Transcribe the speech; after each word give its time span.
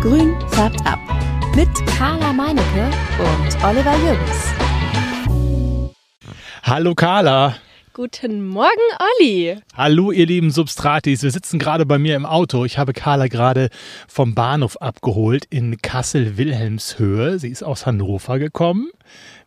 Grün 0.00 0.34
färbt 0.48 0.80
ab. 0.86 0.98
Mit 1.54 1.68
Carla 1.98 2.32
Meinecke 2.32 2.86
und 3.18 3.62
Oliver 3.62 3.94
Jürgens. 3.98 4.54
Hallo 6.62 6.94
Carla. 6.94 7.56
Guten 7.92 8.46
Morgen, 8.46 8.70
Olli. 9.20 9.58
Hallo, 9.76 10.10
ihr 10.10 10.24
lieben 10.24 10.52
Substratis. 10.52 11.22
Wir 11.22 11.30
sitzen 11.30 11.58
gerade 11.58 11.84
bei 11.84 11.98
mir 11.98 12.16
im 12.16 12.24
Auto. 12.24 12.64
Ich 12.64 12.78
habe 12.78 12.94
Carla 12.94 13.26
gerade 13.26 13.68
vom 14.08 14.34
Bahnhof 14.34 14.78
abgeholt 14.78 15.44
in 15.50 15.82
Kassel-Wilhelmshöhe. 15.82 17.38
Sie 17.38 17.50
ist 17.50 17.62
aus 17.62 17.84
Hannover 17.84 18.38
gekommen. 18.38 18.88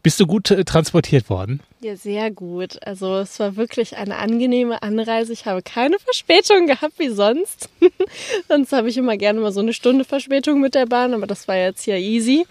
Bist 0.03 0.19
du 0.19 0.27
gut 0.27 0.51
äh, 0.51 0.65
transportiert 0.65 1.29
worden? 1.29 1.61
Ja, 1.79 1.97
sehr 1.97 2.31
gut. 2.31 2.77
Also 2.85 3.17
es 3.17 3.39
war 3.39 3.57
wirklich 3.57 3.97
eine 3.97 4.17
angenehme 4.17 4.83
Anreise. 4.83 5.33
Ich 5.33 5.45
habe 5.45 5.61
keine 5.61 5.97
Verspätung 5.99 6.65
gehabt 6.65 6.93
wie 6.97 7.09
sonst. 7.09 7.69
sonst 8.47 8.71
habe 8.71 8.89
ich 8.89 8.97
immer 8.97 9.17
gerne 9.17 9.41
mal 9.41 9.51
so 9.51 9.59
eine 9.59 9.73
Stunde 9.73 10.05
Verspätung 10.05 10.61
mit 10.61 10.75
der 10.75 10.85
Bahn, 10.85 11.13
aber 11.13 11.27
das 11.27 11.47
war 11.49 11.57
jetzt 11.57 11.83
hier 11.83 11.97
easy. 11.97 12.45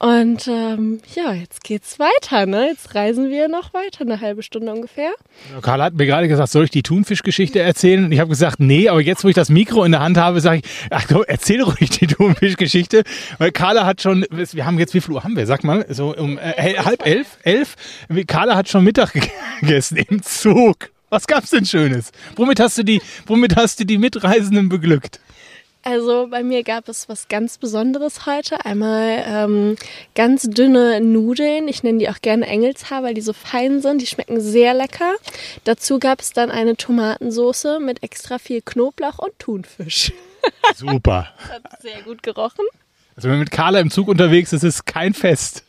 Und 0.00 0.48
ähm, 0.48 1.00
ja, 1.14 1.32
jetzt 1.32 1.62
geht's 1.62 2.00
weiter. 2.00 2.44
Ne? 2.46 2.70
Jetzt 2.70 2.96
reisen 2.96 3.30
wir 3.30 3.46
noch 3.46 3.72
weiter, 3.72 4.00
eine 4.00 4.20
halbe 4.20 4.42
Stunde 4.42 4.72
ungefähr. 4.72 5.12
Carla 5.60 5.84
hat 5.84 5.94
mir 5.94 6.06
gerade 6.06 6.26
gesagt, 6.26 6.50
soll 6.50 6.64
ich 6.64 6.70
die 6.70 6.82
Thunfischgeschichte 6.82 7.60
erzählen? 7.60 8.06
Und 8.06 8.10
ich 8.10 8.18
habe 8.18 8.30
gesagt, 8.30 8.58
nee, 8.58 8.88
aber 8.88 9.00
jetzt, 9.00 9.22
wo 9.22 9.28
ich 9.28 9.36
das 9.36 9.48
Mikro 9.48 9.84
in 9.84 9.92
der 9.92 10.00
Hand 10.00 10.16
habe, 10.16 10.40
sage 10.40 10.62
ich, 10.64 10.64
ach 10.90 11.06
komm, 11.06 11.22
erzähl 11.28 11.62
ruhig 11.62 11.90
die 11.90 12.08
Thunfischgeschichte. 12.08 13.04
Weil 13.38 13.52
Carla 13.52 13.86
hat 13.86 14.02
schon, 14.02 14.26
wir 14.28 14.66
haben 14.66 14.80
jetzt, 14.80 14.92
wie 14.92 15.00
viel 15.00 15.14
Uhr 15.14 15.22
haben 15.22 15.36
wir? 15.36 15.46
Sag 15.46 15.62
mal, 15.62 15.86
so 15.88 16.16
um 16.16 16.36
äh, 16.36 16.74
halb 16.92 17.06
elf, 17.06 17.38
elf. 17.42 17.76
Carla 18.26 18.56
hat 18.56 18.68
schon 18.68 18.84
Mittag 18.84 19.12
gegessen 19.60 19.96
im 19.96 20.22
Zug. 20.22 20.90
Was 21.10 21.26
gab's 21.26 21.50
denn 21.50 21.66
Schönes? 21.66 22.10
Womit 22.36 22.60
hast 22.60 22.78
du 22.78 22.84
die, 22.84 23.02
womit 23.26 23.56
hast 23.56 23.80
du 23.80 23.84
die 23.84 23.98
Mitreisenden 23.98 24.68
beglückt? 24.68 25.20
Also 25.84 26.28
bei 26.30 26.44
mir 26.44 26.62
gab 26.62 26.88
es 26.88 27.08
was 27.08 27.26
ganz 27.26 27.58
Besonderes 27.58 28.24
heute. 28.24 28.64
Einmal 28.64 29.24
ähm, 29.26 29.76
ganz 30.14 30.42
dünne 30.42 31.00
Nudeln. 31.00 31.66
Ich 31.66 31.82
nenne 31.82 31.98
die 31.98 32.08
auch 32.08 32.22
gerne 32.22 32.46
Engelshaar, 32.46 33.02
weil 33.02 33.14
die 33.14 33.20
so 33.20 33.32
fein 33.32 33.82
sind. 33.82 34.00
Die 34.00 34.06
schmecken 34.06 34.40
sehr 34.40 34.74
lecker. 34.74 35.14
Dazu 35.64 35.98
gab 35.98 36.20
es 36.20 36.32
dann 36.32 36.52
eine 36.52 36.76
Tomatensoße 36.76 37.80
mit 37.80 38.02
extra 38.04 38.38
viel 38.38 38.62
Knoblauch 38.62 39.18
und 39.18 39.36
Thunfisch. 39.40 40.12
Super. 40.76 41.34
Hat 41.48 41.82
sehr 41.82 42.02
gut 42.02 42.22
gerochen. 42.22 42.64
Also 43.16 43.28
wenn 43.28 43.32
man 43.32 43.40
mit 43.40 43.50
Carla 43.50 43.80
im 43.80 43.90
Zug 43.90 44.08
unterwegs 44.08 44.52
ist, 44.52 44.62
ist 44.62 44.74
es 44.76 44.84
kein 44.84 45.14
Fest. 45.14 45.64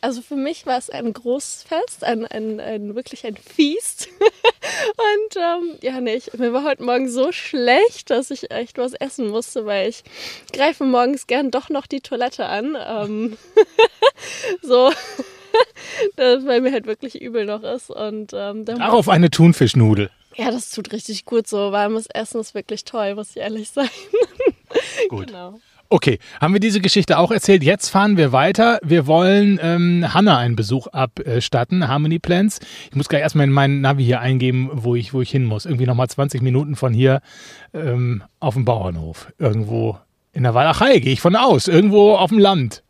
Also 0.00 0.22
für 0.22 0.36
mich 0.36 0.66
war 0.66 0.78
es 0.78 0.90
ein 0.90 1.12
großes 1.12 1.64
Fest, 1.64 2.04
ein, 2.04 2.26
ein, 2.26 2.60
ein 2.60 2.94
wirklich 2.94 3.26
ein 3.26 3.36
Feast. 3.36 4.08
Und 4.20 5.36
ähm, 5.36 5.78
ja, 5.82 6.00
nee, 6.00 6.14
ich, 6.14 6.32
mir 6.34 6.52
war 6.52 6.64
heute 6.64 6.82
Morgen 6.82 7.08
so 7.08 7.32
schlecht, 7.32 8.10
dass 8.10 8.30
ich 8.30 8.50
echt 8.50 8.78
was 8.78 8.94
essen 8.94 9.28
musste, 9.28 9.66
weil 9.66 9.88
ich 9.88 10.02
greife 10.52 10.84
morgens 10.84 11.26
gern 11.26 11.50
doch 11.50 11.68
noch 11.68 11.86
die 11.86 12.00
Toilette 12.00 12.46
an. 12.46 12.76
Ähm, 12.86 13.38
so. 14.62 14.92
das, 16.16 16.44
weil 16.46 16.60
mir 16.60 16.72
halt 16.72 16.86
wirklich 16.86 17.20
übel 17.20 17.44
noch 17.44 17.62
ist. 17.62 17.90
Und, 17.90 18.32
ähm, 18.34 18.64
Darauf 18.64 19.08
eine 19.08 19.30
Thunfischnudel. 19.30 20.10
Ja, 20.34 20.50
das 20.50 20.70
tut 20.70 20.92
richtig 20.92 21.24
gut. 21.24 21.46
So 21.46 21.72
warmes 21.72 22.06
Essen 22.06 22.40
ist 22.40 22.54
wirklich 22.54 22.84
toll, 22.84 23.14
muss 23.14 23.30
ich 23.30 23.36
ehrlich 23.36 23.70
sein. 23.70 23.90
Gut. 25.08 25.26
Genau. 25.26 25.60
Okay, 25.92 26.18
haben 26.40 26.54
wir 26.54 26.60
diese 26.60 26.80
Geschichte 26.80 27.18
auch 27.18 27.30
erzählt? 27.30 27.62
Jetzt 27.62 27.90
fahren 27.90 28.16
wir 28.16 28.32
weiter. 28.32 28.80
Wir 28.82 29.06
wollen 29.06 29.60
ähm, 29.62 30.14
Hanna 30.14 30.38
einen 30.38 30.56
Besuch 30.56 30.86
abstatten, 30.86 31.86
Harmony 31.86 32.18
Plans. 32.18 32.60
Ich 32.88 32.96
muss 32.96 33.10
gleich 33.10 33.20
erstmal 33.20 33.44
in 33.44 33.52
meinen 33.52 33.82
Navi 33.82 34.02
hier 34.02 34.20
eingeben, 34.20 34.70
wo 34.72 34.96
ich, 34.96 35.12
wo 35.12 35.20
ich 35.20 35.30
hin 35.30 35.44
muss. 35.44 35.66
Irgendwie 35.66 35.84
nochmal 35.84 36.08
20 36.08 36.40
Minuten 36.40 36.76
von 36.76 36.94
hier 36.94 37.20
ähm, 37.74 38.24
auf 38.40 38.54
dem 38.54 38.64
Bauernhof. 38.64 39.34
Irgendwo 39.36 39.98
in 40.32 40.44
der 40.44 40.54
Walachei, 40.54 40.98
gehe 40.98 41.12
ich 41.12 41.20
von 41.20 41.36
aus. 41.36 41.68
Irgendwo 41.68 42.14
auf 42.14 42.30
dem 42.30 42.38
Land. 42.38 42.82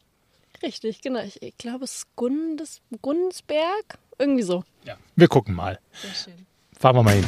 Richtig, 0.63 1.01
genau. 1.01 1.25
Ich, 1.25 1.43
ich 1.43 1.59
glaube, 1.59 1.83
es 1.83 1.97
ist 1.97 2.07
Gundes, 2.15 2.83
Gundesberg. 3.01 3.99
Irgendwie 4.21 4.45
so. 4.45 4.63
Ja, 4.85 4.95
wir 5.17 5.27
gucken 5.27 5.57
mal. 5.57 5.81
Sehr 5.91 6.15
schön. 6.15 6.47
Fahren 6.79 6.95
wir 6.95 7.03
mal 7.03 7.17
hin. 7.17 7.27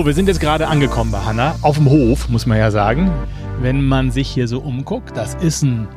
So, 0.00 0.06
wir 0.06 0.14
sind 0.14 0.28
jetzt 0.28 0.40
gerade 0.40 0.68
angekommen 0.68 1.10
bei 1.10 1.18
Hanna, 1.18 1.56
auf 1.62 1.76
dem 1.76 1.90
Hof, 1.90 2.28
muss 2.28 2.46
man 2.46 2.56
ja 2.56 2.70
sagen. 2.70 3.10
Wenn 3.60 3.84
man 3.84 4.12
sich 4.12 4.28
hier 4.28 4.46
so 4.46 4.60
umguckt, 4.60 5.16
das 5.16 5.34
ist 5.34 5.62
ein, 5.62 5.88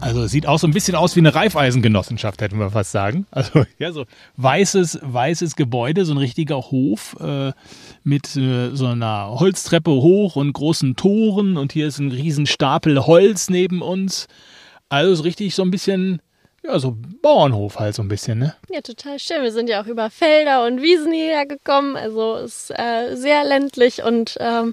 also 0.00 0.22
es 0.22 0.30
sieht 0.30 0.46
auch 0.46 0.58
so 0.58 0.66
ein 0.66 0.72
bisschen 0.72 0.96
aus 0.96 1.14
wie 1.14 1.20
eine 1.20 1.34
Reifeisengenossenschaft, 1.34 2.40
hätten 2.40 2.58
wir 2.58 2.70
fast 2.70 2.90
sagen. 2.92 3.26
Also 3.30 3.66
ja, 3.78 3.92
so 3.92 4.06
weißes, 4.38 5.00
weißes 5.02 5.56
Gebäude, 5.56 6.06
so 6.06 6.14
ein 6.14 6.18
richtiger 6.18 6.56
Hof 6.56 7.16
äh, 7.20 7.52
mit 8.02 8.34
äh, 8.34 8.70
so 8.74 8.86
einer 8.86 9.38
Holztreppe 9.38 9.90
hoch 9.90 10.36
und 10.36 10.54
großen 10.54 10.96
Toren 10.96 11.58
und 11.58 11.72
hier 11.72 11.86
ist 11.86 11.98
ein 11.98 12.12
riesen 12.12 12.46
Stapel 12.46 13.06
Holz 13.06 13.50
neben 13.50 13.82
uns. 13.82 14.26
Also 14.88 15.16
so 15.16 15.22
richtig 15.22 15.54
so 15.54 15.62
ein 15.62 15.70
bisschen 15.70 16.22
ja, 16.64 16.78
so 16.78 16.96
Bauernhof 17.22 17.78
halt 17.78 17.94
so 17.94 18.02
ein 18.02 18.08
bisschen, 18.08 18.38
ne? 18.38 18.56
Ja, 18.70 18.80
total 18.80 19.18
schön. 19.18 19.42
Wir 19.42 19.52
sind 19.52 19.68
ja 19.68 19.82
auch 19.82 19.86
über 19.86 20.10
Felder 20.10 20.64
und 20.64 20.80
Wiesen 20.80 21.12
hierher 21.12 21.46
gekommen. 21.46 21.96
Also 21.96 22.36
ist 22.36 22.70
äh, 22.70 23.14
sehr 23.14 23.44
ländlich 23.44 24.02
und 24.02 24.36
ähm, 24.40 24.72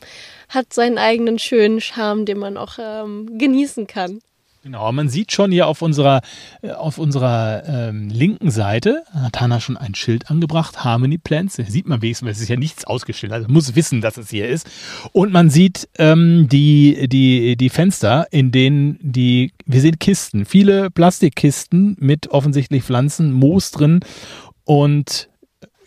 hat 0.49 0.73
seinen 0.73 0.97
eigenen 0.97 1.37
schönen 1.37 1.81
Charme, 1.81 2.25
den 2.25 2.39
man 2.39 2.57
auch 2.57 2.77
ähm, 2.79 3.37
genießen 3.37 3.87
kann. 3.87 4.21
Genau, 4.63 4.91
man 4.91 5.09
sieht 5.09 5.31
schon 5.31 5.51
hier 5.51 5.65
auf 5.65 5.81
unserer, 5.81 6.21
äh, 6.61 6.69
auf 6.69 6.99
unserer 6.99 7.63
ähm, 7.65 8.09
linken 8.09 8.51
Seite 8.51 9.01
hat 9.11 9.41
Hanna 9.41 9.59
schon 9.59 9.75
ein 9.75 9.95
Schild 9.95 10.29
angebracht, 10.29 10.83
Harmony 10.83 11.17
Plants. 11.17 11.55
Da 11.55 11.63
sieht 11.63 11.87
man 11.87 12.03
wenigstens, 12.03 12.29
es 12.29 12.41
ist 12.41 12.49
ja 12.49 12.57
nichts 12.57 12.85
ausgestellt, 12.85 13.33
also 13.33 13.47
muss 13.49 13.75
wissen, 13.75 14.01
dass 14.01 14.17
es 14.17 14.29
hier 14.29 14.47
ist. 14.47 14.69
Und 15.13 15.33
man 15.33 15.49
sieht 15.49 15.89
ähm, 15.97 16.47
die, 16.47 17.07
die, 17.09 17.57
die 17.57 17.69
Fenster, 17.69 18.27
in 18.29 18.51
denen 18.51 18.99
die, 19.01 19.51
wir 19.65 19.81
sehen 19.81 19.97
Kisten, 19.97 20.45
viele 20.45 20.91
Plastikkisten 20.91 21.97
mit 21.99 22.27
offensichtlich 22.27 22.83
Pflanzen, 22.83 23.33
Moos 23.33 23.71
drin 23.71 24.01
und 24.63 25.27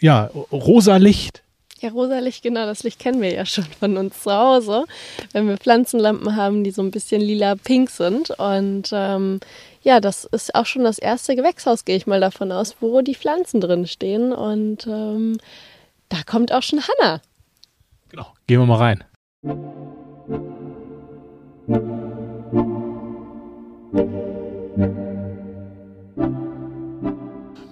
ja, 0.00 0.24
rosa 0.50 0.96
Licht. 0.96 1.43
Ja, 1.84 1.90
rosa 1.90 2.18
Licht, 2.18 2.42
genau, 2.42 2.64
das 2.64 2.82
Licht 2.82 2.98
kennen 2.98 3.20
wir 3.20 3.30
ja 3.30 3.44
schon 3.44 3.64
von 3.64 3.98
uns 3.98 4.22
zu 4.22 4.32
Hause, 4.32 4.86
wenn 5.32 5.46
wir 5.46 5.58
Pflanzenlampen 5.58 6.34
haben, 6.34 6.64
die 6.64 6.70
so 6.70 6.80
ein 6.80 6.90
bisschen 6.90 7.20
lila-pink 7.20 7.90
sind. 7.90 8.30
Und 8.30 8.88
ähm, 8.94 9.38
ja, 9.82 10.00
das 10.00 10.24
ist 10.24 10.54
auch 10.54 10.64
schon 10.64 10.84
das 10.84 10.98
erste 10.98 11.36
Gewächshaus, 11.36 11.84
gehe 11.84 11.96
ich 11.96 12.06
mal 12.06 12.20
davon 12.20 12.52
aus, 12.52 12.76
wo 12.80 13.02
die 13.02 13.14
Pflanzen 13.14 13.60
drin 13.60 13.86
stehen. 13.86 14.32
Und 14.32 14.86
ähm, 14.86 15.36
da 16.08 16.22
kommt 16.24 16.52
auch 16.52 16.62
schon 16.62 16.80
Hanna. 16.80 17.20
Genau, 18.08 18.32
gehen 18.46 18.60
wir 18.60 18.66
mal 18.66 18.78
rein. 18.78 19.04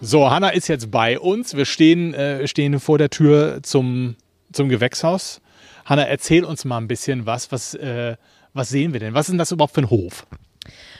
So, 0.04 0.28
Hanna 0.28 0.48
ist 0.48 0.66
jetzt 0.66 0.90
bei 0.90 1.16
uns. 1.16 1.54
Wir 1.54 1.64
stehen, 1.64 2.12
äh, 2.12 2.48
stehen 2.48 2.80
vor 2.80 2.98
der 2.98 3.08
Tür 3.08 3.60
zum, 3.62 4.16
zum 4.52 4.68
Gewächshaus. 4.68 5.40
Hanna, 5.84 6.02
erzähl 6.02 6.44
uns 6.44 6.64
mal 6.64 6.78
ein 6.78 6.88
bisschen 6.88 7.24
was. 7.24 7.52
Was, 7.52 7.74
äh, 7.74 8.16
was 8.52 8.68
sehen 8.68 8.94
wir 8.94 8.98
denn? 8.98 9.14
Was 9.14 9.26
ist 9.26 9.30
denn 9.30 9.38
das 9.38 9.52
überhaupt 9.52 9.74
für 9.74 9.82
ein 9.82 9.90
Hof? 9.90 10.26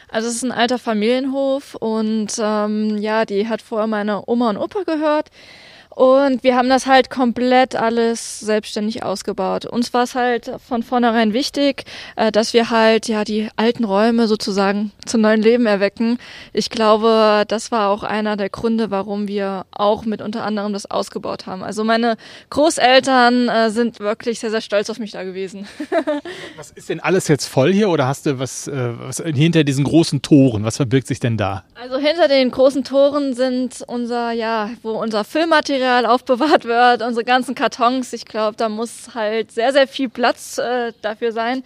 Also 0.09 0.29
es 0.29 0.37
ist 0.37 0.45
ein 0.45 0.53
alter 0.53 0.79
Familienhof 0.79 1.75
und 1.75 2.29
ähm, 2.39 2.97
ja, 2.99 3.25
die 3.25 3.49
hat 3.49 3.61
vorher 3.61 3.89
meine 3.89 4.23
Oma 4.29 4.51
und 4.51 4.57
Opa 4.57 4.85
gehört. 4.85 5.31
Und 5.95 6.43
wir 6.43 6.57
haben 6.57 6.71
das 6.71 6.87
halt 6.87 7.11
komplett 7.11 7.77
alles 7.77 8.41
selbstständig 8.41 9.03
ausgebaut. 9.03 9.67
Uns 9.67 9.93
war 9.93 10.05
es 10.05 10.15
halt 10.15 10.51
von 10.67 10.83
vornherein 10.83 11.35
wichtig, 11.35 11.85
äh, 12.17 12.33
dass 12.33 12.55
wir 12.55 12.71
halt 12.71 13.09
ja 13.09 13.25
die 13.25 13.49
alten 13.57 13.85
Räume 13.85 14.27
sozusagen 14.27 14.93
zu 15.05 15.19
neuen 15.19 15.43
Leben 15.43 15.67
erwecken. 15.67 16.19
Ich 16.55 16.71
glaube, 16.71 17.45
das 17.47 17.71
war 17.73 17.91
auch 17.91 18.05
einer 18.05 18.39
der 18.39 18.49
Gründe, 18.49 18.91
warum 18.91 19.29
wir 19.29 19.67
auch 19.71 20.07
mit 20.07 20.23
unter 20.23 20.45
anderem 20.45 20.73
das 20.73 20.91
ausgebaut 20.91 21.47
haben. 21.47 21.63
Also 21.63 21.85
meine 21.85 22.17
Großeltern 22.49 23.51
äh, 23.51 23.71
sind 23.71 24.01
wirklich 24.01 24.41
sehr, 24.41 24.51
sehr 24.51 24.63
stolz 24.63 24.89
auf 24.89 24.99
mich 24.99 25.11
da 25.11 25.25
gewesen. 25.25 25.69
was 26.57 26.71
ist 26.71 26.89
denn 26.89 27.01
alles 27.01 27.29
jetzt 27.29 27.47
voll 27.47 27.71
hier 27.71 27.91
oder 27.91 28.07
hast 28.07 28.25
du 28.25 28.39
was, 28.39 28.67
äh, 28.67 28.93
was 28.99 29.19
hinter 29.19 29.63
diesen 29.63 29.85
großen 29.85 30.23
Toren? 30.23 30.65
Was 30.65 30.77
verbirgt 30.77 31.07
sich 31.07 31.21
denn 31.21 31.37
da? 31.37 31.65
Also 31.75 31.99
hinter 31.99 32.29
den 32.29 32.51
großen 32.51 32.83
Toren 32.83 33.35
sind 33.35 33.85
unser, 33.87 34.33
ja, 34.33 34.71
wo 34.83 34.93
unser 34.93 35.25
Füllmaterial 35.25 35.82
Material 35.83 36.07
aufbewahrt 36.07 36.65
wird, 36.65 37.03
unsere 37.03 37.25
ganzen 37.25 37.57
Kartons. 37.57 38.13
Ich 38.13 38.25
glaube, 38.25 38.57
da 38.57 38.69
muss 38.69 39.15
halt 39.15 39.51
sehr, 39.51 39.73
sehr 39.73 39.89
viel 39.89 40.09
Platz 40.09 40.59
äh, 40.59 40.93
dafür 41.03 41.33
sein. 41.33 41.65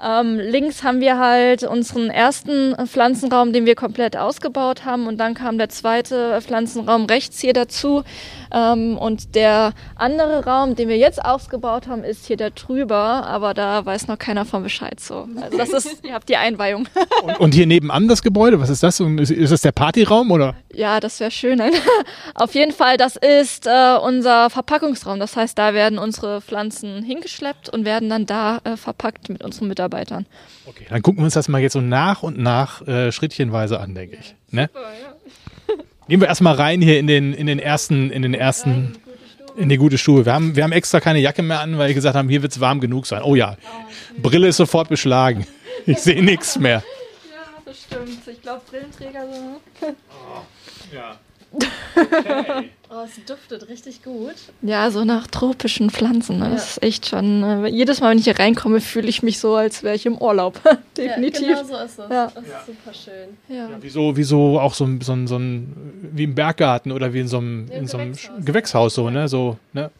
Ähm, 0.00 0.38
links 0.38 0.84
haben 0.84 1.00
wir 1.00 1.18
halt 1.18 1.64
unseren 1.64 2.08
ersten 2.10 2.76
Pflanzenraum, 2.86 3.52
den 3.52 3.66
wir 3.66 3.74
komplett 3.74 4.16
ausgebaut 4.16 4.84
haben. 4.84 5.08
Und 5.08 5.18
dann 5.18 5.34
kam 5.34 5.58
der 5.58 5.68
zweite 5.68 6.40
Pflanzenraum 6.42 7.06
rechts 7.06 7.40
hier 7.40 7.54
dazu. 7.54 8.04
Ähm, 8.52 8.96
und 8.98 9.34
der 9.34 9.72
andere 9.94 10.44
Raum, 10.44 10.74
den 10.76 10.88
wir 10.88 10.96
jetzt 10.96 11.24
ausgebaut 11.24 11.86
haben, 11.86 12.04
ist 12.04 12.26
hier 12.26 12.36
der 12.36 12.50
drüber. 12.50 12.96
Aber 13.26 13.54
da 13.54 13.84
weiß 13.84 14.08
noch 14.08 14.18
keiner 14.18 14.44
von 14.44 14.62
Bescheid 14.62 15.00
so. 15.00 15.28
Also 15.40 15.58
das 15.58 15.70
ist, 15.70 16.04
ihr 16.04 16.14
habt 16.14 16.28
die 16.28 16.36
Einweihung. 16.36 16.88
Und, 17.22 17.40
und 17.40 17.54
hier 17.54 17.66
nebenan 17.66 18.08
das 18.08 18.22
Gebäude, 18.22 18.60
was 18.60 18.68
ist 18.68 18.82
das? 18.82 19.00
Ist 19.00 19.50
das 19.50 19.62
der 19.62 19.72
Partyraum 19.72 20.30
oder? 20.30 20.54
Ja, 20.72 21.00
das 21.00 21.18
wäre 21.18 21.30
schön. 21.30 21.60
Auf 22.34 22.54
jeden 22.54 22.72
Fall, 22.72 22.96
das 22.96 23.16
ist 23.16 23.66
äh, 23.66 23.96
unser 23.96 24.50
Verpackungsraum. 24.50 25.18
Das 25.18 25.36
heißt, 25.36 25.58
da 25.58 25.74
werden 25.74 25.98
unsere 25.98 26.40
Pflanzen 26.40 27.02
hingeschleppt 27.02 27.68
und 27.68 27.84
werden 27.84 28.08
dann 28.08 28.26
da 28.26 28.58
äh, 28.64 28.76
verpackt 28.76 29.28
mit 29.28 29.42
unseren 29.42 29.68
Mitarbeitern. 29.68 30.26
Okay, 30.66 30.86
dann 30.88 31.02
gucken 31.02 31.20
wir 31.20 31.24
uns 31.24 31.34
das 31.34 31.48
mal 31.48 31.60
jetzt 31.60 31.72
so 31.72 31.80
nach 31.80 32.22
und 32.22 32.38
nach 32.38 32.86
äh, 32.86 33.10
schrittchenweise 33.12 33.80
an, 33.80 33.94
denke 33.94 34.18
ich. 34.20 34.34
Ne? 34.50 34.68
Super, 34.72 34.92
ja. 35.02 35.15
Gehen 36.08 36.20
wir 36.20 36.28
erstmal 36.28 36.54
rein 36.54 36.80
hier 36.80 36.98
in 36.98 37.06
den, 37.06 37.32
in 37.32 37.46
den 37.46 37.58
ersten, 37.58 38.10
in 38.10 38.22
den 38.22 38.34
ersten, 38.34 38.96
in 39.56 39.68
die 39.68 39.76
gute 39.76 39.98
Stube. 39.98 40.24
Wir 40.24 40.32
haben, 40.34 40.54
wir 40.54 40.62
haben 40.62 40.72
extra 40.72 41.00
keine 41.00 41.18
Jacke 41.18 41.42
mehr 41.42 41.60
an, 41.60 41.78
weil 41.78 41.88
wir 41.88 41.94
gesagt 41.94 42.14
haben, 42.16 42.28
hier 42.28 42.42
wird 42.42 42.52
es 42.52 42.60
warm 42.60 42.80
genug 42.80 43.06
sein. 43.06 43.22
Oh 43.22 43.34
ja, 43.34 43.56
Brille 44.18 44.48
ist 44.48 44.56
sofort 44.56 44.88
beschlagen. 44.88 45.46
Ich 45.88 45.98
sehe 45.98 46.20
nichts 46.20 46.58
mehr. 46.58 46.82
Ja, 47.30 47.62
das 47.64 47.82
stimmt. 47.82 48.26
Ich 48.26 48.42
glaube, 48.42 48.62
Brillenträger 48.68 49.24
so. 49.30 49.60
Oh. 49.86 50.94
Ja. 50.94 51.16
Okay. 51.96 52.70
Oh, 52.96 53.04
es 53.04 53.24
duftet 53.24 53.68
richtig 53.68 54.02
gut. 54.02 54.34
Ja, 54.62 54.90
so 54.90 55.04
nach 55.04 55.26
tropischen 55.26 55.90
Pflanzen. 55.90 56.38
Ne? 56.38 56.50
Das 56.50 56.62
ja. 56.62 56.70
ist 56.70 56.82
echt 56.82 57.06
schon. 57.06 57.42
Äh, 57.42 57.68
jedes 57.68 58.00
Mal, 58.00 58.10
wenn 58.10 58.18
ich 58.18 58.24
hier 58.24 58.38
reinkomme, 58.38 58.80
fühle 58.80 59.08
ich 59.08 59.22
mich 59.22 59.38
so, 59.38 59.54
als 59.54 59.82
wäre 59.82 59.94
ich 59.94 60.06
im 60.06 60.18
Urlaub. 60.18 60.60
Definitiv. 60.96 61.48
Ja, 61.48 61.62
genau 61.62 61.64
so 61.64 61.84
ist 61.84 61.98
es. 61.98 62.10
Ja. 62.10 62.32
Das 62.34 62.44
ist 62.44 62.66
super 62.66 62.94
schön. 62.94 63.36
Ja. 63.48 63.70
ja 63.70 63.82
wie, 63.82 63.88
so, 63.88 64.16
wie 64.16 64.24
so 64.24 64.60
auch 64.60 64.74
so, 64.74 64.88
so, 65.00 65.26
so 65.26 65.36
ein, 65.36 66.10
wie 66.12 66.24
im 66.24 66.34
Berggarten 66.34 66.92
oder 66.92 67.12
wie 67.12 67.20
in 67.20 67.28
so 67.28 67.38
einem, 67.38 67.70
in 67.70 67.86
so 67.86 67.98
einem 67.98 68.12
Gewächshaus. 68.12 68.44
Gewächshaus, 68.44 68.94
so, 68.94 69.10
ne? 69.10 69.28
So, 69.28 69.56
ne? 69.72 69.90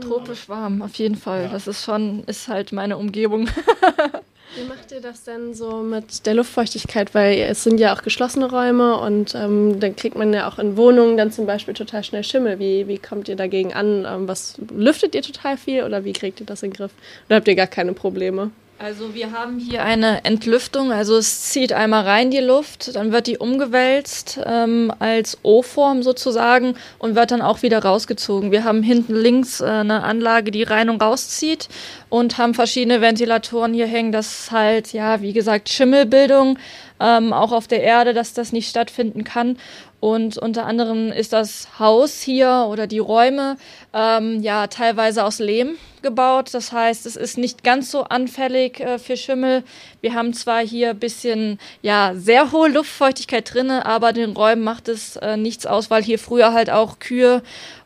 Tropisch 0.00 0.48
warm, 0.48 0.80
auf 0.82 0.94
jeden 0.94 1.16
Fall. 1.16 1.50
Das 1.52 1.66
ist 1.66 1.84
schon, 1.84 2.24
ist 2.24 2.48
halt 2.48 2.72
meine 2.72 2.96
Umgebung. 2.96 3.48
Wie 4.54 4.64
macht 4.64 4.92
ihr 4.92 5.00
das 5.00 5.24
denn 5.24 5.54
so 5.54 5.78
mit 5.78 6.26
der 6.26 6.34
Luftfeuchtigkeit? 6.34 7.14
Weil 7.14 7.38
es 7.38 7.64
sind 7.64 7.78
ja 7.78 7.94
auch 7.94 8.02
geschlossene 8.02 8.50
Räume 8.50 8.98
und 8.98 9.34
ähm, 9.34 9.80
dann 9.80 9.96
kriegt 9.96 10.16
man 10.16 10.34
ja 10.34 10.46
auch 10.46 10.58
in 10.58 10.76
Wohnungen 10.76 11.16
dann 11.16 11.32
zum 11.32 11.46
Beispiel 11.46 11.72
total 11.72 12.04
schnell 12.04 12.22
Schimmel. 12.22 12.58
Wie, 12.58 12.86
wie 12.86 12.98
kommt 12.98 13.28
ihr 13.28 13.36
dagegen 13.36 13.72
an? 13.72 14.04
Ähm, 14.04 14.28
was 14.28 14.56
lüftet 14.70 15.14
ihr 15.14 15.22
total 15.22 15.56
viel 15.56 15.84
oder 15.84 16.04
wie 16.04 16.12
kriegt 16.12 16.40
ihr 16.40 16.46
das 16.46 16.62
in 16.62 16.70
den 16.70 16.76
Griff? 16.76 16.92
Oder 17.28 17.36
habt 17.36 17.48
ihr 17.48 17.54
gar 17.54 17.66
keine 17.66 17.94
Probleme? 17.94 18.50
Also 18.82 19.14
wir 19.14 19.30
haben 19.30 19.60
hier 19.60 19.84
eine 19.84 20.24
Entlüftung, 20.24 20.90
also 20.90 21.16
es 21.16 21.42
zieht 21.42 21.72
einmal 21.72 22.02
rein 22.02 22.32
die 22.32 22.40
Luft, 22.40 22.96
dann 22.96 23.12
wird 23.12 23.28
die 23.28 23.38
umgewälzt 23.38 24.40
ähm, 24.44 24.92
als 24.98 25.38
O-Form 25.44 26.02
sozusagen 26.02 26.74
und 26.98 27.14
wird 27.14 27.30
dann 27.30 27.42
auch 27.42 27.62
wieder 27.62 27.78
rausgezogen. 27.84 28.50
Wir 28.50 28.64
haben 28.64 28.82
hinten 28.82 29.14
links 29.14 29.60
äh, 29.60 29.66
eine 29.66 30.02
Anlage, 30.02 30.50
die 30.50 30.64
rein 30.64 30.90
und 30.90 31.00
rauszieht 31.00 31.68
und 32.08 32.38
haben 32.38 32.54
verschiedene 32.54 33.00
Ventilatoren 33.00 33.72
hier 33.72 33.86
hängen, 33.86 34.10
dass 34.10 34.50
halt, 34.50 34.92
ja, 34.92 35.22
wie 35.22 35.32
gesagt, 35.32 35.68
Schimmelbildung 35.68 36.58
ähm, 36.98 37.32
auch 37.32 37.52
auf 37.52 37.68
der 37.68 37.84
Erde, 37.84 38.14
dass 38.14 38.34
das 38.34 38.50
nicht 38.50 38.68
stattfinden 38.68 39.22
kann. 39.22 39.58
Und 40.02 40.36
unter 40.36 40.66
anderem 40.66 41.12
ist 41.12 41.32
das 41.32 41.78
Haus 41.78 42.22
hier 42.22 42.66
oder 42.68 42.88
die 42.88 42.98
Räume 42.98 43.56
ähm, 43.94 44.42
ja 44.42 44.66
teilweise 44.66 45.24
aus 45.24 45.38
Lehm 45.38 45.76
gebaut. 46.02 46.52
Das 46.54 46.72
heißt, 46.72 47.06
es 47.06 47.14
ist 47.14 47.38
nicht 47.38 47.62
ganz 47.62 47.92
so 47.92 48.02
anfällig 48.02 48.80
äh, 48.80 48.98
für 48.98 49.16
Schimmel. 49.16 49.62
Wir 50.00 50.14
haben 50.14 50.34
zwar 50.34 50.60
hier 50.60 50.90
ein 50.90 50.98
bisschen 50.98 51.60
ja 51.82 52.14
sehr 52.16 52.50
hohe 52.50 52.68
Luftfeuchtigkeit 52.68 53.54
drinne, 53.54 53.86
aber 53.86 54.12
den 54.12 54.32
Räumen 54.32 54.64
macht 54.64 54.88
es 54.88 55.14
äh, 55.18 55.36
nichts 55.36 55.66
aus, 55.66 55.88
weil 55.88 56.02
hier 56.02 56.18
früher 56.18 56.52
halt 56.52 56.68
auch 56.68 56.98
Kühe 56.98 57.40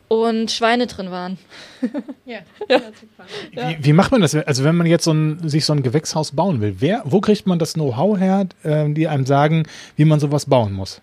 und 0.07 0.49
Schweine 0.49 0.87
drin 0.87 1.11
waren. 1.11 1.37
ja, 2.25 2.39
ja. 2.67 2.81
ja 3.51 3.69
wie, 3.69 3.85
wie, 3.85 3.93
macht 3.93 4.11
man 4.11 4.21
das? 4.21 4.33
Also 4.33 4.63
wenn 4.63 4.75
man 4.75 4.87
jetzt 4.87 5.03
so 5.03 5.11
ein, 5.11 5.47
sich 5.47 5.65
so 5.65 5.73
ein 5.73 5.83
Gewächshaus 5.83 6.31
bauen 6.31 6.61
will, 6.61 6.77
wer, 6.79 7.03
wo 7.05 7.21
kriegt 7.21 7.45
man 7.45 7.59
das 7.59 7.73
Know-how 7.73 8.17
her, 8.17 8.47
äh, 8.63 8.89
die 8.89 9.07
einem 9.07 9.27
sagen, 9.27 9.67
wie 9.95 10.05
man 10.05 10.19
sowas 10.19 10.47
bauen 10.47 10.73
muss? 10.73 10.99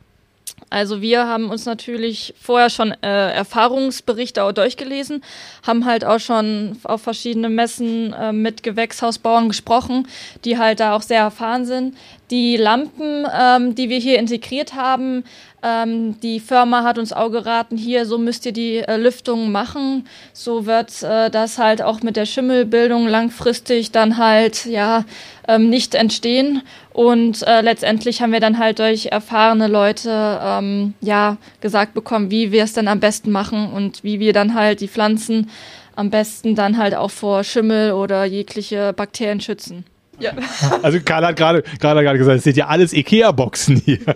Also 0.71 1.01
wir 1.01 1.27
haben 1.27 1.51
uns 1.51 1.67
natürlich 1.67 2.35
vorher 2.41 2.71
schon 2.71 2.93
äh, 3.03 3.33
Erfahrungsberichte 3.33 4.43
auch 4.43 4.53
durchgelesen, 4.53 5.23
haben 5.67 5.85
halt 5.85 6.05
auch 6.05 6.19
schon 6.19 6.79
auf 6.85 7.03
verschiedene 7.03 7.49
Messen 7.49 8.13
äh, 8.13 8.33
mit 8.33 8.63
Gewächshausbauern 8.63 9.49
gesprochen, 9.49 10.09
die 10.45 10.59
halt 10.59 10.81
da 10.81 10.97
auch 10.97 11.03
sehr 11.03 11.21
erfahren 11.21 11.65
sind. 11.65 11.97
Die 12.31 12.57
Lampen, 12.57 13.27
ähm, 13.39 13.75
die 13.75 13.89
wir 13.89 13.99
hier 13.99 14.19
integriert 14.19 14.75
haben, 14.75 15.25
ähm, 15.65 16.21
die 16.21 16.41
Firma 16.41 16.83
hat 16.83 16.99
uns 16.99 17.13
auch 17.13 17.31
geraten, 17.31 17.79
hier, 17.79 18.05
so 18.05 18.19
müsst 18.19 18.45
ihr 18.45 18.53
die 18.53 18.79
äh, 18.79 18.97
Lüftung 18.97 19.51
machen. 19.51 20.07
So 20.35 20.67
wird 20.67 21.03
äh, 21.03 21.31
das 21.31 21.59
halt 21.59 21.81
auch 21.81 22.03
mit 22.03 22.17
der 22.17 22.27
Schimmelbildung 22.27 23.09
langfristig 23.09 23.91
dann 23.91 24.19
halt, 24.19 24.67
ja, 24.67 25.05
ähm, 25.49 25.71
nicht 25.71 25.95
entstehen. 25.95 26.63
Und 26.93 27.43
äh, 27.47 27.63
letztendlich 27.63 28.21
haben 28.21 28.33
wir 28.33 28.41
dann 28.41 28.59
halt 28.59 28.79
durch 28.79 29.07
erfahrene 29.07 29.69
Leute, 29.69 30.39
ähm, 30.43 30.95
ja, 31.01 31.39
gesagt 31.63 31.95
bekommen, 31.95 32.31
wie 32.31 32.53
wir 32.53 32.65
es 32.65 32.75
dann 32.75 32.89
am 32.89 33.01
besten 33.01 33.31
machen 33.31 33.73
und 33.73 34.05
wie 34.05 34.21
wir 34.21 34.35
dann 34.35 34.55
halt 34.55 34.81
die 34.81 34.89
Pflanzen 34.89 35.51
am 35.97 36.11
besten 36.11 36.55
dann 36.55 36.77
halt 36.77 36.95
auch 36.95 37.11
vor 37.11 37.43
Schimmel 37.43 37.93
oder 37.93 38.25
jegliche 38.25 38.93
Bakterien 38.93 39.41
schützen. 39.41 39.85
Ja. 40.19 40.33
Also 40.83 40.99
Karl 41.05 41.25
hat 41.27 41.37
gerade 41.37 41.63
gerade 41.81 42.19
gesagt, 42.19 42.39
es 42.39 42.45
sind 42.45 42.57
ja 42.57 42.67
alles 42.67 42.93
Ikea-Boxen 42.93 43.77
hier. 43.85 43.99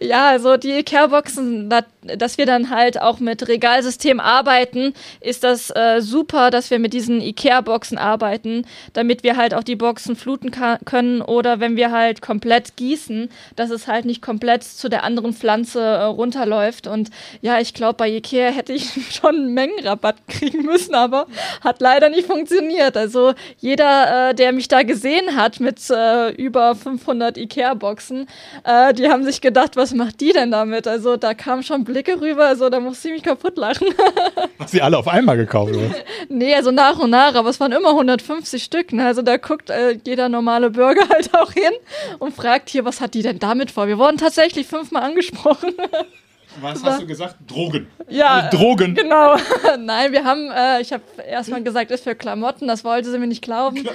Ja, 0.00 0.28
also 0.28 0.56
die 0.56 0.70
Ikea-Boxen, 0.70 1.68
dass 2.16 2.38
wir 2.38 2.46
dann 2.46 2.70
halt 2.70 3.02
auch 3.02 3.18
mit 3.18 3.48
Regalsystem 3.48 4.20
arbeiten, 4.20 4.94
ist 5.20 5.42
das 5.42 5.70
äh, 5.70 6.00
super, 6.00 6.50
dass 6.50 6.70
wir 6.70 6.78
mit 6.78 6.92
diesen 6.92 7.20
Ikea-Boxen 7.20 7.98
arbeiten, 7.98 8.64
damit 8.92 9.24
wir 9.24 9.36
halt 9.36 9.54
auch 9.54 9.64
die 9.64 9.74
Boxen 9.74 10.14
fluten 10.14 10.52
können 10.84 11.20
oder 11.20 11.58
wenn 11.58 11.76
wir 11.76 11.90
halt 11.90 12.22
komplett 12.22 12.76
gießen, 12.76 13.28
dass 13.56 13.70
es 13.70 13.88
halt 13.88 14.04
nicht 14.04 14.22
komplett 14.22 14.62
zu 14.62 14.88
der 14.88 15.02
anderen 15.02 15.32
Pflanze 15.32 15.80
äh, 15.80 16.02
runterläuft. 16.04 16.86
Und 16.86 17.10
ja, 17.40 17.58
ich 17.58 17.74
glaube, 17.74 17.94
bei 17.94 18.08
Ikea 18.08 18.50
hätte 18.50 18.74
ich 18.74 18.88
schon 19.10 19.34
einen 19.34 19.54
Mengenrabatt 19.54 20.28
kriegen 20.28 20.62
müssen, 20.62 20.94
aber 20.94 21.26
hat 21.60 21.80
leider 21.80 22.08
nicht 22.08 22.28
funktioniert. 22.28 22.96
Also 22.96 23.34
jeder, 23.58 24.30
äh, 24.30 24.34
der 24.34 24.52
mich 24.52 24.68
da 24.68 24.84
gesehen 24.84 25.34
hat 25.34 25.37
mit 25.60 25.78
äh, 25.90 26.30
über 26.30 26.74
500 26.74 27.36
Ikea-Boxen, 27.36 28.26
äh, 28.64 28.94
die 28.94 29.08
haben 29.08 29.24
sich 29.24 29.40
gedacht, 29.40 29.76
was 29.76 29.92
macht 29.92 30.20
die 30.20 30.32
denn 30.32 30.50
damit? 30.50 30.86
Also 30.88 31.16
da 31.16 31.34
kam 31.34 31.62
schon 31.62 31.84
Blick 31.84 31.98
Blicke 31.98 32.20
rüber, 32.20 32.46
also 32.46 32.68
da 32.68 32.78
musste 32.78 33.08
ich 33.08 33.14
mich 33.14 33.22
kaputt 33.24 33.56
lachen. 33.56 33.88
Hast 34.58 34.72
du 34.72 34.82
alle 34.82 34.96
auf 34.96 35.08
einmal 35.08 35.36
gekauft, 35.36 35.74
oder? 35.74 35.90
nee, 36.28 36.54
also 36.54 36.70
nach 36.70 36.98
und 36.98 37.10
nach, 37.10 37.34
aber 37.34 37.50
es 37.50 37.58
waren 37.58 37.72
immer 37.72 37.90
150 37.90 38.62
Stück. 38.62 38.92
Ne? 38.92 39.04
Also 39.04 39.22
da 39.22 39.36
guckt 39.36 39.70
äh, 39.70 39.98
jeder 40.04 40.28
normale 40.28 40.70
Bürger 40.70 41.08
halt 41.12 41.34
auch 41.34 41.52
hin 41.52 41.72
und 42.20 42.34
fragt 42.34 42.68
hier, 42.68 42.84
was 42.84 43.00
hat 43.00 43.14
die 43.14 43.22
denn 43.22 43.38
damit 43.40 43.72
vor? 43.72 43.88
Wir 43.88 43.98
wurden 43.98 44.16
tatsächlich 44.16 44.66
fünfmal 44.66 45.02
angesprochen. 45.02 45.74
Was 46.60 46.82
hast 46.82 47.02
du 47.02 47.06
gesagt? 47.06 47.36
Drogen. 47.46 47.88
Ja. 48.08 48.40
Also 48.40 48.56
Drogen. 48.56 48.94
Genau. 48.94 49.36
Nein, 49.78 50.12
wir 50.12 50.24
haben, 50.24 50.50
äh, 50.50 50.80
ich 50.80 50.92
habe 50.92 51.02
erstmal 51.26 51.62
gesagt, 51.62 51.90
ist 51.90 52.04
für 52.04 52.14
Klamotten, 52.14 52.66
das 52.66 52.84
wollte 52.84 53.10
sie 53.10 53.18
mir 53.18 53.26
nicht 53.26 53.42
glauben. 53.42 53.78
und 53.86 53.88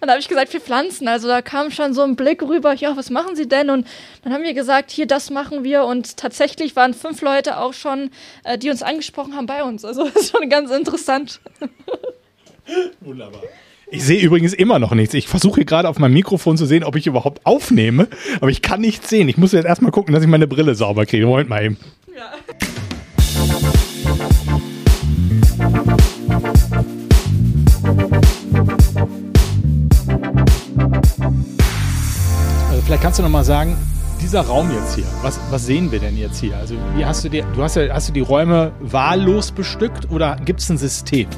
dann 0.00 0.10
habe 0.10 0.20
ich 0.20 0.28
gesagt, 0.28 0.50
für 0.50 0.60
Pflanzen. 0.60 1.08
Also 1.08 1.28
da 1.28 1.42
kam 1.42 1.70
schon 1.70 1.94
so 1.94 2.02
ein 2.02 2.16
Blick 2.16 2.42
rüber, 2.42 2.74
ja, 2.74 2.96
was 2.96 3.10
machen 3.10 3.36
sie 3.36 3.48
denn? 3.48 3.70
Und 3.70 3.86
dann 4.22 4.32
haben 4.32 4.44
wir 4.44 4.54
gesagt, 4.54 4.90
hier, 4.90 5.06
das 5.06 5.30
machen 5.30 5.64
wir. 5.64 5.84
Und 5.84 6.16
tatsächlich 6.16 6.76
waren 6.76 6.94
fünf 6.94 7.20
Leute 7.22 7.58
auch 7.58 7.72
schon, 7.72 8.10
äh, 8.44 8.56
die 8.56 8.70
uns 8.70 8.82
angesprochen 8.82 9.36
haben 9.36 9.46
bei 9.46 9.62
uns. 9.62 9.84
Also 9.84 10.04
das 10.08 10.16
ist 10.16 10.36
schon 10.36 10.48
ganz 10.48 10.70
interessant. 10.70 11.40
Wunderbar. 13.00 13.42
Ich 13.90 14.04
sehe 14.04 14.20
übrigens 14.20 14.52
immer 14.52 14.78
noch 14.78 14.92
nichts. 14.92 15.14
Ich 15.14 15.28
versuche 15.28 15.64
gerade 15.64 15.88
auf 15.88 15.98
meinem 15.98 16.12
Mikrofon 16.12 16.58
zu 16.58 16.66
sehen, 16.66 16.84
ob 16.84 16.94
ich 16.96 17.06
überhaupt 17.06 17.46
aufnehme, 17.46 18.08
aber 18.40 18.50
ich 18.50 18.60
kann 18.60 18.82
nichts 18.82 19.08
sehen. 19.08 19.30
Ich 19.30 19.38
muss 19.38 19.52
jetzt 19.52 19.64
erstmal 19.64 19.92
gucken, 19.92 20.12
dass 20.12 20.22
ich 20.22 20.28
meine 20.28 20.46
Brille 20.46 20.74
sauber 20.74 21.06
kriege. 21.06 21.26
Moment 21.26 21.48
mal 21.48 21.64
eben. 21.64 21.78
Ja. 22.14 22.32
Also 32.68 32.82
vielleicht 32.84 33.02
kannst 33.02 33.18
du 33.18 33.22
noch 33.22 33.30
mal 33.30 33.44
sagen, 33.44 33.74
dieser 34.20 34.42
Raum 34.42 34.70
jetzt 34.70 34.96
hier, 34.96 35.04
was, 35.22 35.40
was 35.50 35.64
sehen 35.64 35.90
wir 35.90 35.98
denn 35.98 36.18
jetzt 36.18 36.40
hier? 36.40 36.58
Also 36.58 36.74
wie 36.94 37.06
hast 37.06 37.24
du 37.24 37.30
dir, 37.30 37.46
du 37.54 37.62
hast 37.62 37.76
hast 37.76 38.08
du 38.08 38.12
die 38.12 38.20
Räume 38.20 38.72
wahllos 38.80 39.50
bestückt 39.50 40.10
oder 40.10 40.36
gibt 40.44 40.60
es 40.60 40.68
ein 40.68 40.76
System? 40.76 41.28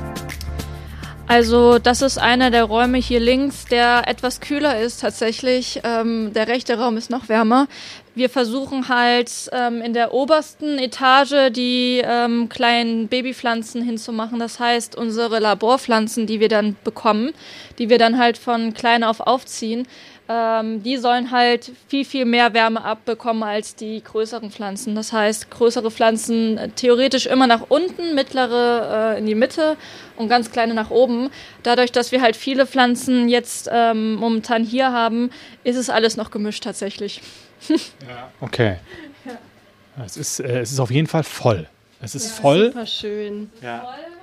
Also 1.31 1.79
das 1.79 2.03
ist 2.03 2.19
einer 2.19 2.51
der 2.51 2.65
Räume 2.65 2.99
hier 2.99 3.21
links, 3.21 3.65
der 3.65 4.09
etwas 4.09 4.41
kühler 4.41 4.81
ist 4.81 5.01
tatsächlich. 5.01 5.81
Ähm, 5.85 6.33
der 6.33 6.49
rechte 6.49 6.77
Raum 6.77 6.97
ist 6.97 7.09
noch 7.09 7.29
wärmer. 7.29 7.69
Wir 8.17 8.29
versuchen 8.29 8.89
halt 8.89 9.31
ähm, 9.53 9.81
in 9.81 9.95
der 9.95 10.13
obersten 10.13 10.81
Etage 10.81 11.53
die 11.53 12.03
ähm, 12.05 12.49
kleinen 12.49 13.07
Babypflanzen 13.07 13.81
hinzumachen. 13.81 14.41
Das 14.41 14.59
heißt, 14.59 14.97
unsere 14.97 15.39
Laborpflanzen, 15.39 16.27
die 16.27 16.41
wir 16.41 16.49
dann 16.49 16.75
bekommen, 16.83 17.31
die 17.79 17.89
wir 17.89 17.99
dann 17.99 18.19
halt 18.19 18.37
von 18.37 18.75
klein 18.75 19.05
auf 19.05 19.21
aufziehen, 19.21 19.87
ähm, 20.31 20.81
die 20.85 20.97
sollen 20.97 21.33
halt 21.33 21.73
viel, 21.89 22.05
viel 22.05 22.25
mehr 22.25 22.55
Wärme 22.55 22.85
abbekommen 22.85 23.43
als 23.43 23.75
die 23.75 24.01
größeren 24.03 24.53
Pflanzen. 24.53 24.95
Das 24.95 25.13
heißt, 25.13 25.51
größere 25.51 25.91
Pflanzen 25.91 26.57
äh, 26.57 26.69
theoretisch 26.69 27.27
immer 27.27 27.49
nach 27.49 27.63
unten, 27.69 28.15
mittlere 28.15 29.15
äh, 29.17 29.19
in 29.19 29.27
die 29.27 29.35
Mitte 29.35 29.77
und 30.17 30.29
ganz 30.29 30.53
kleine 30.53 30.73
nach 30.73 30.91
oben. 30.91 31.31
Dadurch, 31.65 31.91
dass 31.91 32.13
wir 32.13 32.23
halt 32.23 32.37
viele 32.37 32.67
Pflanzen 32.67 33.29
jetzt 33.29 33.69
ähm, 33.73 34.15
momentan 34.15 34.63
hier 34.63 34.93
haben, 34.93 35.31
ist 35.65 35.77
es 35.77 35.91
alles 35.91 36.17
noch 36.17 36.31
gemischt 36.31 36.63
tatsächlich. 36.63 37.23
ja, 37.69 38.31
okay. 38.41 38.77
Ja. 39.25 40.05
Es 40.05 40.17
ist, 40.17 40.39
äh, 40.39 40.61
es 40.61 40.71
ist 40.71 40.79
auf 40.79 40.93
jeden 40.93 41.09
Fall 41.09 41.25
voll. 41.25 41.67
Es 42.01 42.15
ist 42.15 42.31
voll. 42.31 42.67
Super 42.67 42.87
schön. 42.87 43.51
Ja. 43.61 43.81
Voll. 43.81 44.20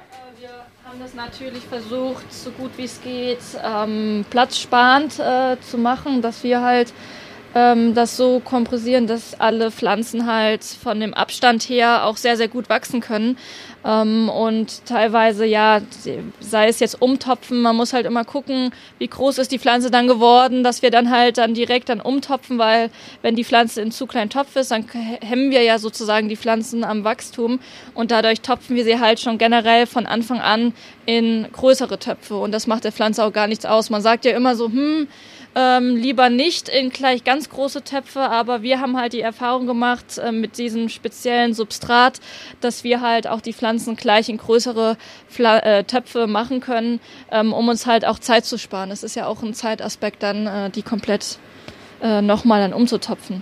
Wir 0.88 0.94
haben 0.94 1.02
das 1.02 1.16
natürlich 1.16 1.64
versucht, 1.66 2.32
so 2.32 2.50
gut 2.52 2.72
wie 2.78 2.86
es 2.86 3.02
geht, 3.02 3.40
ähm, 3.62 4.24
platzsparend 4.30 5.20
äh, 5.20 5.58
zu 5.60 5.78
machen, 5.78 6.22
dass 6.22 6.46
wir 6.46 6.62
halt 6.62 6.94
ähm, 7.56 7.94
das 7.94 8.16
so 8.16 8.40
kompressieren, 8.40 9.06
dass 9.06 9.38
alle 9.38 9.70
Pflanzen 9.70 10.28
halt 10.28 10.64
von 10.64 11.02
dem 11.02 11.14
Abstand 11.14 11.64
her 11.64 12.06
auch 12.06 12.16
sehr, 12.16 12.38
sehr 12.38 12.48
gut 12.48 12.70
wachsen 12.70 13.02
können. 13.02 13.38
Ähm, 13.86 14.30
und 14.30 14.86
teilweise, 14.86 15.46
ja, 15.46 15.82
sei 16.40 16.68
es 16.68 16.80
jetzt 16.80 17.02
umtopfen, 17.02 17.62
man 17.62 17.76
muss 17.76 17.94
halt 17.94 18.06
immer 18.06 18.26
gucken, 18.26 18.72
wie 18.98 19.08
groß 19.08 19.38
ist 19.38 19.52
die 19.52 19.60
Pflanze 19.60 19.92
dann 19.92 20.08
geworden, 20.08 20.64
dass 20.64 20.82
wir 20.82 20.92
dann 20.92 21.10
halt 21.10 21.38
dann 21.38 21.54
direkt 21.54 21.90
dann 21.90 22.02
umtopfen, 22.02 22.58
weil 22.58 22.90
wenn 23.22 23.36
die 23.36 23.44
Pflanze 23.44 23.82
in 23.82 23.92
zu 23.92 24.08
kleinen 24.08 24.30
Topf 24.30 24.56
ist, 24.56 24.72
dann 24.72 24.86
hemmen 25.22 25.52
wir 25.52 25.62
ja 25.64 25.80
sozusagen 25.80 26.28
die 26.28 26.36
Pflanzen 26.36 26.84
am 26.84 27.04
Wachstum 27.04 27.60
und 27.94 28.12
dadurch 28.12 28.42
topfen 28.42 28.76
wir 28.76 28.84
sie 28.84 29.00
halt 29.00 29.20
schon 29.20 29.38
generell 29.38 29.86
von 29.86 30.06
Anfang 30.06 30.40
an 30.40 30.74
in 31.06 31.48
größere 31.52 32.00
Töpfe 32.00 32.36
und 32.36 32.52
das 32.52 32.68
macht 32.68 32.84
der 32.84 32.92
Pflanze 32.92 33.24
auch 33.24 33.34
gar 33.34 33.48
nichts 33.48 33.66
aus. 33.66 33.90
Man 33.90 34.02
sagt 34.02 34.26
ja 34.26 34.36
immer 34.36 34.56
so, 34.56 34.68
hm, 34.68 35.08
ähm, 35.58 35.96
lieber 35.96 36.30
nicht 36.30 36.70
in 36.70 36.92
gleich 36.92 37.24
ganz 37.24 37.50
große 37.50 37.84
Töpfe, 37.84 38.22
aber 38.22 38.62
wir 38.62 38.80
haben 38.80 38.96
halt 38.96 39.14
die 39.14 39.22
Erfahrung 39.22 39.66
gemacht 39.66 40.20
äh, 40.20 40.32
mit 40.32 40.60
diesem 40.60 40.88
speziellen 40.88 41.56
Substrat, 41.56 42.20
dass 42.62 42.84
wir 42.84 43.02
halt 43.02 43.26
auch 43.26 43.42
die 43.42 43.54
Pflanzen 43.54 43.96
gleich 43.96 44.30
in 44.30 44.38
größere 44.38 44.98
Pfla 45.28 45.58
äh, 45.60 45.84
Töpfe 45.84 46.28
machen 46.28 46.60
können, 46.60 47.00
ähm, 47.32 47.54
um 47.54 47.70
uns 47.70 47.88
halt 47.88 48.06
auch 48.06 48.20
Zeit 48.20 48.46
zu 48.46 48.60
sparen. 48.60 48.92
Das 48.92 49.02
ist 49.02 49.16
ja 49.16 49.26
auch 49.26 49.42
ein 49.42 49.56
Zeitaspekt 49.56 50.22
dann, 50.22 50.46
äh, 50.46 50.70
die 50.70 50.84
komplett 50.84 51.40
äh, 52.04 52.22
nochmal 52.22 52.62
dann 52.62 52.74
umzutopfen. 52.74 53.42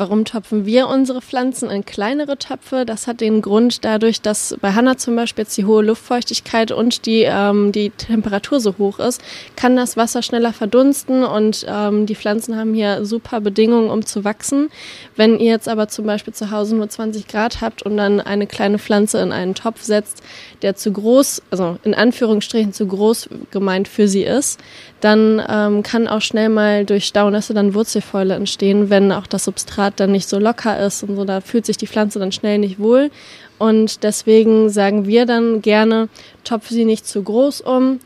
Warum 0.00 0.24
topfen 0.24 0.64
wir 0.64 0.88
unsere 0.88 1.20
Pflanzen 1.20 1.68
in 1.68 1.84
kleinere 1.84 2.38
Töpfe? 2.38 2.86
Das 2.86 3.06
hat 3.06 3.20
den 3.20 3.42
Grund 3.42 3.84
dadurch, 3.84 4.22
dass 4.22 4.56
bei 4.58 4.72
Hanna 4.72 4.96
zum 4.96 5.14
Beispiel 5.14 5.44
jetzt 5.44 5.58
die 5.58 5.66
hohe 5.66 5.82
Luftfeuchtigkeit 5.82 6.72
und 6.72 7.04
die, 7.04 7.24
ähm, 7.24 7.70
die 7.70 7.90
Temperatur 7.90 8.60
so 8.60 8.78
hoch 8.78 8.98
ist, 8.98 9.20
kann 9.56 9.76
das 9.76 9.98
Wasser 9.98 10.22
schneller 10.22 10.54
verdunsten 10.54 11.22
und 11.22 11.66
ähm, 11.68 12.06
die 12.06 12.14
Pflanzen 12.14 12.56
haben 12.56 12.72
hier 12.72 13.04
super 13.04 13.42
Bedingungen, 13.42 13.90
um 13.90 14.06
zu 14.06 14.24
wachsen. 14.24 14.70
Wenn 15.16 15.38
ihr 15.38 15.50
jetzt 15.50 15.68
aber 15.68 15.88
zum 15.88 16.06
Beispiel 16.06 16.32
zu 16.32 16.50
Hause 16.50 16.76
nur 16.76 16.88
20 16.88 17.28
Grad 17.28 17.60
habt 17.60 17.82
und 17.82 17.98
dann 17.98 18.22
eine 18.22 18.46
kleine 18.46 18.78
Pflanze 18.78 19.18
in 19.18 19.32
einen 19.32 19.54
Topf 19.54 19.82
setzt, 19.82 20.22
der 20.62 20.76
zu 20.76 20.92
groß, 20.92 21.42
also 21.50 21.76
in 21.82 21.92
Anführungsstrichen 21.92 22.72
zu 22.72 22.86
groß 22.86 23.28
gemeint 23.50 23.86
für 23.86 24.08
sie 24.08 24.22
ist, 24.22 24.60
dann 25.00 25.42
ähm, 25.46 25.82
kann 25.82 26.08
auch 26.08 26.22
schnell 26.22 26.48
mal 26.48 26.86
durch 26.86 27.04
Staunässe 27.04 27.52
dann 27.52 27.74
Wurzelfäule 27.74 28.34
entstehen, 28.34 28.88
wenn 28.88 29.12
auch 29.12 29.26
das 29.26 29.44
Substrat 29.44 29.89
dann 29.96 30.12
nicht 30.12 30.28
so 30.28 30.38
locker 30.38 30.78
ist 30.78 31.02
und 31.02 31.16
so, 31.16 31.24
da 31.24 31.40
fühlt 31.40 31.66
sich 31.66 31.76
die 31.76 31.86
Pflanze 31.86 32.18
dann 32.18 32.32
schnell 32.32 32.58
nicht 32.58 32.78
wohl. 32.78 33.10
Und 33.58 34.02
deswegen 34.04 34.70
sagen 34.70 35.06
wir 35.06 35.26
dann 35.26 35.62
gerne, 35.62 36.08
topfe 36.44 36.72
sie 36.72 36.84
nicht 36.84 37.06
zu 37.06 37.22
groß 37.22 37.60
um. 37.60 38.00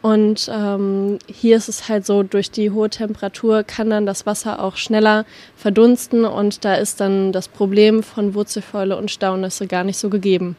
Und 0.00 0.48
ähm, 0.52 1.18
hier 1.26 1.56
ist 1.56 1.68
es 1.68 1.88
halt 1.88 2.06
so, 2.06 2.22
durch 2.22 2.50
die 2.50 2.70
hohe 2.70 2.88
Temperatur 2.88 3.64
kann 3.64 3.90
dann 3.90 4.06
das 4.06 4.26
Wasser 4.26 4.62
auch 4.62 4.76
schneller 4.76 5.24
verdunsten 5.56 6.24
und 6.24 6.64
da 6.64 6.74
ist 6.74 7.00
dann 7.00 7.32
das 7.32 7.48
Problem 7.48 8.02
von 8.04 8.34
Wurzelfäule 8.34 8.96
und 8.96 9.10
Staunässe 9.10 9.66
gar 9.66 9.82
nicht 9.82 9.98
so 9.98 10.08
gegeben. 10.08 10.56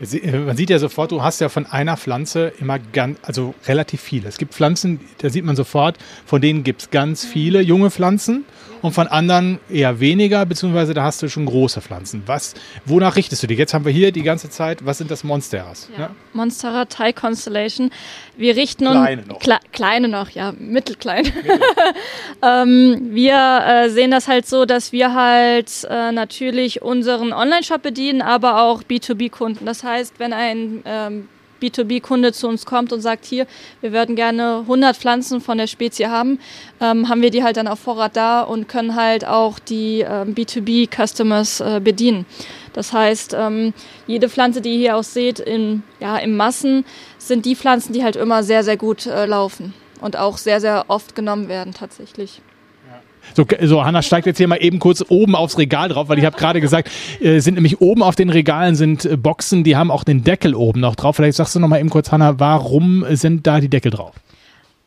Man 0.00 0.56
sieht 0.56 0.70
ja 0.70 0.78
sofort, 0.78 1.10
du 1.10 1.22
hast 1.22 1.40
ja 1.40 1.48
von 1.48 1.66
einer 1.66 1.96
Pflanze 1.96 2.52
immer 2.60 2.78
ganz, 2.78 3.18
also 3.22 3.54
relativ 3.66 4.00
viele. 4.00 4.28
Es 4.28 4.38
gibt 4.38 4.54
Pflanzen, 4.54 5.00
da 5.18 5.28
sieht 5.28 5.44
man 5.44 5.56
sofort, 5.56 5.98
von 6.24 6.40
denen 6.40 6.62
gibt 6.62 6.82
es 6.82 6.90
ganz 6.90 7.24
viele 7.24 7.60
junge 7.60 7.90
Pflanzen 7.90 8.44
und 8.80 8.92
von 8.92 9.08
anderen 9.08 9.58
eher 9.68 9.98
weniger, 9.98 10.46
beziehungsweise 10.46 10.94
da 10.94 11.02
hast 11.02 11.20
du 11.22 11.28
schon 11.28 11.46
große 11.46 11.80
Pflanzen. 11.80 12.22
Was, 12.26 12.54
wonach 12.84 13.16
richtest 13.16 13.42
du 13.42 13.48
dich? 13.48 13.58
Jetzt 13.58 13.74
haben 13.74 13.84
wir 13.84 13.92
hier 13.92 14.12
die 14.12 14.22
ganze 14.22 14.50
Zeit, 14.50 14.86
was 14.86 14.98
sind 14.98 15.10
das 15.10 15.24
Monsteras? 15.24 15.88
Ja. 15.92 16.08
Ne? 16.08 16.10
Monstera 16.32 16.84
Thai 16.84 17.12
Constellation. 17.12 17.90
Wir 18.38 18.54
richten 18.54 18.86
uns. 18.86 18.96
Kleine 18.96 19.22
noch. 19.26 19.38
Kle 19.40 19.58
kleine 19.72 20.08
noch, 20.08 20.30
ja, 20.30 20.54
mittelklein. 20.56 21.24
Mittel. 21.34 21.60
ähm, 22.42 23.08
wir 23.10 23.34
äh, 23.66 23.90
sehen 23.90 24.12
das 24.12 24.28
halt 24.28 24.46
so, 24.46 24.64
dass 24.64 24.92
wir 24.92 25.12
halt 25.12 25.84
äh, 25.90 26.12
natürlich 26.12 26.82
unseren 26.82 27.32
Online-Shop 27.32 27.82
bedienen, 27.82 28.22
aber 28.22 28.62
auch 28.62 28.84
B2B-Kunden. 28.84 29.66
Das 29.66 29.82
heißt, 29.82 30.20
wenn 30.20 30.32
ein 30.32 30.82
ähm, 30.84 31.28
B2B-Kunde 31.60 32.32
zu 32.32 32.46
uns 32.46 32.64
kommt 32.64 32.92
und 32.92 33.00
sagt, 33.00 33.24
hier, 33.24 33.48
wir 33.80 33.92
würden 33.92 34.14
gerne 34.14 34.58
100 34.60 34.96
Pflanzen 34.96 35.40
von 35.40 35.58
der 35.58 35.66
Spezie 35.66 36.06
haben, 36.06 36.38
ähm, 36.80 37.08
haben 37.08 37.22
wir 37.22 37.30
die 37.30 37.42
halt 37.42 37.56
dann 37.56 37.66
auf 37.66 37.80
Vorrat 37.80 38.16
da 38.16 38.42
und 38.42 38.68
können 38.68 38.94
halt 38.94 39.26
auch 39.26 39.58
die 39.58 40.04
ähm, 40.08 40.36
B2B-Customers 40.36 41.60
äh, 41.60 41.80
bedienen. 41.82 42.24
Das 42.72 42.92
heißt, 42.92 43.34
ähm, 43.36 43.74
jede 44.06 44.28
Pflanze, 44.28 44.60
die 44.60 44.74
ihr 44.74 44.78
hier 44.78 44.96
auch 44.96 45.02
seht, 45.02 45.40
in, 45.40 45.82
ja, 45.98 46.16
im 46.18 46.36
Massen, 46.36 46.84
sind 47.28 47.46
die 47.46 47.56
Pflanzen, 47.56 47.92
die 47.92 48.02
halt 48.02 48.16
immer 48.16 48.42
sehr, 48.42 48.64
sehr 48.64 48.76
gut 48.76 49.06
äh, 49.06 49.26
laufen 49.26 49.74
und 50.00 50.16
auch 50.16 50.38
sehr, 50.38 50.60
sehr 50.60 50.86
oft 50.88 51.14
genommen 51.14 51.48
werden 51.48 51.74
tatsächlich. 51.74 52.42
So, 53.34 53.46
so, 53.62 53.84
Hanna 53.84 54.02
steigt 54.02 54.26
jetzt 54.26 54.38
hier 54.38 54.48
mal 54.48 54.56
eben 54.56 54.78
kurz 54.78 55.04
oben 55.06 55.34
aufs 55.34 55.58
Regal 55.58 55.90
drauf, 55.90 56.08
weil 56.08 56.18
ich 56.18 56.24
habe 56.24 56.36
gerade 56.36 56.60
gesagt, 56.60 56.90
äh, 57.20 57.40
sind 57.40 57.54
nämlich 57.54 57.80
oben 57.80 58.02
auf 58.02 58.16
den 58.16 58.30
Regalen 58.30 58.74
sind 58.74 59.04
äh, 59.04 59.16
Boxen, 59.16 59.64
die 59.64 59.76
haben 59.76 59.90
auch 59.90 60.04
den 60.04 60.24
Deckel 60.24 60.54
oben 60.54 60.80
noch 60.80 60.96
drauf. 60.96 61.16
Vielleicht 61.16 61.36
sagst 61.36 61.54
du 61.54 61.60
noch 61.60 61.68
mal 61.68 61.78
eben 61.78 61.90
kurz, 61.90 62.10
Hanna, 62.10 62.40
warum 62.40 63.04
sind 63.10 63.46
da 63.46 63.60
die 63.60 63.68
Deckel 63.68 63.90
drauf? 63.90 64.14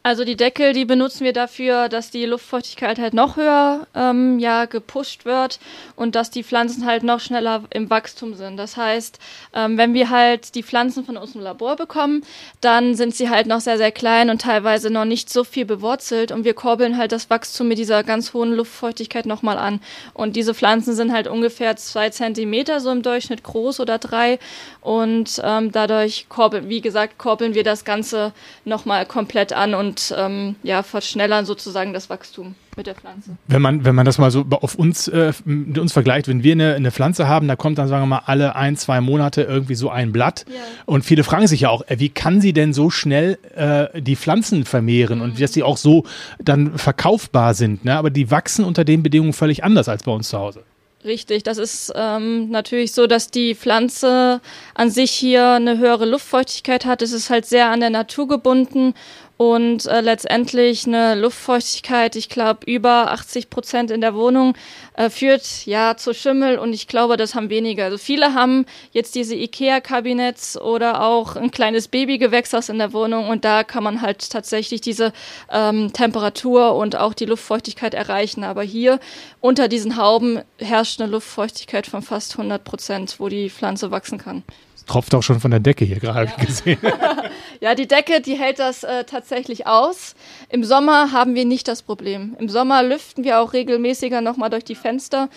Also 0.03 0.24
die 0.24 0.36
Deckel, 0.36 0.74
die 0.74 0.86
benutzen 0.86 1.24
wir 1.24 1.31
dafür, 1.31 1.88
dass 1.88 2.10
die 2.10 2.25
Luftfeuchtigkeit 2.25 2.98
halt 2.98 3.13
noch 3.13 3.38
höher 3.38 3.86
ähm, 3.93 4.39
ja, 4.39 4.65
gepusht 4.65 5.25
wird 5.25 5.60
und 5.96 6.15
dass 6.15 6.31
die 6.31 6.43
Pflanzen 6.43 6.88
halt 6.88 7.03
noch 7.03 7.20
schneller 7.20 7.65
im 7.70 7.91
Wachstum 7.91 8.34
sind. 8.34 8.58
Das 8.58 8.77
heißt, 8.77 9.20
ähm, 9.53 9.77
wenn 9.77 9.93
wir 9.93 10.10
halt 10.10 10.55
die 10.55 10.63
Pflanzen 10.63 11.05
von 11.05 11.17
uns 11.17 11.36
im 11.36 11.41
Labor 11.41 11.75
bekommen, 11.75 12.24
dann 12.62 12.96
sind 12.96 13.13
sie 13.13 13.29
halt 13.29 13.46
noch 13.46 13.62
sehr, 13.62 13.77
sehr 13.77 13.91
klein 13.91 14.31
und 14.31 14.41
teilweise 14.41 14.89
noch 14.89 15.05
nicht 15.05 15.29
so 15.29 15.43
viel 15.43 15.65
bewurzelt 15.65 16.31
und 16.31 16.46
wir 16.46 16.55
kurbeln 16.55 16.98
halt 16.98 17.12
das 17.12 17.29
Wachstum 17.29 17.67
mit 17.67 17.77
dieser 17.77 18.03
ganz 18.03 18.34
hohen 18.34 18.53
Luftfeuchtigkeit 18.53 19.27
nochmal 19.27 19.60
an. 19.60 19.81
Und 20.15 20.36
diese 20.36 20.55
Pflanzen 20.55 20.96
sind 20.96 21.13
halt 21.13 21.27
ungefähr 21.27 21.75
zwei 21.75 22.10
Zentimeter 22.10 22.79
so 22.79 22.89
im 22.89 23.03
Durchschnitt 23.03 23.43
groß 23.43 23.79
oder 23.79 24.00
drei 24.00 24.39
und 24.81 25.39
ähm, 25.43 25.72
dadurch 25.72 26.25
kurbeln, 26.27 26.70
wie 26.70 26.81
gesagt, 26.81 27.20
kurbeln 27.20 27.53
wir 27.53 27.63
das 27.63 27.86
Ganze 27.86 28.34
nochmal 28.65 29.05
komplett 29.05 29.53
an 29.53 29.75
und 29.75 29.90
und 29.91 30.15
ähm, 30.17 30.55
ja, 30.63 30.83
verschnellern 30.83 31.45
sozusagen 31.45 31.91
das 31.91 32.10
Wachstum 32.10 32.55
mit 32.77 32.88
der 32.88 32.95
Pflanze. 32.95 33.31
Wenn 33.48 33.62
man, 33.62 33.83
wenn 33.83 33.93
man 33.93 34.05
das 34.05 34.17
mal 34.17 34.31
so 34.31 34.45
auf 34.50 34.75
uns, 34.75 35.10
äh, 35.10 35.33
mit 35.43 35.77
uns 35.77 35.91
vergleicht, 35.91 36.29
wenn 36.29 36.43
wir 36.43 36.53
eine, 36.53 36.75
eine 36.75 36.91
Pflanze 36.91 37.27
haben, 37.27 37.50
da 37.50 37.57
kommt 37.57 37.77
dann, 37.77 37.89
sagen 37.89 38.03
wir 38.03 38.07
mal, 38.07 38.21
alle 38.25 38.55
ein, 38.55 38.77
zwei 38.77 39.01
Monate 39.01 39.41
irgendwie 39.41 39.75
so 39.75 39.89
ein 39.89 40.13
Blatt. 40.13 40.45
Ja. 40.48 40.62
Und 40.86 41.03
viele 41.03 41.25
fragen 41.25 41.48
sich 41.48 41.62
ja 41.62 41.69
auch, 41.69 41.81
äh, 41.88 42.00
wie 42.00 42.07
kann 42.07 42.39
sie 42.39 42.53
denn 42.53 42.74
so 42.74 42.89
schnell 42.89 43.38
äh, 43.53 44.01
die 44.01 44.15
Pflanzen 44.15 44.63
vermehren 44.63 45.17
mhm. 45.17 45.25
und 45.25 45.41
dass 45.41 45.51
sie 45.51 45.63
auch 45.63 45.77
so 45.77 46.05
dann 46.39 46.77
verkaufbar 46.77 47.53
sind. 47.53 47.83
Ne? 47.83 47.98
Aber 47.98 48.10
die 48.10 48.31
wachsen 48.31 48.63
unter 48.63 48.86
den 48.86 49.03
Bedingungen 49.03 49.33
völlig 49.33 49.65
anders 49.65 49.89
als 49.89 50.03
bei 50.03 50.12
uns 50.13 50.29
zu 50.29 50.39
Hause. 50.39 50.63
Richtig, 51.03 51.41
das 51.41 51.57
ist 51.57 51.91
ähm, 51.95 52.50
natürlich 52.51 52.91
so, 52.91 53.07
dass 53.07 53.31
die 53.31 53.55
Pflanze 53.55 54.39
an 54.75 54.91
sich 54.91 55.10
hier 55.10 55.53
eine 55.53 55.79
höhere 55.79 56.05
Luftfeuchtigkeit 56.05 56.86
hat. 56.86 57.01
Es 57.01 57.12
ist 57.12 57.31
halt 57.31 57.48
sehr 57.48 57.71
an 57.71 57.79
der 57.79 57.89
Natur 57.89 58.27
gebunden 58.27 58.93
und 59.41 59.88
äh, 59.88 60.01
letztendlich 60.01 60.86
eine 60.86 61.15
Luftfeuchtigkeit, 61.15 62.15
ich 62.15 62.29
glaube 62.29 62.60
über 62.67 63.10
80 63.10 63.50
Prozent 63.50 63.89
in 63.89 64.00
der 64.00 64.13
Wohnung 64.13 64.53
äh, 64.93 65.10
führt 65.10 65.65
ja 65.65 65.98
zu 65.98 66.13
Schimmel 66.13 66.60
und 66.60 66.74
ich 66.74 66.88
glaube, 66.88 67.17
das 67.17 67.33
haben 67.33 67.50
weniger. 67.50 67.86
Also 67.86 67.98
viele 67.98 68.36
haben 68.36 68.67
jetzt 68.91 69.15
diese 69.15 69.33
Ikea-Kabinetts 69.33 70.62
oder 70.62 71.01
auch 71.01 71.36
ein 71.36 71.50
kleines 71.50 71.88
Babygewächshaus 71.88 72.69
in 72.69 72.77
der 72.77 72.93
Wohnung 72.93 73.29
und 73.29 73.43
da 73.43 73.63
kann 73.63 73.83
man 73.83 74.03
halt 74.03 74.29
tatsächlich 74.29 74.79
diese 74.79 75.12
ähm, 75.51 75.91
Temperatur 75.91 76.75
und 76.75 76.95
auch 76.95 77.15
die 77.15 77.25
Luftfeuchtigkeit 77.25 77.95
erreichen. 77.95 78.43
Aber 78.43 78.62
hier 78.62 79.00
unter 79.39 79.67
diesen 79.67 79.98
Hauben 79.98 80.41
herrscht 80.60 81.01
eine 81.01 81.10
Luftfeuchtigkeit 81.10 81.88
von 81.88 82.03
fast 82.03 82.33
100 82.33 82.63
Prozent, 82.63 83.15
wo 83.17 83.27
die 83.27 83.50
Pflanze 83.50 83.89
wachsen 83.89 84.19
kann 84.19 84.43
tropft 84.86 85.14
auch 85.16 85.24
schon 85.24 85.40
von 85.40 85.52
der 85.52 85.60
Decke 85.60 85.86
hier 85.86 86.00
gerade, 86.00 86.32
ja. 86.38 86.44
gesehen. 86.44 86.80
ja, 87.62 87.76
die 87.76 87.88
Decke, 87.88 88.22
die 88.22 88.36
hält 88.36 88.60
das 88.60 88.84
äh, 88.84 89.04
tatsächlich 89.04 89.68
aus. 89.68 90.16
Im 90.50 90.64
Sommer 90.64 91.12
haben 91.12 91.36
wir 91.36 91.46
nicht 91.46 91.68
das 91.68 91.82
Problem. 91.82 92.36
Im 92.40 92.50
Sommer 92.50 92.84
lüften 92.84 93.24
wir 93.24 93.40
auch 93.40 93.54
regelmäßiger 93.54 94.22
nochmal 94.22 94.50
durch 94.50 94.64
die 94.64 94.76
Fenster. 94.76 95.30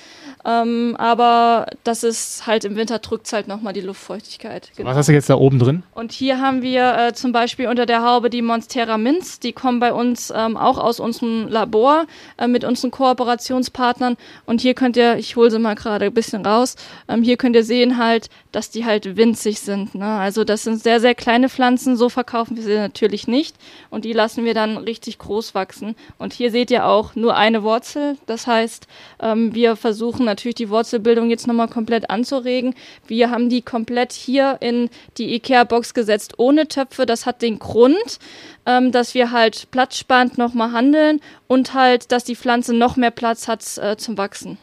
Ähm, 0.44 0.96
aber 0.98 1.66
das 1.84 2.02
ist 2.02 2.46
halt 2.46 2.64
im 2.64 2.76
Winter 2.76 2.98
drückt 2.98 3.26
es 3.26 3.32
halt 3.32 3.48
nochmal 3.48 3.72
die 3.72 3.80
Luftfeuchtigkeit. 3.80 4.70
Genau. 4.76 4.90
Was 4.90 4.96
hast 4.96 5.08
du 5.08 5.12
jetzt 5.12 5.30
da 5.30 5.36
oben 5.36 5.58
drin? 5.58 5.82
Und 5.94 6.12
hier 6.12 6.40
haben 6.40 6.62
wir 6.62 6.96
äh, 6.96 7.12
zum 7.12 7.32
Beispiel 7.32 7.68
unter 7.68 7.86
der 7.86 8.04
Haube 8.04 8.30
die 8.30 8.42
Monstera 8.42 8.98
Minz. 8.98 9.40
Die 9.40 9.52
kommen 9.52 9.80
bei 9.80 9.92
uns 9.92 10.32
ähm, 10.34 10.56
auch 10.56 10.78
aus 10.78 11.00
unserem 11.00 11.48
Labor 11.48 12.06
äh, 12.38 12.46
mit 12.46 12.64
unseren 12.64 12.90
Kooperationspartnern. 12.90 14.16
Und 14.46 14.60
hier 14.60 14.74
könnt 14.74 14.96
ihr, 14.96 15.16
ich 15.16 15.36
hole 15.36 15.50
sie 15.50 15.58
mal 15.58 15.74
gerade 15.74 16.06
ein 16.06 16.14
bisschen 16.14 16.44
raus, 16.44 16.76
ähm, 17.08 17.22
hier 17.22 17.36
könnt 17.36 17.56
ihr 17.56 17.64
sehen 17.64 17.98
halt, 17.98 18.28
dass 18.52 18.70
die 18.70 18.84
halt 18.84 19.16
winzig 19.34 19.58
sind. 19.58 19.96
Ne? 19.96 20.06
Also 20.06 20.44
das 20.44 20.62
sind 20.62 20.80
sehr, 20.80 21.00
sehr 21.00 21.16
kleine 21.16 21.48
Pflanzen, 21.48 21.96
so 21.96 22.08
verkaufen 22.08 22.56
wir 22.56 22.62
sie 22.62 22.76
natürlich 22.76 23.26
nicht 23.26 23.56
und 23.90 24.04
die 24.04 24.12
lassen 24.12 24.44
wir 24.44 24.54
dann 24.54 24.76
richtig 24.76 25.18
groß 25.18 25.56
wachsen. 25.56 25.96
Und 26.18 26.32
hier 26.32 26.52
seht 26.52 26.70
ihr 26.70 26.86
auch 26.86 27.16
nur 27.16 27.34
eine 27.34 27.64
Wurzel. 27.64 28.16
Das 28.26 28.46
heißt, 28.46 28.86
ähm, 29.20 29.52
wir 29.52 29.74
versuchen 29.74 30.24
natürlich 30.24 30.54
die 30.54 30.70
Wurzelbildung 30.70 31.30
jetzt 31.30 31.48
nochmal 31.48 31.66
komplett 31.66 32.10
anzuregen. 32.10 32.76
Wir 33.08 33.30
haben 33.30 33.48
die 33.48 33.62
komplett 33.62 34.12
hier 34.12 34.58
in 34.60 34.88
die 35.18 35.34
IKEA-Box 35.34 35.94
gesetzt 35.94 36.34
ohne 36.38 36.68
Töpfe. 36.68 37.04
Das 37.04 37.26
hat 37.26 37.42
den 37.42 37.58
Grund, 37.58 38.20
ähm, 38.66 38.92
dass 38.92 39.14
wir 39.14 39.32
halt 39.32 39.68
platzsparend 39.72 40.38
nochmal 40.38 40.70
handeln 40.70 41.20
und 41.48 41.74
halt, 41.74 42.12
dass 42.12 42.22
die 42.22 42.36
Pflanze 42.36 42.72
noch 42.72 42.94
mehr 42.94 43.10
Platz 43.10 43.48
hat 43.48 43.64
äh, 43.78 43.96
zum 43.96 44.16
Wachsen. 44.16 44.58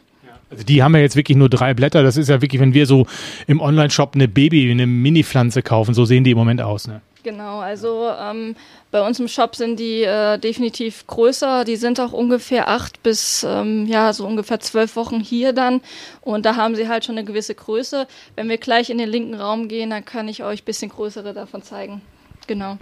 Also 0.52 0.64
die 0.66 0.84
haben 0.84 0.94
ja 0.96 1.02
jetzt 1.02 1.16
wirklich 1.16 1.38
nur 1.38 1.50
drei 1.50 1.74
Blätter. 1.74 2.04
Das 2.04 2.18
ist 2.18 2.28
ja 2.28 2.42
wirklich, 2.42 2.62
wenn 2.62 2.74
wir 2.74 2.86
so 2.86 3.08
im 3.48 3.62
Online-Shop 3.62 4.12
eine 4.16 4.28
Baby, 4.28 4.70
eine 4.70 4.86
Mini-Pflanze 4.86 5.64
kaufen, 5.64 5.94
so 5.94 6.06
sehen 6.06 6.24
die 6.24 6.32
im 6.32 6.38
Moment 6.38 6.62
aus. 6.62 6.88
Ne? 6.88 7.02
Genau, 7.24 7.60
also 7.60 8.10
ähm, 8.20 8.56
bei 8.90 9.06
uns 9.06 9.20
im 9.20 9.28
Shop 9.28 9.56
sind 9.56 9.80
die 9.80 10.02
äh, 10.02 10.38
definitiv 10.40 11.06
größer. 11.08 11.64
Die 11.66 11.76
sind 11.76 12.00
auch 12.00 12.14
ungefähr 12.14 12.68
acht 12.68 13.04
bis 13.04 13.46
ähm, 13.48 13.86
ja 13.86 14.12
so 14.12 14.26
ungefähr 14.26 14.60
zwölf 14.60 14.96
Wochen 14.96 15.20
hier 15.20 15.54
dann 15.54 15.82
und 16.22 16.46
da 16.46 16.56
haben 16.56 16.76
sie 16.76 16.88
halt 16.88 17.06
schon 17.06 17.18
eine 17.18 17.26
gewisse 17.26 17.54
Größe. 17.54 18.08
Wenn 18.36 18.50
wir 18.50 18.58
gleich 18.58 18.90
in 18.90 18.98
den 18.98 19.10
linken 19.10 19.36
Raum 19.36 19.68
gehen, 19.68 19.92
dann 19.92 20.04
kann 20.04 20.28
ich 20.28 20.44
euch 20.44 20.64
ein 20.64 20.66
bisschen 20.66 20.90
größere 20.90 21.34
davon 21.34 21.62
zeigen. 21.62 22.02
Genau. 22.48 22.78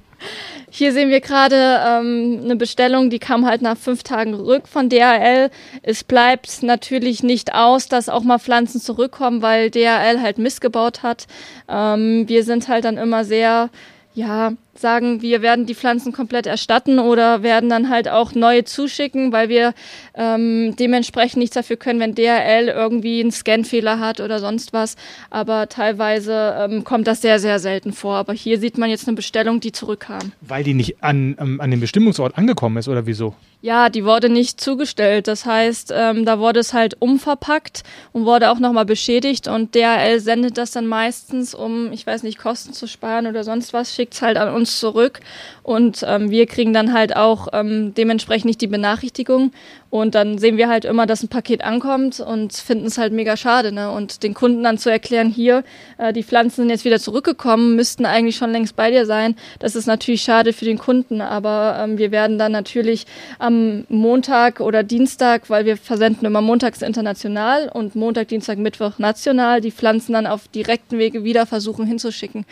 Hier 0.70 0.94
sehen 0.94 1.10
wir 1.10 1.22
gerade 1.22 1.80
ähm, 1.86 2.42
eine 2.44 2.56
Bestellung, 2.56 3.10
die 3.10 3.20
kam 3.20 3.46
halt 3.46 3.62
nach 3.62 3.78
fünf 3.78 4.04
Tagen 4.04 4.34
rück 4.34 4.68
von 4.68 4.90
DHL. 4.90 5.50
Es 5.82 6.04
bleibt 6.04 6.62
natürlich 6.62 7.24
nicht 7.24 7.54
aus, 7.54 7.88
dass 7.88 8.10
auch 8.10 8.24
mal 8.24 8.40
Pflanzen 8.40 8.82
zurückkommen, 8.82 9.42
weil 9.42 9.72
DHL 9.72 10.22
halt 10.22 10.38
missgebaut 10.38 11.02
hat. 11.04 11.28
Ähm, 11.68 12.28
wir 12.28 12.44
sind 12.44 12.68
halt 12.68 12.86
dann 12.86 12.98
immer 12.98 13.24
sehr, 13.24 13.70
ja, 14.14 14.54
sagen, 14.82 15.22
wir 15.22 15.42
werden 15.42 15.66
die 15.66 15.76
Pflanzen 15.76 16.12
komplett 16.12 16.48
erstatten 16.48 17.00
oder 17.00 17.44
werden 17.44 17.70
dann 17.70 17.90
halt 17.90 18.10
auch 18.10 18.34
neue 18.34 18.64
zuschicken, 18.64 19.32
weil 19.32 19.50
wir 19.50 19.74
ähm, 20.16 20.76
dementsprechend 20.78 21.38
nichts 21.38 21.54
dafür 21.56 21.78
können, 21.78 22.00
wenn 22.00 22.16
DHL 22.16 22.68
irgendwie 22.68 23.22
einen 23.22 23.32
Scanfehler 23.32 24.00
hat 24.00 24.20
oder 24.20 24.40
sonst 24.40 24.74
was. 24.74 24.96
Aber 25.30 25.70
teilweise 25.70 26.56
ähm, 26.60 26.84
kommt 26.84 27.08
das 27.08 27.22
sehr, 27.22 27.40
sehr 27.40 27.60
selten 27.60 27.94
vor. 27.94 28.16
Aber 28.16 28.34
hier 28.34 28.60
sieht 28.60 28.78
man 28.78 28.90
jetzt 28.90 29.08
eine 29.08 29.16
Bestellung, 29.16 29.60
die 29.60 29.72
zurückkam. 29.72 30.32
Weil 30.42 30.64
die 30.64 30.74
nicht 30.74 31.04
an, 31.04 31.36
ähm, 31.40 31.62
an 31.62 31.72
dem 31.72 31.80
Bestimmungsort 31.80 32.38
angekommen 32.38 32.78
ist 32.78 32.88
oder 32.88 33.06
wieso? 33.06 33.36
Ja, 33.62 33.90
die 33.90 34.06
wurde 34.06 34.30
nicht 34.30 34.62
zugestellt. 34.62 35.28
Das 35.28 35.46
heißt, 35.46 35.92
ähm, 35.94 36.24
da 36.24 36.40
wurde 36.40 36.62
es 36.62 36.74
halt 36.74 36.96
umverpackt 37.02 37.84
und 38.14 38.26
wurde 38.26 38.52
auch 38.52 38.60
nochmal 38.60 38.86
beschädigt 38.86 39.50
und 39.50 39.76
DHL 39.76 40.22
sendet 40.22 40.58
das 40.58 40.72
dann 40.72 40.88
meistens, 40.88 41.54
um, 41.54 41.92
ich 41.92 42.08
weiß 42.08 42.24
nicht, 42.24 42.38
Kosten 42.38 42.72
zu 42.72 42.88
sparen 42.88 43.28
oder 43.28 43.44
sonst 43.44 43.74
was, 43.74 43.94
schickt 43.94 44.14
es 44.14 44.22
halt 44.22 44.38
an 44.38 44.54
uns 44.54 44.69
uns 44.70 44.80
zurück 44.80 45.20
und 45.64 46.04
ähm, 46.08 46.30
wir 46.30 46.46
kriegen 46.46 46.74
dann 46.74 46.94
halt 46.94 47.16
auch 47.16 47.48
ähm, 47.54 47.94
dementsprechend 47.94 48.46
nicht 48.46 48.62
die 48.62 48.68
Benachrichtigung 48.68 49.52
und 49.90 50.14
dann 50.14 50.38
sehen 50.38 50.58
wir 50.58 50.70
halt 50.70 50.86
immer, 50.86 51.08
dass 51.08 51.24
ein 51.24 51.30
Paket 51.30 51.64
ankommt 51.64 52.20
und 52.20 52.54
finden 52.54 52.86
es 52.86 53.00
halt 53.00 53.12
mega 53.12 53.36
schade. 53.36 53.72
Ne? 53.72 53.90
Und 53.90 54.22
den 54.22 54.36
Kunden 54.36 54.64
dann 54.64 54.78
zu 54.78 54.92
erklären, 54.92 55.30
hier, 55.30 55.64
äh, 55.98 56.14
die 56.14 56.24
Pflanzen 56.24 56.62
sind 56.62 56.70
jetzt 56.70 56.86
wieder 56.86 57.00
zurückgekommen, 57.00 57.76
müssten 57.76 58.06
eigentlich 58.06 58.36
schon 58.36 58.52
längst 58.52 58.76
bei 58.76 58.92
dir 58.92 59.08
sein. 59.08 59.36
Das 59.58 59.76
ist 59.76 59.88
natürlich 59.88 60.22
schade 60.22 60.54
für 60.54 60.66
den 60.66 60.78
Kunden, 60.78 61.22
aber 61.22 61.78
ähm, 61.84 61.98
wir 61.98 62.12
werden 62.12 62.38
dann 62.38 62.52
natürlich 62.52 63.08
am 63.40 63.86
Montag 63.90 64.60
oder 64.60 64.84
Dienstag, 64.84 65.50
weil 65.50 65.66
wir 65.66 65.76
versenden 65.76 66.26
immer 66.26 66.42
montags 66.42 66.84
international 66.84 67.70
und 67.74 67.96
Montag, 67.96 68.28
Dienstag, 68.28 68.60
Mittwoch 68.60 69.00
national, 69.00 69.60
die 69.62 69.72
Pflanzen 69.72 70.14
dann 70.14 70.28
auf 70.28 70.48
direkten 70.48 71.00
Wege 71.00 71.24
wieder 71.24 71.48
versuchen 71.48 71.88
hinzuschicken. 71.88 72.46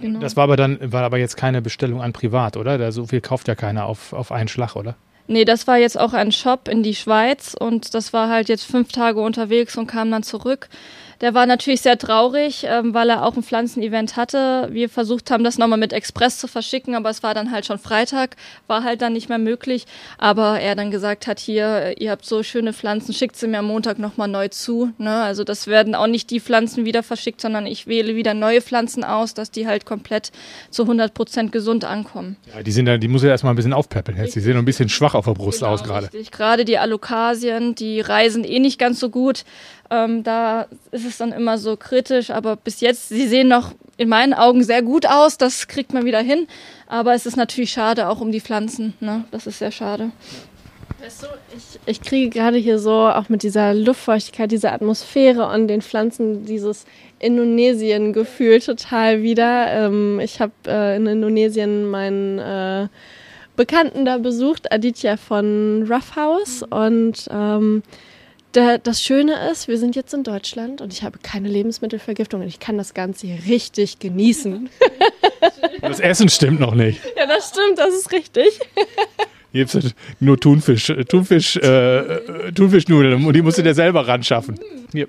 Genau. 0.00 0.20
Das 0.20 0.36
war 0.36 0.44
aber 0.44 0.56
dann, 0.56 0.78
war 0.92 1.02
aber 1.02 1.18
jetzt 1.18 1.36
keine 1.36 1.62
Bestellung 1.62 2.02
an 2.02 2.12
privat, 2.12 2.56
oder? 2.56 2.78
Da 2.78 2.92
so 2.92 3.06
viel 3.06 3.20
kauft 3.20 3.48
ja 3.48 3.54
keiner 3.54 3.86
auf, 3.86 4.12
auf 4.12 4.32
einen 4.32 4.48
Schlag, 4.48 4.76
oder? 4.76 4.96
Nee, 5.26 5.44
das 5.44 5.66
war 5.66 5.78
jetzt 5.78 5.98
auch 5.98 6.12
ein 6.12 6.32
Shop 6.32 6.68
in 6.68 6.82
die 6.82 6.94
Schweiz 6.94 7.54
und 7.58 7.94
das 7.94 8.12
war 8.12 8.28
halt 8.28 8.48
jetzt 8.48 8.64
fünf 8.64 8.92
Tage 8.92 9.20
unterwegs 9.20 9.76
und 9.76 9.86
kam 9.86 10.10
dann 10.10 10.22
zurück. 10.22 10.68
Der 11.22 11.34
war 11.34 11.46
natürlich 11.46 11.82
sehr 11.82 11.96
traurig, 11.96 12.66
ähm, 12.68 12.94
weil 12.94 13.08
er 13.08 13.24
auch 13.24 13.36
ein 13.36 13.44
Pflanzenevent 13.44 14.16
hatte. 14.16 14.68
Wir 14.72 14.88
versucht 14.88 15.30
haben, 15.30 15.44
das 15.44 15.56
nochmal 15.56 15.78
mit 15.78 15.92
Express 15.92 16.38
zu 16.38 16.48
verschicken, 16.48 16.96
aber 16.96 17.10
es 17.10 17.22
war 17.22 17.32
dann 17.32 17.52
halt 17.52 17.64
schon 17.64 17.78
Freitag, 17.78 18.34
war 18.66 18.82
halt 18.82 19.02
dann 19.02 19.12
nicht 19.12 19.28
mehr 19.28 19.38
möglich. 19.38 19.86
Aber 20.18 20.58
er 20.58 20.74
dann 20.74 20.90
gesagt 20.90 21.28
hat, 21.28 21.38
hier, 21.38 21.94
ihr 22.00 22.10
habt 22.10 22.24
so 22.24 22.42
schöne 22.42 22.72
Pflanzen, 22.72 23.14
schickt 23.14 23.36
sie 23.36 23.46
mir 23.46 23.60
am 23.60 23.66
Montag 23.66 24.00
nochmal 24.00 24.26
neu 24.26 24.48
zu. 24.48 24.90
Ne? 24.98 25.14
Also 25.22 25.44
das 25.44 25.68
werden 25.68 25.94
auch 25.94 26.08
nicht 26.08 26.28
die 26.30 26.40
Pflanzen 26.40 26.84
wieder 26.84 27.04
verschickt, 27.04 27.40
sondern 27.40 27.66
ich 27.66 27.86
wähle 27.86 28.16
wieder 28.16 28.34
neue 28.34 28.60
Pflanzen 28.60 29.04
aus, 29.04 29.32
dass 29.32 29.52
die 29.52 29.68
halt 29.68 29.86
komplett 29.86 30.32
zu 30.70 30.82
100 30.82 31.14
Prozent 31.14 31.52
gesund 31.52 31.84
ankommen. 31.84 32.36
Ja, 32.52 32.64
die 32.64 32.72
sind 32.72 32.86
da, 32.86 32.98
die 32.98 33.06
muss 33.06 33.22
ja 33.22 33.28
erstmal 33.28 33.52
ein 33.52 33.56
bisschen 33.56 33.74
aufpäppeln 33.74 34.18
jetzt. 34.18 34.34
Die 34.34 34.40
sehen 34.40 34.56
ein 34.56 34.64
bisschen 34.64 34.88
schwach 34.88 35.11
auf 35.14 35.24
der 35.24 35.32
Brust 35.32 35.60
genau, 35.60 35.72
aus 35.72 35.82
gerade. 35.82 36.08
Gerade 36.30 36.64
die 36.64 36.78
Alokasien, 36.78 37.74
die 37.74 38.00
reisen 38.00 38.44
eh 38.44 38.58
nicht 38.58 38.78
ganz 38.78 39.00
so 39.00 39.10
gut. 39.10 39.44
Ähm, 39.90 40.22
da 40.22 40.66
ist 40.90 41.06
es 41.06 41.18
dann 41.18 41.32
immer 41.32 41.58
so 41.58 41.76
kritisch, 41.76 42.30
aber 42.30 42.56
bis 42.56 42.80
jetzt, 42.80 43.08
sie 43.08 43.26
sehen 43.28 43.48
noch 43.48 43.72
in 43.98 44.08
meinen 44.08 44.32
Augen 44.34 44.64
sehr 44.64 44.82
gut 44.82 45.06
aus, 45.06 45.36
das 45.38 45.68
kriegt 45.68 45.92
man 45.92 46.04
wieder 46.04 46.20
hin. 46.20 46.46
Aber 46.86 47.14
es 47.14 47.26
ist 47.26 47.36
natürlich 47.36 47.72
schade, 47.72 48.08
auch 48.08 48.20
um 48.20 48.32
die 48.32 48.40
Pflanzen. 48.40 48.94
Ne? 49.00 49.24
Das 49.30 49.46
ist 49.46 49.58
sehr 49.58 49.70
schade. 49.70 50.10
Weißt 51.02 51.24
du, 51.24 51.26
ich, 51.56 51.80
ich 51.86 52.00
kriege 52.00 52.30
gerade 52.30 52.56
hier 52.58 52.78
so 52.78 52.92
auch 52.92 53.28
mit 53.28 53.42
dieser 53.42 53.74
Luftfeuchtigkeit, 53.74 54.52
dieser 54.52 54.72
Atmosphäre 54.72 55.48
und 55.48 55.66
den 55.66 55.82
Pflanzen 55.82 56.44
dieses 56.44 56.84
Indonesien-Gefühl 57.18 58.60
total 58.60 59.22
wieder. 59.22 59.66
Ähm, 59.72 60.20
ich 60.20 60.40
habe 60.40 60.52
äh, 60.66 60.96
in 60.96 61.06
Indonesien 61.06 61.90
meinen 61.90 62.38
äh, 62.38 62.88
Bekannten 63.56 64.04
da 64.04 64.18
besucht, 64.18 64.72
Aditya 64.72 65.16
von 65.16 65.86
Rough 65.90 66.16
House. 66.16 66.62
Und 66.62 67.28
ähm, 67.30 67.82
der, 68.54 68.78
das 68.78 69.02
Schöne 69.02 69.50
ist, 69.50 69.68
wir 69.68 69.78
sind 69.78 69.96
jetzt 69.96 70.12
in 70.14 70.24
Deutschland 70.24 70.80
und 70.80 70.92
ich 70.92 71.02
habe 71.02 71.18
keine 71.22 71.48
Lebensmittelvergiftung 71.48 72.42
und 72.42 72.48
ich 72.48 72.60
kann 72.60 72.76
das 72.76 72.94
Ganze 72.94 73.26
hier 73.26 73.38
richtig 73.52 73.98
genießen. 73.98 74.68
Das 75.80 75.98
Essen 75.98 76.28
stimmt 76.28 76.60
noch 76.60 76.74
nicht. 76.74 77.00
Ja, 77.16 77.26
das 77.26 77.48
stimmt, 77.48 77.76
das 77.76 77.92
ist 77.92 78.12
richtig. 78.12 78.60
Hier 79.50 79.64
gibt 79.64 79.74
es 79.74 79.94
nur 80.20 80.38
Thunfisch, 80.38 80.92
Thunfisch, 81.08 81.56
äh, 81.56 82.52
Thunfischnudeln 82.52 83.24
und 83.24 83.32
die 83.34 83.42
musst 83.42 83.58
du 83.58 83.62
dir 83.62 83.74
selber 83.74 84.06
ran 84.06 84.22
schaffen. 84.22 84.58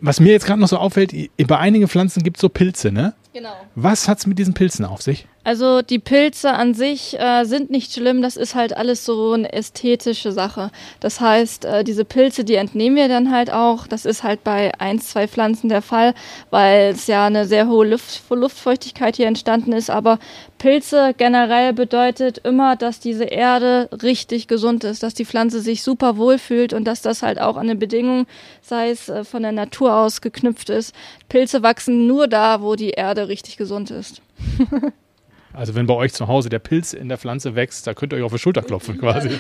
Was 0.01 0.19
mir 0.19 0.32
jetzt 0.32 0.45
gerade 0.45 0.60
noch 0.60 0.67
so 0.67 0.77
auffällt, 0.77 1.13
bei 1.47 1.58
einigen 1.58 1.88
Pflanzen 1.88 2.23
gibt 2.23 2.38
es 2.38 2.41
so 2.41 2.49
Pilze, 2.49 2.91
ne? 2.91 3.13
Genau. 3.34 3.56
Was 3.76 4.08
hat 4.08 4.19
es 4.19 4.28
mit 4.28 4.38
diesen 4.38 4.54
Pilzen 4.54 4.86
auf 4.86 5.02
sich? 5.02 5.28
Also 5.46 5.82
die 5.82 6.00
Pilze 6.00 6.54
an 6.54 6.74
sich 6.74 7.19
äh, 7.19 7.43
sind 7.43 7.69
nicht 7.69 7.91
schlimm, 7.91 8.22
das 8.22 8.38
ist 8.38 8.56
halt 8.56 8.78
alles 8.78 9.04
so 9.04 9.34
eine 9.34 9.52
ästhetische 9.52 10.32
Sache. 10.32 10.72
Das 11.02 11.19
heißt, 11.19 11.65
äh, 11.65 11.84
diese 11.84 12.06
Pilze, 12.06 12.46
die 12.46 12.56
entnehmen 12.56 12.96
wir 12.96 13.10
dann 13.10 13.30
halt 13.30 13.52
auch. 13.52 13.86
Das 13.86 14.06
ist 14.06 14.24
halt 14.24 14.46
bei 14.46 14.72
ein, 14.80 15.02
zwei 15.02 15.28
Pflanzen 15.28 15.67
der 15.67 15.82
Fall, 15.82 16.13
weil 16.50 16.91
es 16.91 17.08
ja 17.08 17.26
eine 17.26 17.46
sehr 17.46 17.67
hohe 17.67 17.86
Luft, 17.86 18.22
Luftfeuchtigkeit 18.30 19.17
hier 19.17 19.28
entstanden 19.28 19.74
ist. 19.74 19.89
Aber 19.89 20.17
Pilze 20.60 21.13
generell 21.17 21.74
bedeutet 21.74 22.38
immer, 22.38 22.78
dass 22.78 23.02
diese 23.02 23.26
Erde 23.26 23.89
richtig 24.02 24.48
gesund 24.48 24.86
ist, 24.86 25.04
dass 25.04 25.13
die 25.13 25.26
Pflanze 25.26 25.60
sich 25.60 25.84
super 25.84 26.15
wohl 26.15 26.38
fühlt 26.38 26.72
und 26.72 26.86
dass 26.86 27.02
das 27.02 27.22
halt 27.22 27.41
auch 27.41 27.58
an 27.58 27.63
eine 27.63 27.76
Bedingung, 27.76 28.28
sei 28.62 28.91
es 28.91 29.10
äh, 29.10 29.26
von 29.26 29.43
der 29.43 29.52
Natur 29.52 29.93
aus 29.93 30.22
geknüpft 30.22 30.69
ist. 30.69 30.96
Pilze 31.28 31.63
wachsen 31.63 32.08
nur 32.08 32.30
da, 32.30 32.62
wo 32.62 32.76
die 32.76 32.91
Erde 32.91 33.23
richtig 33.28 33.58
gesund 33.58 33.92
ist. 33.92 34.22
Also 35.54 35.76
wenn 35.76 35.86
bei 35.86 35.94
euch 35.94 36.14
zu 36.14 36.28
Hause 36.28 36.50
der 36.50 36.60
Pilz 36.60 36.94
in 36.94 37.10
der 37.10 37.20
Pflanze 37.20 37.56
wächst, 37.56 37.86
da 37.86 37.94
könnt 37.94 38.12
ihr 38.12 38.18
euch 38.18 38.24
auf 38.24 38.32
die 38.32 38.40
Schulter 38.40 38.64
klopfen 38.64 38.98
quasi. 38.98 39.30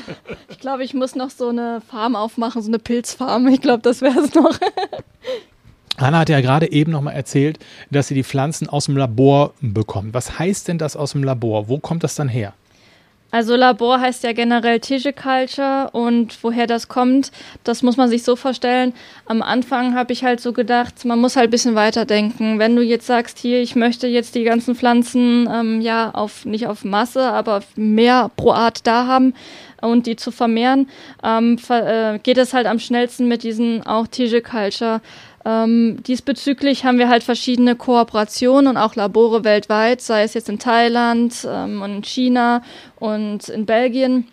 Ich 0.49 0.59
glaube, 0.59 0.83
ich 0.83 0.93
muss 0.93 1.15
noch 1.15 1.29
so 1.29 1.49
eine 1.49 1.81
Farm 1.81 2.15
aufmachen, 2.15 2.61
so 2.61 2.69
eine 2.69 2.79
Pilzfarm. 2.79 3.47
Ich 3.47 3.59
glaube, 3.59 3.81
das 3.81 4.01
wäre 4.01 4.19
es 4.19 4.33
noch. 4.33 4.57
Hanna 5.97 6.19
hat 6.19 6.29
ja 6.29 6.39
gerade 6.39 6.71
eben 6.71 6.91
noch 6.91 7.01
mal 7.01 7.11
erzählt, 7.11 7.59
dass 7.91 8.07
sie 8.07 8.13
die 8.13 8.23
Pflanzen 8.23 8.69
aus 8.69 8.85
dem 8.85 8.95
Labor 8.95 9.53
bekommt. 9.59 10.13
Was 10.13 10.39
heißt 10.39 10.67
denn 10.67 10.77
das 10.77 10.95
aus 10.95 11.11
dem 11.11 11.23
Labor? 11.23 11.67
Wo 11.67 11.79
kommt 11.79 12.03
das 12.03 12.15
dann 12.15 12.29
her? 12.29 12.53
Also 13.33 13.55
Labor 13.55 13.99
heißt 13.99 14.23
ja 14.25 14.31
generell 14.31 14.79
Culture 14.79 15.89
und 15.91 16.37
woher 16.43 16.67
das 16.67 16.87
kommt, 16.87 17.31
das 17.63 17.81
muss 17.81 17.97
man 17.97 18.07
sich 18.07 18.21
so 18.21 18.35
vorstellen. 18.35 18.93
Am 19.25 19.41
Anfang 19.41 19.95
habe 19.95 20.13
ich 20.13 20.23
halt 20.23 20.39
so 20.39 20.53
gedacht, 20.53 21.03
man 21.03 21.19
muss 21.19 21.35
halt 21.35 21.47
ein 21.47 21.49
bisschen 21.49 21.73
weiterdenken. 21.73 22.59
Wenn 22.59 22.75
du 22.75 22.83
jetzt 22.83 23.07
sagst, 23.07 23.39
hier, 23.39 23.59
ich 23.59 23.75
möchte 23.75 24.05
jetzt 24.05 24.35
die 24.35 24.43
ganzen 24.43 24.75
Pflanzen 24.75 25.49
ähm, 25.51 25.81
ja 25.81 26.11
auf 26.11 26.45
nicht 26.45 26.67
auf 26.67 26.85
Masse, 26.85 27.23
aber 27.23 27.63
mehr 27.75 28.29
pro 28.35 28.51
Art 28.51 28.85
da 28.85 29.07
haben 29.07 29.33
und 29.81 30.05
die 30.05 30.15
zu 30.15 30.29
vermehren, 30.29 30.87
ähm, 31.23 31.57
ver 31.57 32.13
äh, 32.13 32.19
geht 32.19 32.37
es 32.37 32.53
halt 32.53 32.67
am 32.67 32.77
schnellsten 32.77 33.27
mit 33.27 33.41
diesen 33.41 33.83
auch 33.83 34.05
Culture 34.07 35.01
ähm, 35.45 36.01
diesbezüglich 36.03 36.85
haben 36.85 36.97
wir 36.97 37.09
halt 37.09 37.23
verschiedene 37.23 37.75
Kooperationen 37.75 38.67
und 38.67 38.77
auch 38.77 38.95
Labore 38.95 39.43
weltweit, 39.43 40.01
sei 40.01 40.23
es 40.23 40.33
jetzt 40.33 40.49
in 40.49 40.59
Thailand 40.59 41.45
ähm, 41.49 41.81
und 41.81 41.91
in 41.91 42.03
China 42.03 42.63
und 42.97 43.49
in 43.49 43.65
Belgien. 43.65 44.27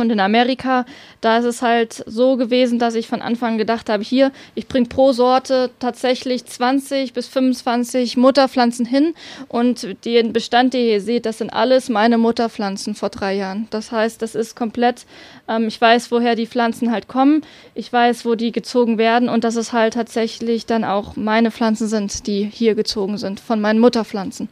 Und 0.00 0.10
in 0.10 0.20
Amerika, 0.20 0.84
da 1.20 1.38
ist 1.38 1.44
es 1.44 1.62
halt 1.62 2.02
so 2.06 2.36
gewesen, 2.36 2.78
dass 2.78 2.94
ich 2.94 3.06
von 3.06 3.22
Anfang 3.22 3.58
gedacht 3.58 3.88
habe, 3.88 4.02
hier, 4.02 4.32
ich 4.54 4.66
bringe 4.66 4.88
pro 4.88 5.12
Sorte 5.12 5.70
tatsächlich 5.78 6.44
20 6.44 7.12
bis 7.12 7.28
25 7.28 8.16
Mutterpflanzen 8.16 8.86
hin. 8.86 9.14
Und 9.48 10.04
den 10.04 10.32
Bestand, 10.32 10.74
den 10.74 10.88
ihr 10.88 11.00
seht, 11.00 11.26
das 11.26 11.38
sind 11.38 11.50
alles 11.50 11.88
meine 11.88 12.18
Mutterpflanzen 12.18 12.94
vor 12.94 13.10
drei 13.10 13.34
Jahren. 13.34 13.68
Das 13.70 13.92
heißt, 13.92 14.22
das 14.22 14.34
ist 14.34 14.56
komplett, 14.56 15.06
ähm, 15.48 15.68
ich 15.68 15.80
weiß, 15.80 16.10
woher 16.10 16.34
die 16.34 16.46
Pflanzen 16.46 16.90
halt 16.90 17.08
kommen. 17.08 17.42
Ich 17.74 17.92
weiß, 17.92 18.24
wo 18.24 18.34
die 18.34 18.52
gezogen 18.52 18.98
werden. 18.98 19.28
Und 19.28 19.44
dass 19.44 19.56
es 19.56 19.72
halt 19.72 19.94
tatsächlich 19.94 20.66
dann 20.66 20.84
auch 20.84 21.16
meine 21.16 21.50
Pflanzen 21.50 21.88
sind, 21.88 22.26
die 22.26 22.44
hier 22.44 22.74
gezogen 22.74 23.18
sind, 23.18 23.40
von 23.40 23.60
meinen 23.60 23.78
Mutterpflanzen. 23.78 24.48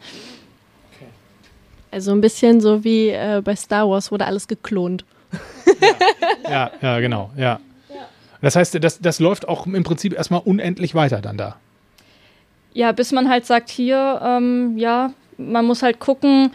Also 1.90 2.12
ein 2.12 2.20
bisschen 2.20 2.60
so 2.60 2.84
wie 2.84 3.08
äh, 3.08 3.40
bei 3.42 3.56
Star 3.56 3.88
Wars 3.88 4.12
wurde 4.12 4.26
alles 4.26 4.46
geklont. 4.46 5.04
Ja, 6.48 6.70
ja, 6.80 7.00
genau, 7.00 7.30
ja. 7.36 7.60
Das 8.40 8.56
heißt, 8.56 8.82
das, 8.82 9.00
das 9.00 9.18
läuft 9.18 9.48
auch 9.48 9.66
im 9.66 9.82
Prinzip 9.82 10.14
erstmal 10.14 10.40
unendlich 10.44 10.94
weiter 10.94 11.20
dann 11.20 11.36
da. 11.36 11.56
Ja, 12.72 12.92
bis 12.92 13.12
man 13.12 13.28
halt 13.28 13.46
sagt, 13.46 13.70
hier, 13.70 14.20
ähm, 14.24 14.78
ja, 14.78 15.12
man 15.36 15.64
muss 15.64 15.82
halt 15.82 15.98
gucken. 15.98 16.52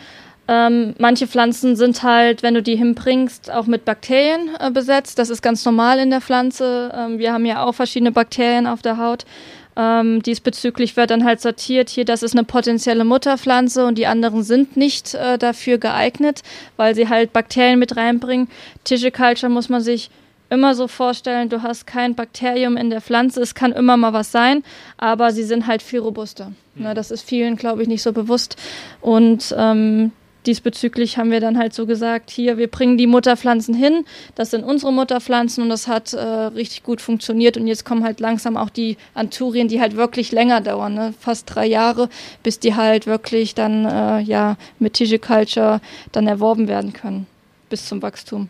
Ähm, 0.47 0.93
manche 0.97 1.25
Pflanzen 1.25 1.75
sind 1.75 2.03
halt, 2.03 2.43
wenn 2.43 2.53
du 2.53 2.61
die 2.61 2.75
hinbringst, 2.75 3.49
auch 3.49 3.65
mit 3.65 3.85
Bakterien 3.85 4.49
äh, 4.59 4.71
besetzt. 4.71 5.17
Das 5.17 5.29
ist 5.29 5.41
ganz 5.41 5.63
normal 5.63 5.99
in 5.99 6.09
der 6.09 6.21
Pflanze. 6.21 6.91
Ähm, 6.95 7.17
wir 7.17 7.31
haben 7.31 7.45
ja 7.45 7.63
auch 7.63 7.73
verschiedene 7.73 8.11
Bakterien 8.11 8.67
auf 8.67 8.81
der 8.81 8.97
Haut. 8.97 9.25
Ähm, 9.75 10.21
diesbezüglich 10.21 10.95
wird 10.95 11.09
dann 11.09 11.23
halt 11.23 11.41
sortiert, 11.41 11.89
hier, 11.89 12.05
das 12.05 12.23
ist 12.23 12.33
eine 12.33 12.43
potenzielle 12.43 13.05
Mutterpflanze 13.05 13.85
und 13.85 13.97
die 13.97 14.07
anderen 14.07 14.43
sind 14.43 14.77
nicht 14.77 15.15
äh, 15.15 15.37
dafür 15.37 15.77
geeignet, 15.77 16.41
weil 16.77 16.93
sie 16.95 17.09
halt 17.09 17.33
Bakterien 17.33 17.79
mit 17.79 17.97
reinbringen. 17.97 18.49
Culture 18.85 19.49
muss 19.49 19.69
man 19.69 19.81
sich 19.81 20.09
immer 20.49 20.75
so 20.75 20.87
vorstellen, 20.87 21.49
du 21.49 21.63
hast 21.63 21.87
kein 21.87 22.13
Bakterium 22.13 22.77
in 22.77 22.91
der 22.91 23.01
Pflanze, 23.01 23.41
es 23.41 23.55
kann 23.55 23.71
immer 23.71 23.97
mal 23.97 24.13
was 24.13 24.31
sein, 24.31 24.63
aber 24.97 25.31
sie 25.31 25.43
sind 25.43 25.65
halt 25.65 25.81
viel 25.81 25.99
robuster. 25.99 26.49
Mhm. 26.75 26.83
Na, 26.83 26.93
das 26.93 27.09
ist 27.09 27.27
vielen, 27.27 27.55
glaube 27.55 27.81
ich, 27.81 27.87
nicht 27.87 28.03
so 28.03 28.13
bewusst. 28.13 28.55
Und 29.01 29.53
ähm, 29.57 30.11
diesbezüglich 30.45 31.17
haben 31.17 31.31
wir 31.31 31.39
dann 31.39 31.57
halt 31.57 31.73
so 31.73 31.85
gesagt, 31.85 32.29
hier, 32.29 32.57
wir 32.57 32.67
bringen 32.67 32.97
die 32.97 33.07
Mutterpflanzen 33.07 33.73
hin, 33.73 34.05
das 34.35 34.51
sind 34.51 34.63
unsere 34.63 34.93
Mutterpflanzen 34.93 35.63
und 35.63 35.69
das 35.69 35.87
hat 35.87 36.13
äh, 36.13 36.19
richtig 36.19 36.83
gut 36.83 37.01
funktioniert 37.01 37.57
und 37.57 37.67
jetzt 37.67 37.85
kommen 37.85 38.03
halt 38.03 38.19
langsam 38.19 38.57
auch 38.57 38.69
die 38.69 38.97
Anturien, 39.13 39.67
die 39.67 39.81
halt 39.81 39.95
wirklich 39.95 40.31
länger 40.31 40.61
dauern, 40.61 40.93
ne? 40.93 41.13
fast 41.19 41.53
drei 41.53 41.65
Jahre, 41.65 42.09
bis 42.43 42.59
die 42.59 42.75
halt 42.75 43.07
wirklich 43.07 43.55
dann 43.55 43.85
äh, 43.85 44.19
ja 44.21 44.57
mit 44.79 44.93
Culture 45.21 45.81
dann 46.11 46.27
erworben 46.27 46.67
werden 46.67 46.93
können, 46.93 47.27
bis 47.69 47.87
zum 47.87 48.01
Wachstum. 48.01 48.49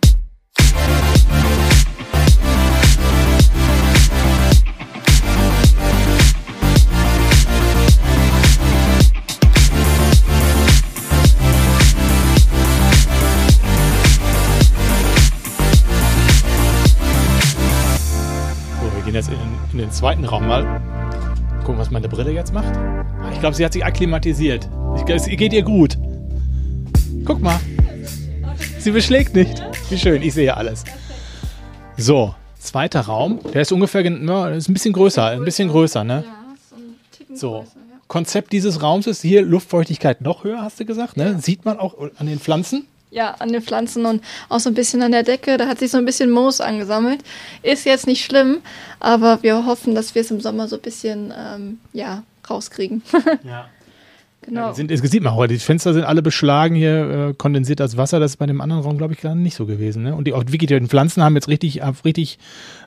In, 19.74 19.80
den 19.80 19.92
zweiten 19.92 20.26
Raum 20.26 20.48
mal. 20.48 20.82
Gucken, 21.62 21.78
was 21.78 21.92
meine 21.92 22.08
Brille 22.08 22.32
jetzt 22.32 22.54
macht. 22.54 22.74
Ah, 22.76 23.32
ich 23.32 23.40
glaube, 23.40 23.56
sie 23.56 23.66
hat 23.66 23.74
sich 23.74 23.84
akklimatisiert. 23.84 24.70
Ich, 24.96 25.10
es 25.10 25.26
geht 25.26 25.54
ihr 25.54 25.64
gut. 25.64 25.98
Guck 27.26 27.42
mal. 27.42 27.60
Sie 28.80 28.92
beschlägt 28.92 29.36
nicht. 29.36 29.64
Wie 29.90 29.98
schön, 29.98 30.22
ich 30.22 30.34
sehe 30.34 30.56
alles. 30.56 30.84
So, 31.98 32.36
zweiter 32.60 33.02
Raum. 33.02 33.40
Der 33.54 33.62
ist 33.62 33.72
ungefähr, 33.72 34.02
ja, 34.04 34.50
ist 34.50 34.70
ein 34.70 34.74
bisschen 34.74 34.94
größer, 34.94 35.26
ein 35.28 35.46
bisschen 35.46 35.70
größer, 35.70 36.04
ne? 36.04 36.24
So. 37.34 37.66
Konzept 38.08 38.52
dieses 38.52 38.82
Raums 38.82 39.08
ist 39.08 39.22
hier 39.22 39.42
Luftfeuchtigkeit 39.42 40.22
noch 40.22 40.44
höher, 40.44 40.62
hast 40.62 40.80
du 40.80 40.86
gesagt, 40.86 41.18
ne? 41.18 41.40
Sieht 41.40 41.66
man 41.66 41.80
auch 41.80 41.96
an 42.18 42.28
den 42.28 42.40
Pflanzen 42.40 42.86
ja, 43.14 43.36
an 43.40 43.54
den 43.54 43.62
Pflanzen 43.62 44.06
und 44.06 44.24
auch 44.50 44.60
so 44.60 44.70
ein 44.70 44.74
bisschen 44.74 45.02
an 45.04 45.12
der 45.12 45.24
Decke. 45.24 45.58
Da 45.58 45.68
hat 45.68 45.80
sich 45.80 45.92
so 45.92 45.98
ein 45.98 46.06
bisschen 46.06 46.32
Moos 46.32 46.60
angesammelt. 46.60 47.24
Ist 47.62 47.86
jetzt 47.86 48.08
nicht 48.08 48.26
schlimm, 48.26 48.62
aber 49.00 49.44
wir 49.44 49.66
hoffen, 49.66 49.96
dass 49.96 50.16
wir 50.16 50.22
es 50.22 50.32
im 50.32 50.42
Sommer 50.42 50.68
so 50.68 50.76
ein 50.78 50.82
bisschen 50.82 51.34
ähm, 51.38 51.80
ja, 51.94 52.24
rauskriegen. 52.50 53.04
ja. 53.44 53.70
Genau. 54.44 54.68
Ja, 54.68 54.74
sind, 54.74 54.92
das 54.92 55.00
sieht 55.00 55.24
man 55.24 55.34
auch, 55.34 55.48
die 55.48 55.58
Fenster 55.58 55.94
sind 55.94 56.04
alle 56.04 56.22
beschlagen, 56.22 56.76
hier 56.76 57.30
äh, 57.30 57.34
kondensiert 57.34 57.80
das 57.80 57.98
Wasser. 57.98 58.20
Das 58.20 58.32
ist 58.32 58.38
bei 58.38 58.46
dem 58.46 58.62
anderen 58.62 58.84
Raum, 58.84 58.98
glaube 58.98 59.14
ich, 59.14 59.20
gerade 59.20 59.38
nicht 59.38 59.56
so 59.56 59.66
gewesen. 59.66 60.04
Ne? 60.04 60.16
Und 60.16 60.26
die, 60.26 60.34
auch 60.34 60.44
wirklich, 60.48 60.68
die 60.68 60.88
Pflanzen 60.88 61.24
haben 61.24 61.36
jetzt 61.36 61.48
richtig, 61.48 61.82
richtig 62.06 62.40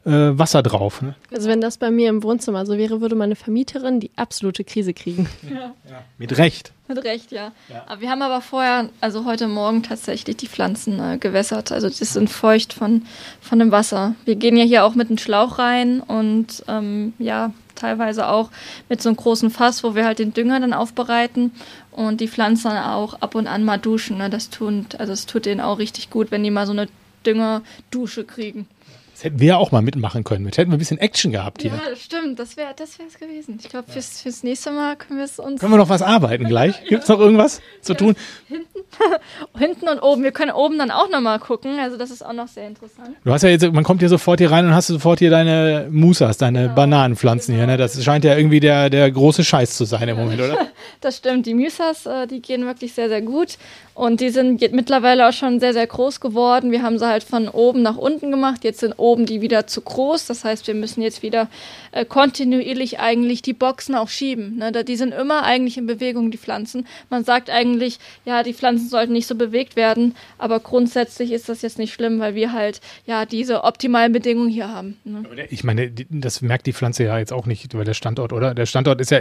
äh, 0.04 0.10
Wasser 0.10 0.62
drauf. 0.62 1.02
Ne? 1.02 1.14
Also 1.32 1.48
wenn 1.48 1.60
das 1.60 1.78
bei 1.78 1.90
mir 1.90 2.08
im 2.08 2.22
Wohnzimmer 2.22 2.66
so 2.66 2.76
wäre, 2.78 3.00
würde 3.00 3.14
meine 3.14 3.36
Vermieterin 3.36 4.00
die 4.00 4.10
absolute 4.16 4.64
Krise 4.64 4.94
kriegen. 4.94 5.28
Ja. 5.46 5.72
ja. 5.88 6.02
Mit 6.18 6.36
Recht. 6.38 6.72
Mit 6.88 7.02
Recht, 7.04 7.30
ja. 7.30 7.52
ja. 7.68 7.84
Aber 7.86 8.00
wir 8.00 8.10
haben 8.10 8.20
aber 8.20 8.40
vorher, 8.40 8.88
also 9.00 9.24
heute 9.24 9.48
Morgen 9.48 9.82
tatsächlich 9.82 10.36
die 10.36 10.48
Pflanzen 10.48 10.98
äh, 10.98 11.18
gewässert. 11.18 11.72
Also 11.72 11.88
die 11.88 12.04
sind 12.04 12.28
feucht 12.28 12.72
von, 12.72 13.02
von 13.40 13.58
dem 13.58 13.70
Wasser. 13.70 14.14
Wir 14.24 14.34
gehen 14.34 14.56
ja 14.56 14.64
hier 14.64 14.84
auch 14.84 14.94
mit 14.94 15.08
einem 15.08 15.18
Schlauch 15.18 15.58
rein 15.58 16.00
und 16.00 16.64
ähm, 16.68 17.14
ja, 17.18 17.52
teilweise 17.76 18.28
auch 18.28 18.50
mit 18.88 19.00
so 19.00 19.08
einem 19.08 19.16
großen 19.16 19.50
Fass, 19.50 19.84
wo 19.84 19.94
wir 19.94 20.04
halt 20.04 20.18
den 20.18 20.32
Dünger 20.32 20.60
dann 20.60 20.72
aufbereiten 20.72 21.52
und 21.92 22.20
die 22.20 22.28
Pflanzen 22.28 22.72
auch 22.72 23.14
ab 23.20 23.34
und 23.34 23.46
an 23.46 23.64
mal 23.64 23.78
duschen. 23.78 24.18
Ne? 24.18 24.30
Das, 24.30 24.50
tut, 24.50 24.98
also 24.98 25.12
das 25.12 25.26
tut 25.26 25.46
denen 25.46 25.60
auch 25.60 25.78
richtig 25.78 26.10
gut, 26.10 26.30
wenn 26.30 26.42
die 26.42 26.50
mal 26.50 26.66
so 26.66 26.72
eine 26.72 26.88
Düngerdusche 27.24 28.24
kriegen. 28.24 28.66
Das 29.16 29.24
hätten 29.24 29.40
wir 29.40 29.46
ja 29.46 29.56
auch 29.56 29.72
mal 29.72 29.80
mitmachen 29.80 30.24
können. 30.24 30.44
Mit 30.44 30.58
hätten 30.58 30.70
wir 30.70 30.76
ein 30.76 30.78
bisschen 30.78 30.98
Action 30.98 31.32
gehabt 31.32 31.62
hier. 31.62 31.70
Ja, 31.70 31.80
das 31.88 32.02
stimmt. 32.02 32.38
Das 32.38 32.58
wäre 32.58 32.74
das 32.76 32.98
es 32.98 33.18
gewesen. 33.18 33.58
Ich 33.62 33.70
glaube, 33.70 33.90
fürs, 33.90 34.20
fürs 34.20 34.42
nächste 34.42 34.72
Mal 34.72 34.96
können 34.96 35.18
wir 35.18 35.24
es 35.24 35.38
uns. 35.38 35.58
Können 35.58 35.72
wir 35.72 35.78
noch 35.78 35.88
was 35.88 36.02
arbeiten 36.02 36.44
gleich? 36.44 36.84
Gibt 36.88 37.04
es 37.04 37.08
noch 37.08 37.18
irgendwas 37.18 37.62
zu 37.80 37.94
tun? 37.94 38.14
Hinten, 38.46 38.78
hinten 39.58 39.88
und 39.88 40.00
oben. 40.00 40.22
Wir 40.22 40.32
können 40.32 40.50
oben 40.50 40.76
dann 40.76 40.90
auch 40.90 41.08
nochmal 41.08 41.38
gucken. 41.38 41.78
Also, 41.80 41.96
das 41.96 42.10
ist 42.10 42.26
auch 42.26 42.34
noch 42.34 42.48
sehr 42.48 42.68
interessant. 42.68 43.16
Du 43.24 43.32
hast 43.32 43.40
ja 43.40 43.48
jetzt, 43.48 43.72
man 43.72 43.84
kommt 43.84 44.00
hier 44.00 44.10
sofort 44.10 44.38
hier 44.38 44.50
rein 44.50 44.66
und 44.66 44.74
hast 44.74 44.88
sofort 44.88 45.20
hier 45.20 45.30
deine 45.30 45.88
Musas, 45.90 46.36
deine 46.36 46.64
genau. 46.64 46.74
Bananenpflanzen 46.74 47.54
genau. 47.54 47.68
hier. 47.68 47.72
Ne? 47.72 47.78
Das 47.78 48.04
scheint 48.04 48.22
ja 48.22 48.36
irgendwie 48.36 48.60
der, 48.60 48.90
der 48.90 49.10
große 49.10 49.44
Scheiß 49.44 49.78
zu 49.78 49.86
sein 49.86 50.10
im 50.10 50.18
Moment, 50.18 50.42
oder? 50.42 50.58
das 51.00 51.16
stimmt. 51.16 51.46
Die 51.46 51.54
Musas, 51.54 52.04
äh, 52.04 52.26
die 52.26 52.42
gehen 52.42 52.66
wirklich 52.66 52.92
sehr, 52.92 53.08
sehr 53.08 53.22
gut. 53.22 53.56
Und 53.94 54.20
die 54.20 54.28
sind 54.28 54.60
mittlerweile 54.72 55.26
auch 55.26 55.32
schon 55.32 55.58
sehr, 55.58 55.72
sehr 55.72 55.86
groß 55.86 56.20
geworden. 56.20 56.70
Wir 56.70 56.82
haben 56.82 56.98
sie 56.98 57.08
halt 57.08 57.24
von 57.24 57.48
oben 57.48 57.80
nach 57.80 57.96
unten 57.96 58.30
gemacht. 58.30 58.62
Jetzt 58.62 58.80
sind 58.80 58.92
oben 58.98 59.05
die 59.14 59.40
wieder 59.40 59.68
zu 59.68 59.80
groß. 59.80 60.26
Das 60.26 60.44
heißt, 60.44 60.66
wir 60.66 60.74
müssen 60.74 61.02
jetzt 61.02 61.22
wieder 61.22 61.48
äh, 61.92 62.04
kontinuierlich 62.04 62.98
eigentlich 62.98 63.42
die 63.42 63.52
Boxen 63.52 63.94
auch 63.94 64.08
schieben. 64.08 64.56
Ne? 64.56 64.72
Die 64.72 64.96
sind 64.96 65.12
immer 65.12 65.44
eigentlich 65.44 65.78
in 65.78 65.86
Bewegung, 65.86 66.30
die 66.30 66.38
Pflanzen. 66.38 66.86
Man 67.10 67.22
sagt 67.22 67.50
eigentlich, 67.50 67.98
ja, 68.24 68.42
die 68.42 68.54
Pflanzen 68.54 68.88
sollten 68.88 69.12
nicht 69.12 69.26
so 69.26 69.36
bewegt 69.36 69.76
werden. 69.76 70.14
Aber 70.38 70.60
grundsätzlich 70.60 71.30
ist 71.30 71.48
das 71.48 71.62
jetzt 71.62 71.78
nicht 71.78 71.94
schlimm, 71.94 72.18
weil 72.18 72.34
wir 72.34 72.52
halt 72.52 72.80
ja 73.06 73.24
diese 73.24 73.62
optimalen 73.64 74.12
Bedingungen 74.12 74.50
hier 74.50 74.68
haben. 74.68 74.96
Ne? 75.04 75.24
Ich 75.50 75.62
meine, 75.62 75.92
das 76.10 76.42
merkt 76.42 76.66
die 76.66 76.72
Pflanze 76.72 77.04
ja 77.04 77.18
jetzt 77.18 77.32
auch 77.32 77.46
nicht, 77.46 77.72
weil 77.74 77.84
der 77.84 77.94
Standort, 77.94 78.32
oder? 78.32 78.54
Der 78.54 78.66
Standort 78.66 79.00
ist 79.00 79.10
ja 79.10 79.20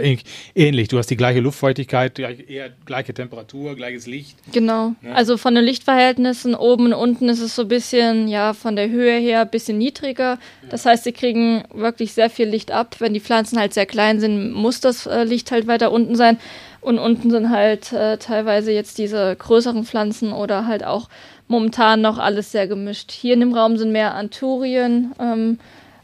ähnlich. 0.54 0.88
Du 0.88 0.98
hast 0.98 1.10
die 1.10 1.16
gleiche 1.16 1.40
Luftfeuchtigkeit, 1.40 2.18
eher 2.18 2.70
gleiche 2.84 3.14
Temperatur, 3.14 3.76
gleiches 3.76 4.06
Licht. 4.06 4.36
Genau. 4.52 4.94
Ja. 5.02 5.12
Also 5.12 5.36
von 5.36 5.54
den 5.54 5.64
Lichtverhältnissen 5.64 6.54
oben 6.54 6.86
und 6.86 6.94
unten 6.94 7.28
ist 7.28 7.40
es 7.40 7.54
so 7.54 7.62
ein 7.62 7.68
bisschen, 7.68 8.28
ja, 8.28 8.52
von 8.54 8.76
der 8.76 8.88
Höhe 8.88 9.18
her 9.18 9.42
ein 9.42 9.50
bisschen 9.50 9.75
niedriger. 9.76 10.38
Das 10.68 10.86
heißt, 10.86 11.04
sie 11.04 11.12
kriegen 11.12 11.64
wirklich 11.72 12.12
sehr 12.12 12.30
viel 12.30 12.48
Licht 12.48 12.72
ab. 12.72 12.96
Wenn 12.98 13.14
die 13.14 13.20
Pflanzen 13.20 13.58
halt 13.58 13.74
sehr 13.74 13.86
klein 13.86 14.20
sind, 14.20 14.52
muss 14.52 14.80
das 14.80 15.06
äh, 15.06 15.24
Licht 15.24 15.50
halt 15.50 15.66
weiter 15.66 15.92
unten 15.92 16.16
sein. 16.16 16.38
Und 16.80 16.98
unten 16.98 17.30
sind 17.30 17.50
halt 17.50 17.92
äh, 17.92 18.16
teilweise 18.18 18.72
jetzt 18.72 18.98
diese 18.98 19.34
größeren 19.36 19.84
Pflanzen 19.84 20.32
oder 20.32 20.66
halt 20.66 20.84
auch 20.84 21.08
momentan 21.48 22.00
noch 22.00 22.18
alles 22.18 22.52
sehr 22.52 22.68
gemischt. 22.68 23.12
Hier 23.12 23.34
in 23.34 23.40
dem 23.40 23.54
Raum 23.54 23.76
sind 23.76 23.92
mehr 23.92 24.14
Anturien 24.14 25.12
ähm, 25.18 25.58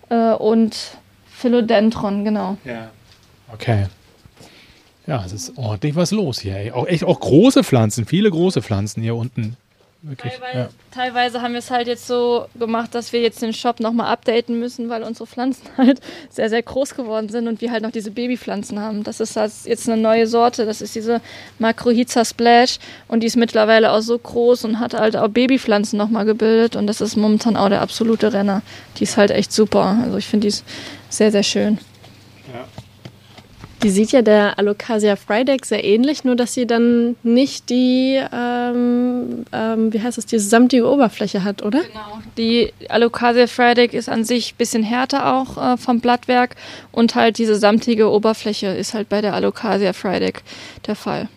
äh, 0.08 0.32
und 0.32 0.76
Philodendron, 1.26 2.24
genau. 2.24 2.56
Ja. 2.64 2.90
Okay. 3.52 3.86
Ja, 5.06 5.24
es 5.24 5.32
ist 5.32 5.58
ordentlich 5.58 5.96
was 5.96 6.12
los 6.12 6.40
hier. 6.40 6.56
Ey. 6.56 6.70
Auch 6.70 6.86
echt 6.86 7.04
auch 7.04 7.18
große 7.18 7.64
Pflanzen, 7.64 8.06
viele 8.06 8.30
große 8.30 8.62
Pflanzen 8.62 9.02
hier 9.02 9.16
unten. 9.16 9.56
Wirklich, 10.04 10.32
teilweise, 10.32 10.58
ja. 10.58 10.68
teilweise 10.90 11.42
haben 11.42 11.52
wir 11.52 11.60
es 11.60 11.70
halt 11.70 11.86
jetzt 11.86 12.08
so 12.08 12.46
gemacht, 12.56 12.92
dass 12.92 13.12
wir 13.12 13.20
jetzt 13.20 13.40
den 13.40 13.52
Shop 13.52 13.78
nochmal 13.78 14.12
updaten 14.12 14.58
müssen, 14.58 14.88
weil 14.88 15.04
unsere 15.04 15.28
Pflanzen 15.28 15.62
halt 15.76 16.00
sehr, 16.28 16.50
sehr 16.50 16.60
groß 16.60 16.96
geworden 16.96 17.28
sind 17.28 17.46
und 17.46 17.60
wir 17.60 17.70
halt 17.70 17.84
noch 17.84 17.92
diese 17.92 18.10
Babypflanzen 18.10 18.80
haben. 18.80 19.04
Das 19.04 19.20
ist 19.20 19.36
halt 19.36 19.52
jetzt 19.64 19.88
eine 19.88 20.02
neue 20.02 20.26
Sorte, 20.26 20.66
das 20.66 20.80
ist 20.80 20.96
diese 20.96 21.20
Macrohiza 21.60 22.24
Splash 22.24 22.80
und 23.06 23.20
die 23.20 23.28
ist 23.28 23.36
mittlerweile 23.36 23.92
auch 23.92 24.00
so 24.00 24.18
groß 24.18 24.64
und 24.64 24.80
hat 24.80 24.94
halt 24.94 25.16
auch 25.16 25.28
Babypflanzen 25.28 25.96
nochmal 25.96 26.24
gebildet 26.24 26.74
und 26.74 26.88
das 26.88 27.00
ist 27.00 27.14
momentan 27.14 27.56
auch 27.56 27.68
der 27.68 27.80
absolute 27.80 28.32
Renner. 28.32 28.62
Die 28.98 29.04
ist 29.04 29.16
halt 29.16 29.30
echt 29.30 29.52
super. 29.52 29.98
Also 30.02 30.18
ich 30.18 30.26
finde 30.26 30.46
die 30.46 30.48
ist 30.48 30.64
sehr, 31.10 31.30
sehr 31.30 31.44
schön. 31.44 31.78
Ja. 32.52 32.66
Die 33.82 33.90
sieht 33.90 34.12
ja 34.12 34.22
der 34.22 34.58
Alocasia 34.58 35.16
Fryedeck 35.16 35.66
sehr 35.66 35.82
ähnlich, 35.82 36.24
nur 36.24 36.36
dass 36.36 36.54
sie 36.54 36.66
dann 36.66 37.16
nicht 37.22 37.68
die, 37.68 38.20
ähm, 38.32 39.44
ähm, 39.52 39.92
wie 39.92 40.00
heißt 40.00 40.18
es, 40.18 40.26
die 40.26 40.38
samtige 40.38 40.88
Oberfläche 40.88 41.42
hat, 41.42 41.62
oder? 41.62 41.80
Genau. 41.80 42.22
Die 42.36 42.72
Alocasia 42.88 43.46
Fryedeck 43.46 43.92
ist 43.92 44.08
an 44.08 44.24
sich 44.24 44.52
ein 44.52 44.56
bisschen 44.56 44.82
härter 44.82 45.34
auch 45.34 45.56
äh, 45.58 45.76
vom 45.76 46.00
Blattwerk 46.00 46.54
und 46.92 47.14
halt 47.14 47.38
diese 47.38 47.56
samtige 47.56 48.10
Oberfläche 48.10 48.68
ist 48.68 48.94
halt 48.94 49.08
bei 49.08 49.20
der 49.20 49.34
Alocasia 49.34 49.92
Fryedeck 49.92 50.42
der 50.86 50.94
Fall. 50.94 51.28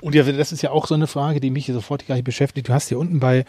Und 0.00 0.14
ja, 0.14 0.22
das 0.24 0.52
ist 0.52 0.62
ja 0.62 0.70
auch 0.70 0.86
so 0.86 0.94
eine 0.94 1.06
Frage, 1.06 1.40
die 1.40 1.50
mich 1.50 1.66
hier 1.66 1.74
sofort 1.74 2.06
gleich 2.06 2.24
beschäftigt. 2.24 2.68
Du 2.68 2.72
hast 2.72 2.88
hier 2.88 2.98
unten 2.98 3.20
bei, 3.20 3.44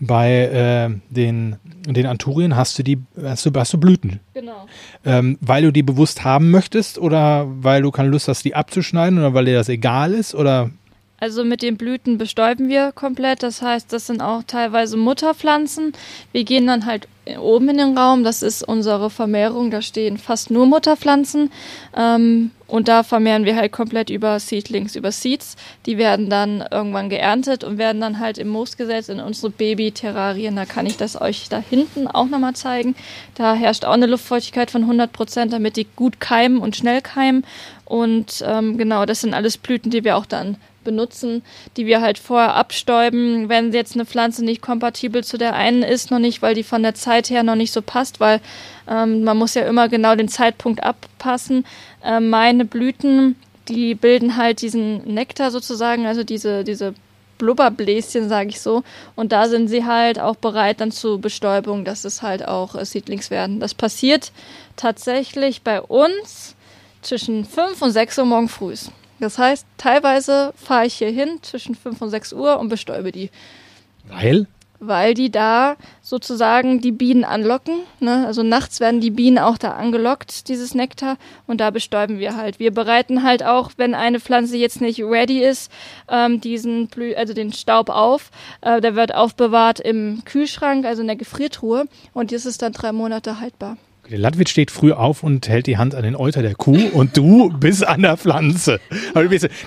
bei 0.00 0.30
äh, 0.30 0.90
den, 1.10 1.56
den 1.86 2.06
Anturien 2.06 2.56
hast 2.56 2.78
du 2.78 2.82
die, 2.82 2.98
hast 3.22 3.46
du, 3.46 3.50
hast 3.54 3.72
du 3.72 3.78
Blüten. 3.78 4.20
Genau. 4.34 4.66
Ähm, 5.04 5.38
weil 5.40 5.62
du 5.62 5.72
die 5.72 5.82
bewusst 5.82 6.24
haben 6.24 6.50
möchtest 6.50 6.98
oder 6.98 7.46
weil 7.48 7.82
du 7.82 7.90
keine 7.90 8.08
Lust 8.08 8.28
hast, 8.28 8.44
die 8.44 8.54
abzuschneiden 8.54 9.18
oder 9.18 9.34
weil 9.34 9.46
dir 9.46 9.54
das 9.54 9.68
egal 9.68 10.12
ist 10.12 10.34
oder 10.34 10.70
also 11.24 11.42
mit 11.42 11.62
den 11.62 11.78
Blüten 11.78 12.18
bestäuben 12.18 12.68
wir 12.68 12.92
komplett. 12.92 13.42
Das 13.42 13.62
heißt, 13.62 13.90
das 13.90 14.08
sind 14.08 14.20
auch 14.20 14.42
teilweise 14.46 14.98
Mutterpflanzen. 14.98 15.94
Wir 16.32 16.44
gehen 16.44 16.66
dann 16.66 16.84
halt 16.84 17.08
oben 17.38 17.70
in 17.70 17.78
den 17.78 17.96
Raum. 17.96 18.24
Das 18.24 18.42
ist 18.42 18.62
unsere 18.62 19.08
Vermehrung. 19.08 19.70
Da 19.70 19.80
stehen 19.80 20.18
fast 20.18 20.50
nur 20.50 20.66
Mutterpflanzen. 20.66 21.50
Ähm, 21.96 22.50
und 22.66 22.88
da 22.88 23.04
vermehren 23.04 23.46
wir 23.46 23.56
halt 23.56 23.72
komplett 23.72 24.10
über 24.10 24.38
Seedlings, 24.38 24.96
über 24.96 25.12
Seeds. 25.12 25.56
Die 25.86 25.96
werden 25.96 26.28
dann 26.28 26.62
irgendwann 26.70 27.08
geerntet 27.08 27.64
und 27.64 27.78
werden 27.78 28.02
dann 28.02 28.18
halt 28.18 28.36
im 28.36 28.48
Moos 28.48 28.76
gesetzt 28.76 29.08
in 29.08 29.20
unsere 29.20 29.48
Baby-Terrarien. 29.48 30.54
Da 30.56 30.66
kann 30.66 30.84
ich 30.84 30.98
das 30.98 31.18
euch 31.18 31.48
da 31.48 31.62
hinten 31.70 32.06
auch 32.06 32.26
nochmal 32.26 32.54
zeigen. 32.54 32.96
Da 33.34 33.54
herrscht 33.54 33.86
auch 33.86 33.94
eine 33.94 34.04
Luftfeuchtigkeit 34.04 34.70
von 34.70 34.82
100 34.82 35.10
Prozent, 35.10 35.54
damit 35.54 35.78
die 35.78 35.86
gut 35.96 36.20
keimen 36.20 36.58
und 36.58 36.76
schnell 36.76 37.00
keimen. 37.00 37.46
Und 37.86 38.44
ähm, 38.46 38.76
genau, 38.76 39.06
das 39.06 39.22
sind 39.22 39.32
alles 39.32 39.56
Blüten, 39.56 39.90
die 39.90 40.04
wir 40.04 40.18
auch 40.18 40.26
dann 40.26 40.58
benutzen, 40.84 41.42
die 41.76 41.86
wir 41.86 42.00
halt 42.00 42.18
vorher 42.18 42.54
abstäuben, 42.54 43.48
wenn 43.48 43.72
jetzt 43.72 43.94
eine 43.94 44.06
Pflanze 44.06 44.44
nicht 44.44 44.62
kompatibel 44.62 45.24
zu 45.24 45.38
der 45.38 45.54
einen 45.54 45.82
ist, 45.82 46.10
noch 46.10 46.18
nicht, 46.18 46.42
weil 46.42 46.54
die 46.54 46.62
von 46.62 46.82
der 46.82 46.94
Zeit 46.94 47.30
her 47.30 47.42
noch 47.42 47.56
nicht 47.56 47.72
so 47.72 47.82
passt, 47.82 48.20
weil 48.20 48.40
ähm, 48.88 49.24
man 49.24 49.36
muss 49.36 49.54
ja 49.54 49.62
immer 49.62 49.88
genau 49.88 50.14
den 50.14 50.28
Zeitpunkt 50.28 50.82
abpassen. 50.82 51.64
Äh, 52.04 52.20
meine 52.20 52.64
Blüten, 52.64 53.36
die 53.68 53.94
bilden 53.94 54.36
halt 54.36 54.62
diesen 54.62 55.04
Nektar 55.12 55.50
sozusagen, 55.50 56.06
also 56.06 56.22
diese, 56.22 56.64
diese 56.64 56.94
Blubberbläschen, 57.38 58.28
sage 58.28 58.50
ich 58.50 58.60
so. 58.60 58.82
Und 59.16 59.32
da 59.32 59.48
sind 59.48 59.68
sie 59.68 59.84
halt 59.84 60.18
auch 60.20 60.36
bereit 60.36 60.80
dann 60.80 60.92
zur 60.92 61.20
Bestäubung, 61.20 61.84
dass 61.84 62.04
es 62.04 62.22
halt 62.22 62.46
auch 62.46 62.74
äh, 62.74 62.84
Seedlings 62.84 63.30
werden. 63.30 63.60
Das 63.60 63.74
passiert 63.74 64.32
tatsächlich 64.76 65.62
bei 65.62 65.80
uns 65.80 66.56
zwischen 67.02 67.44
5 67.44 67.82
und 67.82 67.90
6 67.90 68.18
Uhr 68.18 68.24
morgen 68.24 68.48
früh. 68.48 68.74
Das 69.20 69.38
heißt, 69.38 69.66
teilweise 69.78 70.52
fahre 70.56 70.86
ich 70.86 70.94
hier 70.94 71.10
hin 71.10 71.38
zwischen 71.42 71.74
5 71.74 72.00
und 72.02 72.10
6 72.10 72.32
Uhr 72.32 72.58
und 72.58 72.68
bestäube 72.68 73.12
die. 73.12 73.30
Weil? 74.08 74.46
Weil 74.80 75.14
die 75.14 75.30
da 75.30 75.76
sozusagen 76.02 76.80
die 76.80 76.92
Bienen 76.92 77.24
anlocken. 77.24 77.80
Ne? 78.00 78.26
Also 78.26 78.42
nachts 78.42 78.80
werden 78.80 79.00
die 79.00 79.12
Bienen 79.12 79.38
auch 79.38 79.56
da 79.56 79.70
angelockt, 79.72 80.48
dieses 80.48 80.74
Nektar, 80.74 81.16
und 81.46 81.60
da 81.60 81.70
bestäuben 81.70 82.18
wir 82.18 82.36
halt. 82.36 82.58
Wir 82.58 82.72
bereiten 82.72 83.22
halt 83.22 83.44
auch, 83.44 83.70
wenn 83.76 83.94
eine 83.94 84.20
Pflanze 84.20 84.56
jetzt 84.56 84.80
nicht 84.80 85.00
ready 85.00 85.42
ist, 85.42 85.70
ähm, 86.08 86.40
diesen 86.40 86.88
Blü 86.88 87.14
also 87.14 87.32
den 87.32 87.52
Staub 87.52 87.88
auf. 87.88 88.30
Äh, 88.60 88.80
der 88.80 88.94
wird 88.96 89.14
aufbewahrt 89.14 89.80
im 89.80 90.22
Kühlschrank, 90.24 90.84
also 90.84 91.00
in 91.00 91.08
der 91.08 91.16
Gefriertruhe, 91.16 91.86
und 92.12 92.32
das 92.32 92.44
ist 92.44 92.60
dann 92.60 92.72
drei 92.72 92.92
Monate 92.92 93.40
haltbar. 93.40 93.78
Der 94.10 94.18
Landwirt 94.18 94.50
steht 94.50 94.70
früh 94.70 94.92
auf 94.92 95.22
und 95.22 95.48
hält 95.48 95.66
die 95.66 95.78
Hand 95.78 95.94
an 95.94 96.02
den 96.02 96.14
Euter 96.14 96.42
der 96.42 96.54
Kuh 96.54 96.88
und 96.92 97.16
du 97.16 97.48
bist 97.60 97.86
an 97.86 98.02
der 98.02 98.16
Pflanze. 98.18 98.78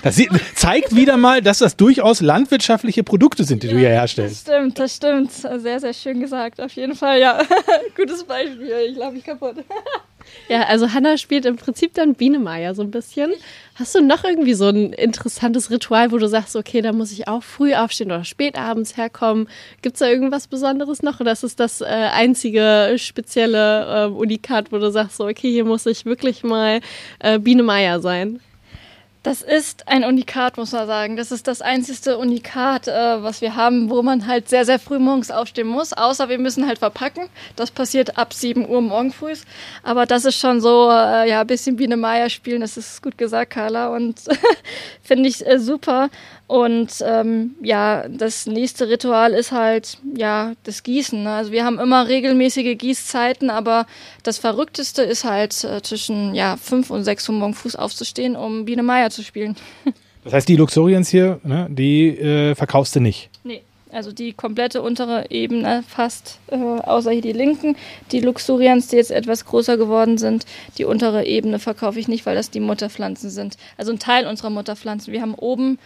Das 0.02 0.20
zeigt 0.54 0.94
wieder 0.94 1.16
mal, 1.16 1.42
dass 1.42 1.58
das 1.58 1.76
durchaus 1.76 2.20
landwirtschaftliche 2.20 3.02
Produkte 3.02 3.42
sind, 3.44 3.64
die 3.64 3.68
du 3.68 3.78
hier 3.78 3.88
herstellst. 3.88 4.46
Das 4.46 4.54
stimmt, 4.54 4.78
das 4.78 4.94
stimmt. 4.94 5.32
Sehr, 5.32 5.80
sehr 5.80 5.92
schön 5.92 6.20
gesagt. 6.20 6.60
Auf 6.60 6.72
jeden 6.72 6.94
Fall, 6.94 7.18
ja. 7.18 7.40
Gutes 7.96 8.24
Beispiel. 8.24 8.72
Ich 8.90 8.96
laufe 8.96 9.14
mich 9.14 9.24
kaputt. 9.24 9.56
Ja, 10.48 10.62
also 10.62 10.92
Hannah 10.92 11.18
spielt 11.18 11.44
im 11.44 11.56
Prinzip 11.56 11.94
dann 11.94 12.14
Biene 12.14 12.38
so 12.74 12.82
ein 12.82 12.90
bisschen. 12.90 13.32
Hast 13.74 13.94
du 13.94 14.00
noch 14.00 14.24
irgendwie 14.24 14.54
so 14.54 14.68
ein 14.68 14.92
interessantes 14.92 15.70
Ritual, 15.70 16.10
wo 16.10 16.18
du 16.18 16.26
sagst, 16.26 16.56
okay, 16.56 16.80
da 16.80 16.92
muss 16.92 17.12
ich 17.12 17.28
auch 17.28 17.42
früh 17.42 17.74
aufstehen 17.74 18.10
oder 18.10 18.24
spät 18.24 18.56
abends 18.56 18.96
herkommen? 18.96 19.48
Gibt 19.82 19.96
es 19.96 20.00
da 20.00 20.08
irgendwas 20.08 20.46
Besonderes 20.46 21.02
noch 21.02 21.20
oder 21.20 21.32
ist 21.32 21.44
es 21.44 21.54
das 21.54 21.80
äh, 21.80 21.84
einzige 21.84 22.94
spezielle 22.96 24.06
äh, 24.06 24.08
Unikat, 24.08 24.72
wo 24.72 24.78
du 24.78 24.90
sagst, 24.90 25.16
so, 25.18 25.26
okay, 25.26 25.50
hier 25.50 25.64
muss 25.64 25.86
ich 25.86 26.06
wirklich 26.06 26.42
mal 26.42 26.80
äh, 27.20 27.38
Biene 27.38 27.62
sein? 28.00 28.40
Das 29.28 29.42
ist 29.42 29.86
ein 29.86 30.04
Unikat, 30.04 30.56
muss 30.56 30.72
man 30.72 30.86
sagen. 30.86 31.18
Das 31.18 31.32
ist 31.32 31.48
das 31.48 31.60
einzigste 31.60 32.16
Unikat, 32.16 32.88
äh, 32.88 33.22
was 33.22 33.42
wir 33.42 33.56
haben, 33.56 33.90
wo 33.90 34.02
man 34.02 34.26
halt 34.26 34.48
sehr, 34.48 34.64
sehr 34.64 34.78
früh 34.78 34.98
morgens 34.98 35.30
aufstehen 35.30 35.66
muss. 35.66 35.92
Außer 35.92 36.30
wir 36.30 36.38
müssen 36.38 36.66
halt 36.66 36.78
verpacken. 36.78 37.28
Das 37.54 37.70
passiert 37.70 38.16
ab 38.16 38.32
7 38.32 38.66
Uhr 38.66 38.80
morgen 38.80 39.12
früh. 39.12 39.34
Aber 39.82 40.06
das 40.06 40.24
ist 40.24 40.38
schon 40.38 40.62
so, 40.62 40.88
äh, 40.90 41.28
ja, 41.28 41.42
ein 41.42 41.46
bisschen 41.46 41.76
Biene 41.76 41.98
Meier 41.98 42.30
spielen. 42.30 42.62
Das 42.62 42.78
ist 42.78 43.02
gut 43.02 43.18
gesagt, 43.18 43.52
Carla. 43.52 43.88
Und 43.88 44.18
finde 45.02 45.28
ich 45.28 45.46
äh, 45.46 45.58
super. 45.58 46.08
Und 46.48 47.04
ähm, 47.04 47.56
ja, 47.62 48.08
das 48.08 48.46
nächste 48.46 48.88
Ritual 48.88 49.34
ist 49.34 49.52
halt 49.52 49.98
ja 50.16 50.54
das 50.64 50.82
Gießen. 50.82 51.22
Ne? 51.22 51.30
Also 51.30 51.52
wir 51.52 51.62
haben 51.62 51.78
immer 51.78 52.08
regelmäßige 52.08 52.78
Gießzeiten, 52.78 53.50
aber 53.50 53.86
das 54.22 54.38
Verrückteste 54.38 55.02
ist 55.02 55.24
halt 55.24 55.62
äh, 55.62 55.82
zwischen 55.82 56.34
ja 56.34 56.56
fünf 56.56 56.88
und 56.88 57.04
sechs 57.04 57.28
Uhr 57.28 57.34
morgen 57.34 57.52
Fuß 57.52 57.76
aufzustehen, 57.76 58.34
um 58.34 58.64
Biene 58.64 58.82
Meier 58.82 59.10
zu 59.10 59.22
spielen. 59.22 59.56
Das 60.24 60.32
heißt, 60.34 60.48
die 60.48 60.56
Luxurians 60.56 61.08
hier, 61.08 61.40
ne, 61.42 61.68
die 61.70 62.08
äh, 62.08 62.54
verkaufst 62.54 62.94
du 62.94 63.00
nicht? 63.00 63.30
Nee. 63.44 63.62
Also 63.90 64.12
die 64.12 64.34
komplette 64.34 64.82
untere 64.82 65.30
Ebene 65.30 65.82
fast, 65.88 66.38
äh, 66.48 66.56
außer 66.56 67.12
hier 67.12 67.22
die 67.22 67.32
linken. 67.32 67.76
Die 68.12 68.20
Luxurians, 68.20 68.88
die 68.88 68.96
jetzt 68.96 69.10
etwas 69.10 69.46
größer 69.46 69.78
geworden 69.78 70.18
sind, 70.18 70.44
die 70.76 70.84
untere 70.84 71.24
Ebene 71.24 71.58
verkaufe 71.58 71.98
ich 71.98 72.08
nicht, 72.08 72.26
weil 72.26 72.34
das 72.34 72.50
die 72.50 72.60
Mutterpflanzen 72.60 73.30
sind. 73.30 73.56
Also 73.78 73.92
ein 73.92 73.98
Teil 73.98 74.26
unserer 74.26 74.50
Mutterpflanzen. 74.50 75.14
Wir 75.14 75.22
haben 75.22 75.34
oben 75.34 75.78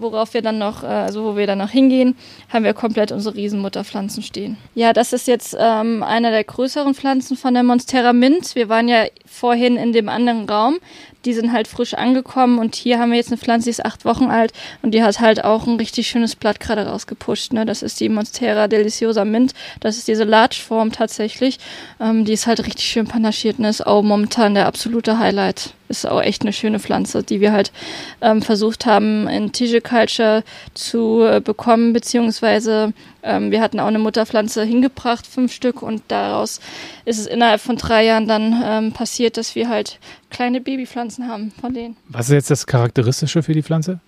worauf 0.00 0.34
wir 0.34 0.42
dann 0.42 0.58
noch, 0.58 0.82
äh, 0.82 0.86
also 0.86 1.24
wo 1.24 1.36
wir 1.36 1.46
dann 1.46 1.58
noch 1.58 1.70
hingehen, 1.70 2.16
haben 2.48 2.64
wir 2.64 2.74
komplett 2.74 3.12
unsere 3.12 3.34
Riesenmutterpflanzen 3.34 4.22
stehen. 4.22 4.56
Ja, 4.74 4.92
das 4.92 5.12
ist 5.12 5.26
jetzt 5.26 5.56
ähm, 5.58 6.02
einer 6.02 6.30
der 6.30 6.44
größeren 6.44 6.94
Pflanzen 6.94 7.36
von 7.36 7.54
der 7.54 7.62
Monstera 7.62 8.12
Mint. 8.12 8.54
Wir 8.54 8.68
waren 8.68 8.88
ja 8.88 9.04
vorhin 9.26 9.76
in 9.76 9.92
dem 9.92 10.08
anderen 10.08 10.48
Raum. 10.48 10.78
Die 11.24 11.34
sind 11.34 11.52
halt 11.52 11.68
frisch 11.68 11.92
angekommen 11.94 12.58
und 12.58 12.74
hier 12.74 12.98
haben 12.98 13.10
wir 13.10 13.18
jetzt 13.18 13.28
eine 13.28 13.36
Pflanze, 13.36 13.64
die 13.64 13.70
ist 13.70 13.84
acht 13.84 14.06
Wochen 14.06 14.30
alt 14.30 14.52
und 14.80 14.92
die 14.92 15.02
hat 15.02 15.20
halt 15.20 15.44
auch 15.44 15.66
ein 15.66 15.76
richtig 15.76 16.08
schönes 16.08 16.34
Blatt 16.34 16.60
gerade 16.60 16.86
rausgepusht. 16.86 17.52
Ne? 17.52 17.66
Das 17.66 17.82
ist 17.82 18.00
die 18.00 18.08
Monstera 18.08 18.68
deliciosa 18.68 19.26
Mint. 19.26 19.52
Das 19.80 19.98
ist 19.98 20.08
diese 20.08 20.24
Large-Form 20.24 20.92
tatsächlich. 20.92 21.58
Ähm, 22.00 22.24
die 22.24 22.32
ist 22.32 22.46
halt 22.46 22.66
richtig 22.66 22.86
schön 22.86 23.06
panaschiert 23.06 23.58
und 23.58 23.66
ist 23.66 23.86
auch 23.86 24.02
momentan 24.02 24.54
der 24.54 24.66
absolute 24.66 25.18
Highlight 25.18 25.74
ist 25.90 26.06
auch 26.06 26.22
echt 26.22 26.42
eine 26.42 26.52
schöne 26.52 26.78
Pflanze, 26.78 27.22
die 27.22 27.40
wir 27.40 27.52
halt 27.52 27.72
ähm, 28.20 28.40
versucht 28.40 28.86
haben 28.86 29.28
in 29.28 29.52
Tissue 29.52 29.80
Culture 29.80 30.44
zu 30.72 31.22
äh, 31.22 31.40
bekommen, 31.40 31.92
beziehungsweise 31.92 32.94
ähm, 33.22 33.50
wir 33.50 33.60
hatten 33.60 33.80
auch 33.80 33.88
eine 33.88 33.98
Mutterpflanze 33.98 34.64
hingebracht, 34.64 35.26
fünf 35.26 35.52
Stück, 35.52 35.82
und 35.82 36.02
daraus 36.08 36.60
ist 37.04 37.18
es 37.18 37.26
innerhalb 37.26 37.60
von 37.60 37.76
drei 37.76 38.04
Jahren 38.06 38.26
dann 38.26 38.62
ähm, 38.64 38.92
passiert, 38.92 39.36
dass 39.36 39.54
wir 39.54 39.68
halt 39.68 39.98
kleine 40.30 40.60
Babypflanzen 40.60 41.28
haben 41.28 41.52
von 41.60 41.74
denen. 41.74 41.96
Was 42.08 42.28
ist 42.28 42.32
jetzt 42.32 42.50
das 42.50 42.66
Charakteristische 42.66 43.42
für 43.42 43.52
die 43.52 43.62
Pflanze? 43.62 44.00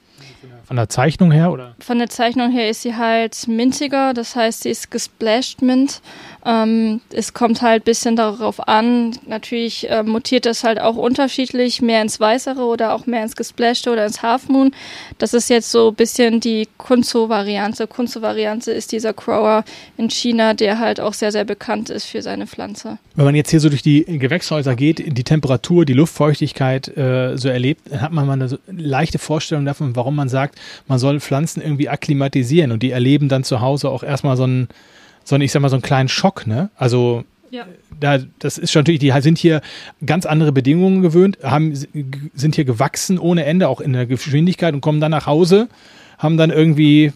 Von 0.73 0.79
der 0.79 0.89
Zeichnung 0.89 1.31
her 1.33 1.53
oder? 1.53 1.75
Von 1.81 1.99
der 1.99 2.09
Zeichnung 2.09 2.51
her 2.51 2.71
ist 2.71 2.81
sie 2.81 2.97
halt 2.97 3.47
minziger, 3.47 4.15
das 4.15 4.35
heißt, 4.35 4.63
sie 4.63 4.71
ist 4.71 4.91
gesplashed 4.91 5.61
mint. 5.61 6.01
Ähm, 6.47 7.03
es 7.13 7.35
kommt 7.35 7.61
halt 7.61 7.83
ein 7.83 7.85
bisschen 7.85 8.17
darauf 8.17 8.67
an. 8.67 9.19
Natürlich 9.27 9.91
äh, 9.91 10.03
mutiert 10.03 10.47
das 10.47 10.65
halt 10.65 10.81
auch 10.81 10.97
unterschiedlich, 10.97 11.83
mehr 11.83 12.01
ins 12.01 12.19
Weißere 12.19 12.65
oder 12.65 12.95
auch 12.95 13.05
mehr 13.05 13.23
ins 13.23 13.37
Gesplashte 13.37 13.93
oder 13.93 14.07
ins 14.07 14.23
Half 14.23 14.49
Moon. 14.49 14.71
Das 15.19 15.35
ist 15.35 15.51
jetzt 15.51 15.71
so 15.71 15.91
ein 15.91 15.95
bisschen 15.95 16.41
die 16.41 16.67
Kunzo-Variante. 16.79 17.87
Kunzo-Variante 17.87 18.73
ist 18.73 18.93
dieser 18.93 19.13
Grower 19.13 19.65
in 19.99 20.09
China, 20.09 20.55
der 20.55 20.79
halt 20.79 21.01
auch 21.01 21.13
sehr, 21.13 21.33
sehr 21.33 21.45
bekannt 21.45 21.91
ist 21.91 22.07
für 22.07 22.23
seine 22.23 22.47
Pflanze. 22.47 22.97
Wenn 23.15 23.27
man 23.27 23.35
jetzt 23.35 23.51
hier 23.51 23.61
so 23.61 23.69
durch 23.69 23.83
die 23.83 24.05
Gewächshäuser 24.07 24.75
geht, 24.75 25.05
die 25.17 25.25
Temperatur, 25.25 25.85
die 25.85 25.93
Luftfeuchtigkeit 25.93 26.97
äh, 26.97 27.37
so 27.37 27.51
erlebt, 27.51 27.83
dann 27.91 28.01
hat 28.01 28.13
man 28.13 28.27
mal 28.27 28.33
eine 28.33 28.59
leichte 28.67 29.19
Vorstellung 29.19 29.67
davon, 29.67 29.95
warum 29.95 30.17
man 30.17 30.31
sagt, 30.31 30.59
man 30.88 30.98
soll 30.98 31.20
Pflanzen 31.20 31.62
irgendwie 31.62 31.88
akklimatisieren 31.88 32.72
und 32.72 32.83
die 32.83 32.90
erleben 32.90 33.29
dann 33.29 33.44
zu 33.44 33.61
Hause 33.61 33.90
auch 33.90 34.03
erstmal 34.03 34.37
so 34.37 34.44
einen 34.44 34.68
so 35.25 35.35
einen, 35.35 35.42
ich 35.42 35.53
sag 35.53 35.62
mal, 35.62 35.68
so 35.68 35.77
einen 35.77 35.83
kleinen 35.83 36.09
Schock, 36.09 36.46
ne? 36.46 36.70
Also 36.77 37.25
ja. 37.51 37.66
da, 38.01 38.18
das 38.38 38.59
ist 38.59 38.72
schon 38.72 38.81
natürlich, 38.81 39.01
die 39.01 39.12
sind 39.20 39.38
hier 39.38 39.61
ganz 40.05 40.27
andere 40.27 40.53
Bedingungen 40.53 41.03
gewöhnt, 41.03 41.38
haben, 41.42 41.75
sind 42.35 42.55
hier 42.55 42.64
gewachsen 42.64 43.18
ohne 43.18 43.44
Ende, 43.44 43.68
auch 43.68 43.81
in 43.81 43.92
der 43.92 44.07
Geschwindigkeit 44.07 44.75
und 44.75 44.81
kommen 44.81 45.01
dann 45.01 45.11
nach 45.11 45.27
Hause, 45.27 45.68
haben 46.18 46.37
dann 46.37 46.51
irgendwie 46.51 47.12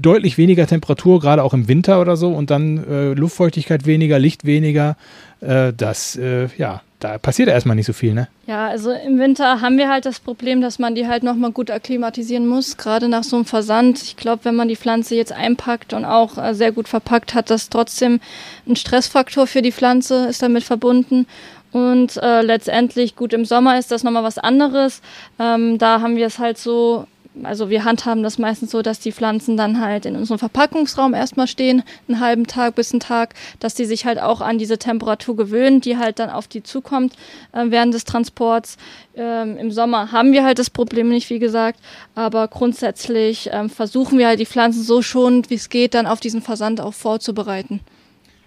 deutlich 0.00 0.38
weniger 0.38 0.66
Temperatur, 0.66 1.20
gerade 1.20 1.42
auch 1.42 1.54
im 1.54 1.66
Winter 1.68 2.00
oder 2.00 2.16
so, 2.16 2.32
und 2.32 2.50
dann 2.50 2.84
äh, 2.84 3.14
Luftfeuchtigkeit 3.14 3.86
weniger, 3.86 4.18
Licht 4.18 4.44
weniger. 4.44 4.96
Äh, 5.40 5.72
das, 5.74 6.16
äh, 6.16 6.48
ja, 6.58 6.82
da 7.04 7.18
passiert 7.18 7.48
erstmal 7.48 7.76
nicht 7.76 7.86
so 7.86 7.92
viel, 7.92 8.14
ne? 8.14 8.28
Ja, 8.46 8.66
also 8.66 8.90
im 8.90 9.18
Winter 9.18 9.60
haben 9.60 9.76
wir 9.76 9.90
halt 9.90 10.06
das 10.06 10.20
Problem, 10.20 10.60
dass 10.62 10.78
man 10.78 10.94
die 10.94 11.06
halt 11.06 11.22
nochmal 11.22 11.52
gut 11.52 11.70
akklimatisieren 11.70 12.46
muss, 12.46 12.78
gerade 12.78 13.08
nach 13.08 13.24
so 13.24 13.36
einem 13.36 13.44
Versand. 13.44 14.02
Ich 14.02 14.16
glaube, 14.16 14.44
wenn 14.46 14.56
man 14.56 14.68
die 14.68 14.76
Pflanze 14.76 15.14
jetzt 15.14 15.32
einpackt 15.32 15.92
und 15.92 16.06
auch 16.06 16.38
äh, 16.38 16.54
sehr 16.54 16.72
gut 16.72 16.88
verpackt, 16.88 17.34
hat 17.34 17.50
das 17.50 17.68
trotzdem 17.68 18.20
ein 18.66 18.76
Stressfaktor 18.76 19.46
für 19.46 19.60
die 19.60 19.72
Pflanze, 19.72 20.26
ist 20.26 20.42
damit 20.42 20.64
verbunden. 20.64 21.26
Und 21.72 22.16
äh, 22.22 22.40
letztendlich, 22.40 23.16
gut, 23.16 23.32
im 23.32 23.44
Sommer 23.44 23.78
ist 23.78 23.90
das 23.90 24.02
nochmal 24.02 24.22
was 24.22 24.38
anderes. 24.38 25.02
Ähm, 25.38 25.76
da 25.76 26.00
haben 26.00 26.16
wir 26.16 26.26
es 26.26 26.38
halt 26.38 26.56
so 26.56 27.06
also 27.42 27.68
wir 27.68 27.84
handhaben 27.84 28.22
das 28.22 28.38
meistens 28.38 28.70
so, 28.70 28.82
dass 28.82 29.00
die 29.00 29.12
Pflanzen 29.12 29.56
dann 29.56 29.80
halt 29.80 30.06
in 30.06 30.16
unserem 30.16 30.38
Verpackungsraum 30.38 31.14
erstmal 31.14 31.46
stehen, 31.46 31.82
einen 32.08 32.20
halben 32.20 32.46
Tag 32.46 32.76
bis 32.76 32.92
einen 32.92 33.00
Tag, 33.00 33.34
dass 33.58 33.74
die 33.74 33.84
sich 33.84 34.06
halt 34.06 34.20
auch 34.20 34.40
an 34.40 34.58
diese 34.58 34.78
Temperatur 34.78 35.36
gewöhnen, 35.36 35.80
die 35.80 35.98
halt 35.98 36.18
dann 36.18 36.30
auf 36.30 36.46
die 36.46 36.62
zukommt 36.62 37.14
äh, 37.52 37.64
während 37.68 37.92
des 37.92 38.04
Transports. 38.04 38.76
Ähm, 39.16 39.56
Im 39.56 39.72
Sommer 39.72 40.12
haben 40.12 40.32
wir 40.32 40.44
halt 40.44 40.58
das 40.58 40.70
Problem 40.70 41.08
nicht, 41.08 41.30
wie 41.30 41.38
gesagt, 41.38 41.80
aber 42.14 42.48
grundsätzlich 42.48 43.50
ähm, 43.52 43.68
versuchen 43.68 44.18
wir 44.18 44.28
halt 44.28 44.40
die 44.40 44.46
Pflanzen 44.46 44.82
so 44.82 45.02
schonend, 45.02 45.50
wie 45.50 45.54
es 45.54 45.68
geht, 45.68 45.94
dann 45.94 46.06
auf 46.06 46.20
diesen 46.20 46.42
Versand 46.42 46.80
auch 46.80 46.94
vorzubereiten. 46.94 47.80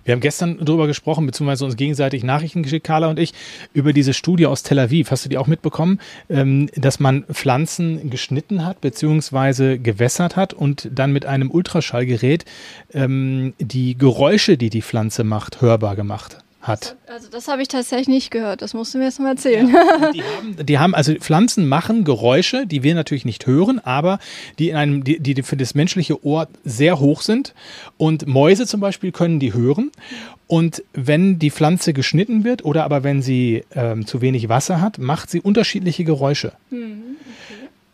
Wir 0.08 0.14
haben 0.14 0.22
gestern 0.22 0.58
darüber 0.64 0.88
gesprochen, 0.88 1.26
beziehungsweise 1.26 1.66
uns 1.66 1.76
gegenseitig 1.76 2.24
Nachrichten 2.24 2.64
geschickt, 2.64 2.88
Carla 2.88 3.10
und 3.10 3.20
ich, 3.20 3.34
über 3.74 3.92
diese 3.92 4.14
Studie 4.14 4.46
aus 4.46 4.64
Tel 4.64 4.80
Aviv. 4.80 5.12
Hast 5.12 5.26
du 5.26 5.30
die 5.30 5.38
auch 5.38 5.48
mitbekommen, 5.48 6.00
ähm, 6.30 6.70
dass 6.78 7.02
man 7.02 7.26
Pflanzen 7.26 8.10
geschnitten 8.10 8.66
hat, 8.66 8.80
beziehungsweise 8.80 9.78
gewässert 9.78 10.38
hat 10.38 10.54
und 10.54 10.90
dann 10.94 11.12
mit 11.12 11.26
einem 11.26 11.52
Ultraschallgerät 11.52 12.46
ähm, 12.94 13.54
die 13.60 13.98
Geräusche, 13.98 14.58
die 14.58 14.70
die 14.70 14.82
Pflanze 14.82 15.26
macht, 15.26 15.60
hörbar 15.60 15.98
gemacht 15.98 16.38
hat. 16.68 16.96
Also 17.08 17.30
das 17.30 17.48
habe 17.48 17.62
ich 17.62 17.68
tatsächlich 17.68 18.08
nicht 18.08 18.32
gehört. 18.32 18.62
Das 18.62 18.74
musst 18.74 18.94
du 18.94 18.98
mir 18.98 19.06
jetzt 19.06 19.20
mal 19.20 19.30
erzählen. 19.30 19.70
Ja, 19.70 20.12
die, 20.14 20.24
haben, 20.24 20.66
die 20.66 20.80
haben, 20.80 20.96
also 20.96 21.14
Pflanzen 21.16 21.68
machen 21.68 22.04
Geräusche, 22.04 22.68
die 22.68 22.84
wir 22.84 22.96
natürlich 22.96 23.26
nicht 23.26 23.48
hören, 23.48 23.80
aber 23.80 24.20
die 24.60 24.70
in 24.70 24.76
einem, 24.76 25.04
die, 25.04 25.20
die 25.20 25.42
für 25.44 25.58
das 25.58 25.76
menschliche 25.76 26.24
Ohr 26.26 26.48
sehr 26.64 27.00
hoch 27.00 27.22
sind. 27.22 27.54
Und 27.98 28.28
Mäuse 28.28 28.68
zum 28.68 28.80
Beispiel 28.80 29.12
können 29.12 29.40
die 29.40 29.54
hören. 29.54 29.92
Und 30.48 30.84
wenn 30.94 31.40
die 31.40 31.52
Pflanze 31.52 31.94
geschnitten 31.94 32.44
wird 32.44 32.64
oder 32.64 32.86
aber 32.86 33.04
wenn 33.04 33.22
sie 33.22 33.64
ähm, 33.76 34.06
zu 34.06 34.22
wenig 34.22 34.48
Wasser 34.48 34.80
hat, 34.80 34.98
macht 34.98 35.30
sie 35.30 35.42
unterschiedliche 35.42 36.06
Geräusche. 36.06 36.54
Mhm. 36.70 37.18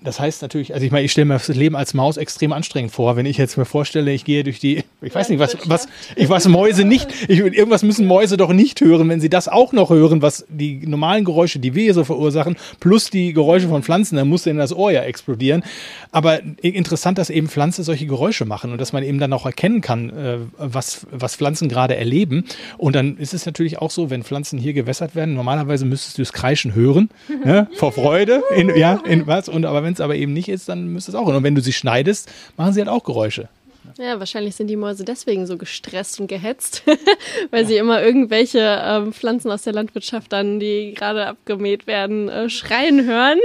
Das 0.03 0.19
heißt 0.19 0.41
natürlich, 0.41 0.73
also 0.73 0.85
ich 0.85 0.91
meine, 0.91 1.05
ich 1.05 1.11
stelle 1.11 1.25
mir 1.25 1.35
das 1.35 1.47
Leben 1.47 1.75
als 1.75 1.93
Maus 1.93 2.17
extrem 2.17 2.51
anstrengend 2.51 2.91
vor, 2.91 3.15
wenn 3.15 3.25
ich 3.25 3.37
jetzt 3.37 3.57
mir 3.57 3.65
vorstelle, 3.65 4.11
ich 4.11 4.25
gehe 4.25 4.43
durch 4.43 4.59
die, 4.59 4.83
ich 5.01 5.15
weiß 5.15 5.29
nicht, 5.29 5.39
was, 5.39 5.57
was, 5.65 5.87
ich 6.15 6.27
weiß 6.27 6.47
Mäuse 6.49 6.83
nicht, 6.83 7.09
ich, 7.29 7.39
irgendwas 7.39 7.83
müssen 7.83 8.05
Mäuse 8.05 8.35
doch 8.35 8.51
nicht 8.51 8.81
hören, 8.81 9.07
wenn 9.07 9.21
sie 9.21 9.29
das 9.29 9.47
auch 9.47 9.71
noch 9.71 9.89
hören, 9.89 10.21
was 10.21 10.45
die 10.49 10.85
normalen 10.85 11.23
Geräusche, 11.23 11.59
die 11.59 11.73
wir 11.73 11.83
hier 11.83 11.93
so 11.93 12.03
verursachen, 12.03 12.57
plus 12.81 13.09
die 13.09 13.33
Geräusche 13.33 13.69
von 13.69 13.81
Pflanzen, 13.81 14.17
dann 14.17 14.27
muss 14.27 14.43
denen 14.43 14.59
das 14.59 14.73
Ohr 14.73 14.91
ja 14.91 15.03
explodieren. 15.03 15.63
Aber 16.11 16.41
interessant, 16.61 17.17
dass 17.17 17.29
eben 17.29 17.47
Pflanzen 17.47 17.83
solche 17.83 18.05
Geräusche 18.05 18.45
machen 18.45 18.71
und 18.71 18.81
dass 18.81 18.91
man 18.91 19.03
eben 19.03 19.19
dann 19.19 19.31
auch 19.31 19.45
erkennen 19.45 19.81
kann, 19.81 20.09
äh, 20.09 20.37
was, 20.57 21.07
was 21.11 21.35
Pflanzen 21.35 21.69
gerade 21.69 21.95
erleben. 21.95 22.43
Und 22.77 22.95
dann 22.95 23.17
ist 23.17 23.33
es 23.33 23.45
natürlich 23.45 23.79
auch 23.79 23.91
so, 23.91 24.09
wenn 24.09 24.23
Pflanzen 24.23 24.59
hier 24.59 24.73
gewässert 24.73 25.15
werden, 25.15 25.33
normalerweise 25.33 25.85
müsstest 25.85 26.17
du 26.17 26.21
es 26.21 26.33
kreischen 26.33 26.75
hören, 26.75 27.09
ne, 27.45 27.67
vor 27.75 27.93
Freude, 27.93 28.43
in, 28.55 28.75
ja, 28.75 28.99
in 29.05 29.27
was, 29.27 29.47
und 29.47 29.65
aber 29.65 29.83
wenn 29.83 29.92
es 29.93 30.01
aber 30.01 30.15
eben 30.15 30.33
nicht 30.33 30.49
ist, 30.49 30.69
dann 30.69 30.87
müsste 30.87 31.11
es 31.11 31.15
auch. 31.15 31.25
Und 31.27 31.43
wenn 31.43 31.55
du 31.55 31.61
sie 31.61 31.73
schneidest, 31.73 32.29
machen 32.57 32.73
sie 32.73 32.79
halt 32.79 32.89
auch 32.89 33.03
Geräusche. 33.03 33.49
Ja, 33.97 34.19
wahrscheinlich 34.19 34.55
sind 34.55 34.67
die 34.67 34.75
Mäuse 34.75 35.03
deswegen 35.03 35.45
so 35.45 35.57
gestresst 35.57 36.19
und 36.19 36.27
gehetzt, 36.27 36.83
weil 37.51 37.61
ja. 37.61 37.67
sie 37.67 37.77
immer 37.77 38.03
irgendwelche 38.03 38.81
ähm, 38.83 39.13
Pflanzen 39.13 39.51
aus 39.51 39.63
der 39.63 39.73
Landwirtschaft 39.73 40.31
dann, 40.33 40.59
die 40.59 40.93
gerade 40.95 41.27
abgemäht 41.27 41.87
werden, 41.87 42.29
äh, 42.29 42.49
schreien 42.49 43.05
hören. 43.05 43.39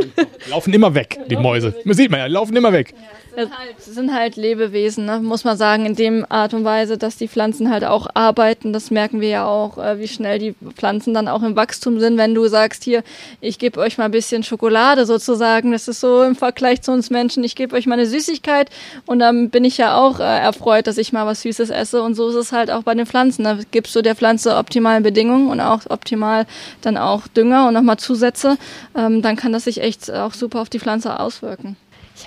Laufen 0.48 0.72
immer 0.72 0.94
weg, 0.94 1.18
die 1.28 1.36
Mäuse. 1.36 1.74
Man 1.84 1.94
sieht 1.94 2.10
man 2.10 2.20
ja, 2.20 2.26
laufen 2.26 2.56
immer 2.56 2.72
weg. 2.72 2.94
Ja 2.94 3.18
sind 3.38 3.56
halt, 3.56 3.80
sind 3.80 4.14
halt 4.14 4.36
Lebewesen, 4.36 5.04
ne? 5.04 5.20
muss 5.20 5.44
man 5.44 5.56
sagen, 5.56 5.86
in 5.86 5.94
dem 5.94 6.26
Art 6.28 6.54
und 6.54 6.64
Weise, 6.64 6.98
dass 6.98 7.16
die 7.16 7.28
Pflanzen 7.28 7.70
halt 7.70 7.84
auch 7.84 8.08
arbeiten. 8.14 8.72
Das 8.72 8.90
merken 8.90 9.20
wir 9.20 9.28
ja 9.28 9.46
auch, 9.46 9.78
äh, 9.78 9.98
wie 10.00 10.08
schnell 10.08 10.38
die 10.38 10.54
Pflanzen 10.74 11.14
dann 11.14 11.28
auch 11.28 11.42
im 11.42 11.54
Wachstum 11.54 12.00
sind. 12.00 12.18
Wenn 12.18 12.34
du 12.34 12.48
sagst, 12.48 12.82
hier, 12.82 13.04
ich 13.40 13.58
gebe 13.58 13.80
euch 13.80 13.96
mal 13.96 14.06
ein 14.06 14.10
bisschen 14.10 14.42
Schokolade 14.42 15.06
sozusagen, 15.06 15.72
das 15.72 15.86
ist 15.86 16.00
so 16.00 16.22
im 16.22 16.34
Vergleich 16.34 16.82
zu 16.82 16.90
uns 16.90 17.10
Menschen, 17.10 17.44
ich 17.44 17.54
gebe 17.54 17.76
euch 17.76 17.86
mal 17.86 17.94
eine 17.94 18.06
Süßigkeit 18.06 18.70
und 19.06 19.20
dann 19.20 19.50
bin 19.50 19.64
ich 19.64 19.78
ja 19.78 19.96
auch 19.96 20.18
äh, 20.18 20.24
erfreut, 20.38 20.86
dass 20.86 20.98
ich 20.98 21.12
mal 21.12 21.26
was 21.26 21.42
Süßes 21.42 21.70
esse. 21.70 22.02
Und 22.02 22.14
so 22.14 22.28
ist 22.28 22.34
es 22.34 22.52
halt 22.52 22.70
auch 22.70 22.82
bei 22.82 22.94
den 22.94 23.06
Pflanzen. 23.06 23.44
Da 23.44 23.58
gibst 23.70 23.94
du 23.94 24.02
der 24.02 24.14
Pflanze 24.14 24.56
optimale 24.56 25.00
Bedingungen 25.00 25.48
und 25.48 25.60
auch 25.60 25.82
optimal 25.88 26.46
dann 26.80 26.96
auch 26.96 27.28
Dünger 27.28 27.68
und 27.68 27.74
nochmal 27.74 27.98
Zusätze. 27.98 28.56
Ähm, 28.96 29.22
dann 29.22 29.36
kann 29.36 29.52
das 29.52 29.64
sich 29.64 29.80
echt 29.80 30.10
auch 30.10 30.34
super 30.34 30.60
auf 30.60 30.68
die 30.68 30.80
Pflanze 30.80 31.18
auswirken. 31.20 31.76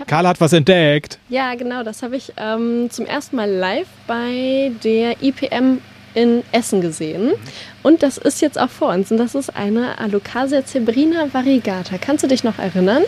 Karl 0.07 0.27
hat 0.27 0.39
was 0.39 0.53
entdeckt. 0.53 1.19
Ja, 1.29 1.55
genau, 1.55 1.83
das 1.83 2.01
habe 2.01 2.15
ich 2.15 2.33
ähm, 2.37 2.89
zum 2.89 3.05
ersten 3.05 3.35
Mal 3.35 3.49
live 3.49 3.87
bei 4.07 4.71
der 4.83 5.21
IPM 5.21 5.79
in 6.13 6.43
Essen 6.51 6.81
gesehen. 6.81 7.31
Und 7.83 8.03
das 8.03 8.17
ist 8.17 8.41
jetzt 8.41 8.59
auch 8.59 8.69
vor 8.69 8.89
uns. 8.89 9.11
Und 9.11 9.17
das 9.17 9.35
ist 9.35 9.55
eine 9.55 9.97
Alocasia 9.99 10.65
zebrina 10.65 11.33
variegata. 11.33 11.97
Kannst 11.97 12.23
du 12.23 12.27
dich 12.27 12.43
noch 12.43 12.59
erinnern? 12.59 13.03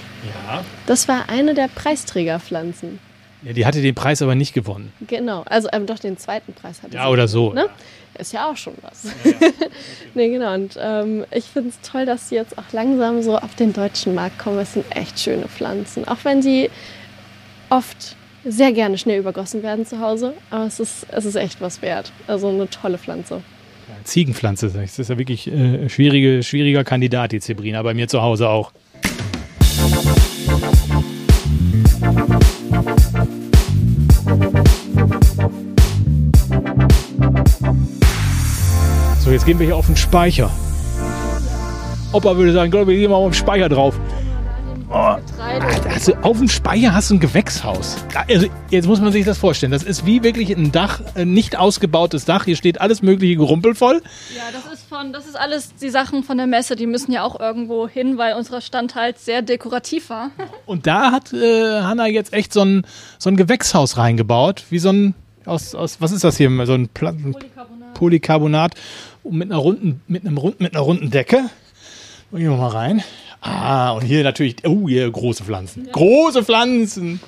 Ja. 0.47 0.63
Das 0.85 1.07
war 1.07 1.29
eine 1.29 1.53
der 1.53 1.67
Preisträgerpflanzen. 1.67 2.99
Ja, 3.43 3.53
die 3.53 3.65
hatte 3.65 3.82
den 3.82 3.95
Preis 3.95 4.21
aber 4.21 4.36
nicht 4.36 4.53
gewonnen. 4.53 4.93
Genau, 5.08 5.43
also 5.47 5.67
ähm, 5.73 5.86
doch 5.86 5.99
den 5.99 6.17
zweiten 6.17 6.53
Preis 6.53 6.82
hatte 6.82 6.95
Ja, 6.95 7.10
oder 7.10 7.27
so. 7.27 7.53
Ne? 7.53 7.65
Ja. 7.65 8.21
Ist 8.21 8.32
ja 8.32 8.49
auch 8.49 8.58
schon 8.58 8.75
was. 8.82 9.06
Ja, 9.23 9.32
ja. 9.32 9.49
nee, 10.13 10.29
genau. 10.29 10.53
Und 10.53 10.77
ähm, 10.79 11.25
ich 11.32 11.45
finde 11.45 11.69
es 11.69 11.82
toll, 11.82 12.06
dass 12.06 12.29
sie 12.29 12.36
jetzt 12.36 12.58
auch 12.58 12.71
langsam 12.71 13.21
so 13.23 13.38
auf 13.38 13.56
den 13.56 13.73
deutschen 13.73 14.13
Markt 14.13 14.38
kommen. 14.39 14.60
Es 14.60 14.73
sind 14.73 14.86
echt 14.95 15.19
schöne 15.19 15.47
Pflanzen. 15.47 16.08
Auch 16.08 16.19
wenn 16.23 16.41
sie 16.41 16.69
oft 17.69 18.15
sehr 18.45 18.71
gerne 18.71 18.97
schnell 18.97 19.19
übergossen 19.19 19.63
werden 19.63 19.86
zu 19.86 19.99
Hause. 19.99 20.34
Aber 20.51 20.65
es 20.65 20.79
ist, 20.79 21.08
es 21.12 21.25
ist 21.25 21.36
echt 21.36 21.60
was 21.60 21.82
wert. 21.82 22.12
Also 22.27 22.49
eine 22.49 22.69
tolle 22.69 22.97
Pflanze. 22.97 23.41
Ziegenpflanze, 24.03 24.69
das 24.69 24.99
ist 24.99 25.10
ja 25.10 25.17
wirklich 25.17 25.51
äh, 25.51 25.89
schwierige, 25.89 26.43
schwieriger 26.43 26.84
Kandidat, 26.84 27.32
die 27.32 27.39
Zebrina, 27.39 27.82
bei 27.84 27.93
mir 27.93 28.08
zu 28.08 28.21
Hause 28.21 28.49
auch. 28.49 28.71
So, 39.19 39.31
jetzt 39.31 39.45
gehen 39.45 39.59
wir 39.59 39.65
hier 39.65 39.77
auf 39.77 39.86
den 39.86 39.95
Speicher. 39.95 40.51
Opa 42.12 42.36
würde 42.38 42.53
sagen, 42.53 42.71
glaube 42.71 42.93
ich, 42.93 42.99
gehen 42.99 43.09
wir 43.09 43.17
mal 43.17 43.23
auf 43.23 43.31
den 43.31 43.33
Speicher 43.33 43.69
drauf. 43.69 43.95
Oh, 44.95 45.15
also 45.89 46.13
auf 46.21 46.38
dem 46.38 46.49
Speicher 46.49 46.93
hast 46.93 47.09
du 47.09 47.15
ein 47.15 47.19
Gewächshaus. 47.19 47.97
Also 48.27 48.45
jetzt 48.69 48.88
muss 48.88 49.01
man 49.01 49.12
sich 49.12 49.25
das 49.25 49.39
vorstellen. 49.39 49.71
Das 49.71 49.81
ist 49.81 50.05
wie 50.05 50.21
wirklich 50.21 50.51
ein 50.51 50.71
Dach, 50.71 51.01
ein 51.15 51.33
nicht 51.33 51.57
ausgebautes 51.57 52.25
Dach. 52.25 52.45
Hier 52.45 52.55
steht 52.55 52.79
alles 52.79 53.01
mögliche 53.01 53.38
Gerumpel 53.38 53.73
voll. 53.73 54.03
Ja, 54.36 54.43
das 54.51 54.71
ist 54.71 54.88
von, 54.88 55.12
das 55.12 55.25
ist 55.25 55.36
alles 55.36 55.73
die 55.81 55.89
Sachen 55.89 56.23
von 56.23 56.38
der 56.38 56.45
Messe. 56.45 56.75
Die 56.75 56.86
müssen 56.86 57.12
ja 57.12 57.23
auch 57.23 57.39
irgendwo 57.39 57.88
hin, 57.88 58.19
weil 58.19 58.36
unser 58.36 58.62
Stand 58.62 58.93
halt 58.93 59.17
sehr 59.17 59.41
dekorativ 59.41 60.12
war. 60.12 60.29
Und 60.67 60.86
da 60.86 61.12
hat 61.12 61.33
äh, 61.33 61.81
Hanna 61.81 62.05
jetzt 62.05 62.31
echt 62.31 62.53
so 62.53 62.62
ein, 62.62 62.86
so 63.17 63.31
ein 63.31 63.36
Gewächshaus 63.36 63.97
reingebaut. 63.97 64.65
Wie 64.69 64.79
so 64.79 64.89
ein, 64.89 65.15
aus, 65.45 65.75
aus 65.75 66.01
was 66.01 66.12
ist 66.12 66.23
das 66.23 66.38
hier? 66.38 66.49
So 66.65 66.73
ein 66.73 66.88
Pla 66.89 67.12
Polycarbonat. 67.12 67.93
Polycarbonat. 67.93 68.75
mit 69.29 69.51
einer 69.51 69.60
runden, 69.60 70.01
mit 70.08 70.25
einem 70.25 70.38
runden, 70.38 70.63
mit 70.63 70.75
einer 70.75 70.84
runden 70.84 71.10
Decke. 71.10 71.49
Gehen 72.32 72.49
wir 72.49 72.58
mal 72.58 72.69
rein. 72.69 73.03
Ah, 73.41 73.91
und 73.91 74.01
hier 74.03 74.23
natürlich, 74.23 74.65
oh, 74.65 74.88
hier 74.88 75.10
große 75.12 75.43
Pflanzen. 75.43 75.86
Ja. 75.86 75.91
Große 75.91 76.43
Pflanzen! 76.43 77.19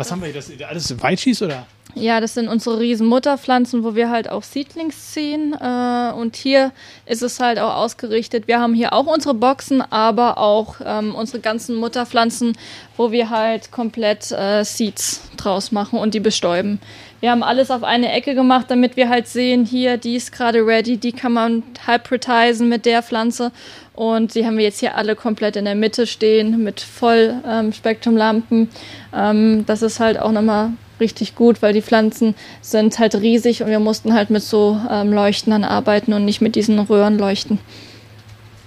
Was 0.00 0.10
haben 0.10 0.22
wir 0.22 0.28
hier? 0.30 0.40
Das 0.40 0.50
alles 0.66 1.02
Weitschieß 1.02 1.42
oder? 1.42 1.66
Ja, 1.94 2.22
das 2.22 2.32
sind 2.32 2.48
unsere 2.48 2.80
riesen 2.80 3.06
Mutterpflanzen, 3.06 3.84
wo 3.84 3.94
wir 3.94 4.08
halt 4.08 4.30
auch 4.30 4.42
Seedlings 4.42 5.12
ziehen. 5.12 5.54
Äh, 5.60 6.12
und 6.12 6.36
hier 6.36 6.72
ist 7.04 7.20
es 7.20 7.38
halt 7.38 7.58
auch 7.58 7.74
ausgerichtet. 7.74 8.48
Wir 8.48 8.60
haben 8.60 8.72
hier 8.72 8.94
auch 8.94 9.04
unsere 9.04 9.34
Boxen, 9.34 9.82
aber 9.82 10.38
auch 10.38 10.76
ähm, 10.82 11.14
unsere 11.14 11.40
ganzen 11.40 11.76
Mutterpflanzen, 11.76 12.56
wo 12.96 13.12
wir 13.12 13.28
halt 13.28 13.72
komplett 13.72 14.32
äh, 14.32 14.64
Seeds 14.64 15.20
draus 15.36 15.70
machen 15.70 15.98
und 15.98 16.14
die 16.14 16.20
bestäuben. 16.20 16.80
Wir 17.20 17.30
haben 17.32 17.42
alles 17.42 17.70
auf 17.70 17.82
eine 17.82 18.10
Ecke 18.10 18.34
gemacht, 18.34 18.66
damit 18.70 18.96
wir 18.96 19.10
halt 19.10 19.28
sehen, 19.28 19.66
hier, 19.66 19.98
die 19.98 20.16
ist 20.16 20.32
gerade 20.32 20.64
ready, 20.66 20.96
die 20.96 21.12
kann 21.12 21.34
man 21.34 21.62
hybridisen 21.84 22.70
mit 22.70 22.86
der 22.86 23.02
Pflanze. 23.02 23.52
Und 24.00 24.34
die 24.34 24.46
haben 24.46 24.56
wir 24.56 24.64
jetzt 24.64 24.80
hier 24.80 24.96
alle 24.96 25.14
komplett 25.14 25.56
in 25.56 25.66
der 25.66 25.74
Mitte 25.74 26.06
stehen 26.06 26.64
mit 26.64 26.80
Vollspektrumlampen. 26.80 28.70
Ähm, 29.12 29.58
ähm, 29.58 29.66
das 29.66 29.82
ist 29.82 30.00
halt 30.00 30.18
auch 30.18 30.32
nochmal 30.32 30.70
richtig 31.00 31.34
gut, 31.34 31.60
weil 31.60 31.74
die 31.74 31.82
Pflanzen 31.82 32.34
sind 32.62 32.98
halt 32.98 33.14
riesig 33.16 33.62
und 33.62 33.68
wir 33.68 33.78
mussten 33.78 34.14
halt 34.14 34.30
mit 34.30 34.42
so 34.42 34.80
ähm, 34.90 35.12
Leuchtern 35.12 35.64
arbeiten 35.64 36.14
und 36.14 36.24
nicht 36.24 36.40
mit 36.40 36.54
diesen 36.56 36.78
Röhrenleuchten. 36.78 37.58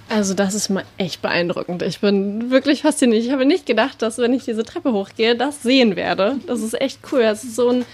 Also 0.08 0.34
das 0.34 0.54
ist 0.54 0.68
mal 0.68 0.84
echt 0.98 1.20
beeindruckend. 1.20 1.82
Ich 1.82 1.98
bin 1.98 2.52
wirklich 2.52 2.82
fasziniert. 2.82 3.24
Ich 3.24 3.32
habe 3.32 3.44
nicht 3.44 3.66
gedacht, 3.66 4.02
dass 4.02 4.18
wenn 4.18 4.34
ich 4.34 4.44
diese 4.44 4.62
Treppe 4.62 4.92
hochgehe, 4.92 5.34
das 5.34 5.64
sehen 5.64 5.96
werde. 5.96 6.36
Das 6.46 6.60
ist 6.60 6.80
echt 6.80 7.00
cool. 7.10 7.22
Das 7.22 7.42
ist 7.42 7.56
so 7.56 7.70
ein 7.70 7.84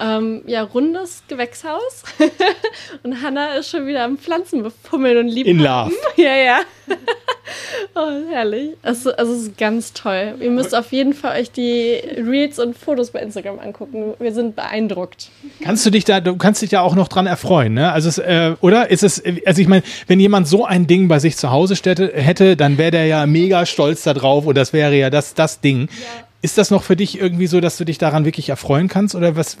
ähm, 0.00 0.42
ja, 0.46 0.62
rundes 0.62 1.22
Gewächshaus. 1.28 2.02
und 3.02 3.22
Hannah 3.22 3.54
ist 3.54 3.70
schon 3.70 3.86
wieder 3.86 4.04
am 4.04 4.18
Pflanzen 4.18 4.62
befummeln 4.62 5.18
und 5.18 5.28
liebt. 5.28 5.48
In 5.48 5.58
Love. 5.58 5.92
Ja, 6.16 6.36
ja. 6.36 6.60
oh, 7.94 8.30
herrlich. 8.30 8.76
Also, 8.82 9.12
also 9.14 9.32
es 9.32 9.42
ist 9.44 9.58
ganz 9.58 9.92
toll. 9.92 10.34
Ihr 10.40 10.50
müsst 10.50 10.74
auf 10.74 10.92
jeden 10.92 11.14
Fall 11.14 11.40
euch 11.40 11.50
die 11.50 11.94
Reels 12.16 12.58
und 12.58 12.76
Fotos 12.76 13.10
bei 13.10 13.20
Instagram 13.20 13.58
angucken. 13.58 14.14
Wir 14.18 14.32
sind 14.32 14.56
beeindruckt. 14.56 15.30
Kannst 15.62 15.86
du 15.86 15.90
dich 15.90 16.04
da, 16.04 16.20
du 16.20 16.36
kannst 16.36 16.62
dich 16.62 16.70
da 16.70 16.80
auch 16.80 16.94
noch 16.94 17.08
dran 17.08 17.26
erfreuen, 17.26 17.74
ne? 17.74 17.92
Also 17.92 18.08
es, 18.08 18.18
äh, 18.18 18.54
oder 18.60 18.90
ist 18.90 19.02
es, 19.02 19.22
also 19.46 19.60
ich 19.60 19.68
meine, 19.68 19.82
wenn 20.06 20.20
jemand 20.20 20.48
so 20.48 20.64
ein 20.64 20.86
Ding 20.86 21.08
bei 21.08 21.18
sich 21.18 21.36
zu 21.36 21.50
Hause 21.50 21.76
stätte, 21.76 22.12
hätte, 22.14 22.56
dann 22.56 22.78
wäre 22.78 22.90
der 22.90 23.06
ja 23.06 23.26
mega 23.26 23.64
stolz 23.64 24.02
da 24.02 24.14
drauf 24.14 24.46
und 24.46 24.56
das 24.56 24.72
wäre 24.72 24.94
ja 24.94 25.10
das, 25.10 25.34
das 25.34 25.60
Ding. 25.60 25.88
Ja. 25.88 26.24
Ist 26.42 26.58
das 26.58 26.70
noch 26.70 26.82
für 26.82 26.96
dich 26.96 27.18
irgendwie 27.18 27.46
so, 27.46 27.60
dass 27.60 27.76
du 27.76 27.84
dich 27.84 27.98
daran 27.98 28.24
wirklich 28.24 28.48
erfreuen 28.48 28.88
kannst 28.88 29.14
oder 29.14 29.36
was, 29.36 29.58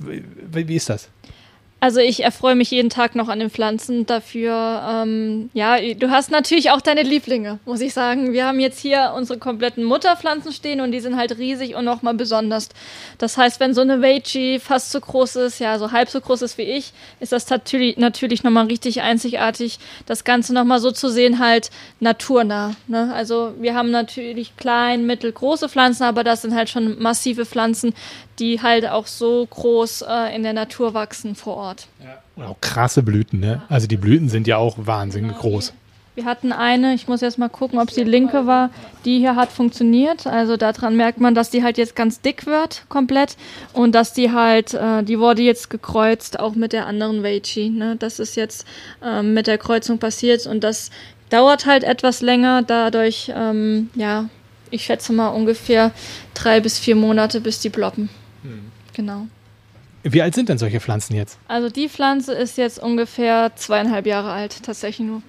wie, 0.52 0.74
ist 0.74 0.90
das? 0.90 1.08
Also 1.82 1.98
ich 1.98 2.22
erfreue 2.22 2.54
mich 2.54 2.70
jeden 2.70 2.90
Tag 2.90 3.16
noch 3.16 3.26
an 3.26 3.40
den 3.40 3.50
Pflanzen 3.50 4.06
dafür. 4.06 4.84
Ähm, 4.88 5.50
ja, 5.52 5.80
du 5.80 6.10
hast 6.10 6.30
natürlich 6.30 6.70
auch 6.70 6.80
deine 6.80 7.02
Lieblinge, 7.02 7.58
muss 7.64 7.80
ich 7.80 7.92
sagen. 7.92 8.32
Wir 8.32 8.46
haben 8.46 8.60
jetzt 8.60 8.78
hier 8.78 9.14
unsere 9.16 9.40
kompletten 9.40 9.82
Mutterpflanzen 9.82 10.52
stehen 10.52 10.80
und 10.80 10.92
die 10.92 11.00
sind 11.00 11.16
halt 11.16 11.38
riesig 11.38 11.74
und 11.74 11.84
nochmal 11.84 12.14
besonders. 12.14 12.68
Das 13.18 13.36
heißt, 13.36 13.58
wenn 13.58 13.74
so 13.74 13.80
eine 13.80 14.00
Veggie 14.00 14.60
fast 14.60 14.92
so 14.92 15.00
groß 15.00 15.34
ist, 15.34 15.58
ja, 15.58 15.76
so 15.76 15.90
halb 15.90 16.08
so 16.08 16.20
groß 16.20 16.42
ist 16.42 16.56
wie 16.56 16.62
ich, 16.62 16.92
ist 17.18 17.32
das 17.32 17.50
natürlich, 17.50 17.96
natürlich 17.96 18.44
nochmal 18.44 18.66
richtig 18.66 19.02
einzigartig, 19.02 19.80
das 20.06 20.22
Ganze 20.22 20.54
nochmal 20.54 20.78
so 20.78 20.92
zu 20.92 21.08
sehen, 21.08 21.40
halt 21.40 21.70
naturnah. 21.98 22.76
Ne? 22.86 23.12
Also 23.12 23.54
wir 23.58 23.74
haben 23.74 23.90
natürlich 23.90 24.56
klein, 24.56 25.04
mittel, 25.04 25.32
große 25.32 25.68
Pflanzen, 25.68 26.04
aber 26.04 26.22
das 26.22 26.42
sind 26.42 26.54
halt 26.54 26.70
schon 26.70 27.02
massive 27.02 27.44
Pflanzen, 27.44 27.92
die 28.42 28.60
halt 28.60 28.88
auch 28.88 29.06
so 29.06 29.46
groß 29.46 30.02
äh, 30.02 30.34
in 30.34 30.42
der 30.42 30.52
Natur 30.52 30.94
wachsen 30.94 31.36
vor 31.36 31.56
Ort. 31.56 31.86
Ja. 32.02 32.18
Und 32.34 32.44
auch 32.44 32.60
krasse 32.60 33.04
Blüten, 33.04 33.38
ne? 33.38 33.62
Also 33.68 33.86
die 33.86 33.96
Blüten 33.96 34.28
sind 34.28 34.48
ja 34.48 34.56
auch 34.56 34.74
wahnsinnig 34.78 35.36
groß. 35.38 35.72
Wir 36.16 36.24
hatten 36.24 36.52
eine, 36.52 36.92
ich 36.92 37.06
muss 37.06 37.20
jetzt 37.20 37.38
mal 37.38 37.48
gucken, 37.48 37.78
ob 37.78 37.88
es 37.88 37.94
die 37.94 38.04
linke 38.04 38.46
war, 38.46 38.70
die 39.04 39.18
hier 39.18 39.36
hat 39.36 39.50
funktioniert. 39.50 40.26
Also 40.26 40.56
daran 40.56 40.96
merkt 40.96 41.20
man, 41.20 41.34
dass 41.34 41.50
die 41.50 41.62
halt 41.62 41.78
jetzt 41.78 41.94
ganz 41.94 42.20
dick 42.20 42.44
wird, 42.44 42.84
komplett. 42.88 43.36
Und 43.74 43.94
dass 43.94 44.12
die 44.12 44.32
halt, 44.32 44.74
äh, 44.74 45.04
die 45.04 45.20
wurde 45.20 45.42
jetzt 45.42 45.70
gekreuzt, 45.70 46.40
auch 46.40 46.54
mit 46.54 46.72
der 46.72 46.86
anderen 46.86 47.22
Veggie. 47.22 47.70
Ne? 47.70 47.96
Das 47.96 48.18
ist 48.18 48.34
jetzt 48.34 48.66
ähm, 49.02 49.34
mit 49.34 49.46
der 49.46 49.56
Kreuzung 49.56 49.98
passiert 49.98 50.46
und 50.46 50.64
das 50.64 50.90
dauert 51.30 51.64
halt 51.64 51.84
etwas 51.84 52.20
länger. 52.20 52.62
Dadurch, 52.62 53.32
ähm, 53.34 53.88
ja, 53.94 54.28
ich 54.70 54.84
schätze 54.84 55.12
mal 55.12 55.28
ungefähr 55.28 55.92
drei 56.34 56.60
bis 56.60 56.78
vier 56.78 56.96
Monate, 56.96 57.40
bis 57.40 57.60
die 57.60 57.70
ploppen. 57.70 58.10
Hm. 58.42 58.70
Genau. 58.94 59.26
Wie 60.04 60.20
alt 60.20 60.34
sind 60.34 60.48
denn 60.48 60.58
solche 60.58 60.80
Pflanzen 60.80 61.14
jetzt? 61.14 61.38
Also 61.46 61.68
die 61.68 61.88
Pflanze 61.88 62.32
ist 62.32 62.58
jetzt 62.58 62.80
ungefähr 62.82 63.52
zweieinhalb 63.54 64.06
Jahre 64.06 64.32
alt, 64.32 64.62
tatsächlich 64.62 65.06
nur. 65.06 65.22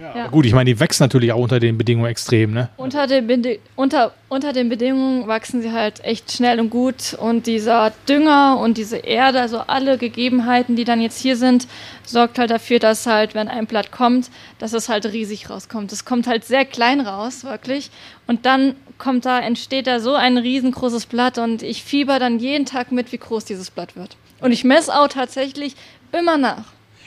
Ja, 0.00 0.16
ja. 0.16 0.26
Gut, 0.28 0.46
ich 0.46 0.52
meine, 0.52 0.72
die 0.72 0.80
wächst 0.80 1.00
natürlich 1.00 1.32
auch 1.32 1.38
unter 1.38 1.60
den 1.60 1.78
Bedingungen 1.78 2.08
extrem, 2.10 2.52
ne? 2.52 2.68
Unter 2.76 3.06
den, 3.06 3.26
Bede 3.26 3.58
unter, 3.76 4.12
unter 4.28 4.52
den 4.52 4.68
Bedingungen 4.68 5.26
wachsen 5.26 5.62
sie 5.62 5.72
halt 5.72 6.04
echt 6.04 6.32
schnell 6.32 6.58
und 6.60 6.70
gut 6.70 7.14
und 7.14 7.46
dieser 7.46 7.92
Dünger 8.08 8.58
und 8.60 8.76
diese 8.76 8.96
Erde, 8.96 9.40
also 9.40 9.58
alle 9.58 9.98
Gegebenheiten, 9.98 10.76
die 10.76 10.84
dann 10.84 11.00
jetzt 11.00 11.20
hier 11.20 11.36
sind, 11.36 11.68
sorgt 12.04 12.38
halt 12.38 12.50
dafür, 12.50 12.78
dass 12.78 13.06
halt, 13.06 13.34
wenn 13.34 13.48
ein 13.48 13.66
Blatt 13.66 13.92
kommt, 13.92 14.30
dass 14.58 14.72
es 14.72 14.88
halt 14.88 15.06
riesig 15.06 15.50
rauskommt. 15.50 15.92
Es 15.92 16.04
kommt 16.04 16.26
halt 16.26 16.44
sehr 16.44 16.64
klein 16.64 17.00
raus, 17.00 17.44
wirklich. 17.44 17.90
Und 18.26 18.46
dann 18.46 18.74
kommt 18.98 19.26
da, 19.26 19.40
entsteht 19.40 19.86
da 19.86 20.00
so 20.00 20.14
ein 20.14 20.38
riesengroßes 20.38 21.06
Blatt 21.06 21.38
und 21.38 21.62
ich 21.62 21.82
fieber 21.82 22.18
dann 22.18 22.38
jeden 22.38 22.66
Tag 22.66 22.92
mit, 22.92 23.12
wie 23.12 23.18
groß 23.18 23.44
dieses 23.44 23.70
Blatt 23.70 23.96
wird. 23.96 24.16
Und 24.40 24.52
ich 24.52 24.64
messe 24.64 24.94
auch 24.94 25.08
tatsächlich 25.08 25.76
immer 26.12 26.36
nach. 26.36 26.64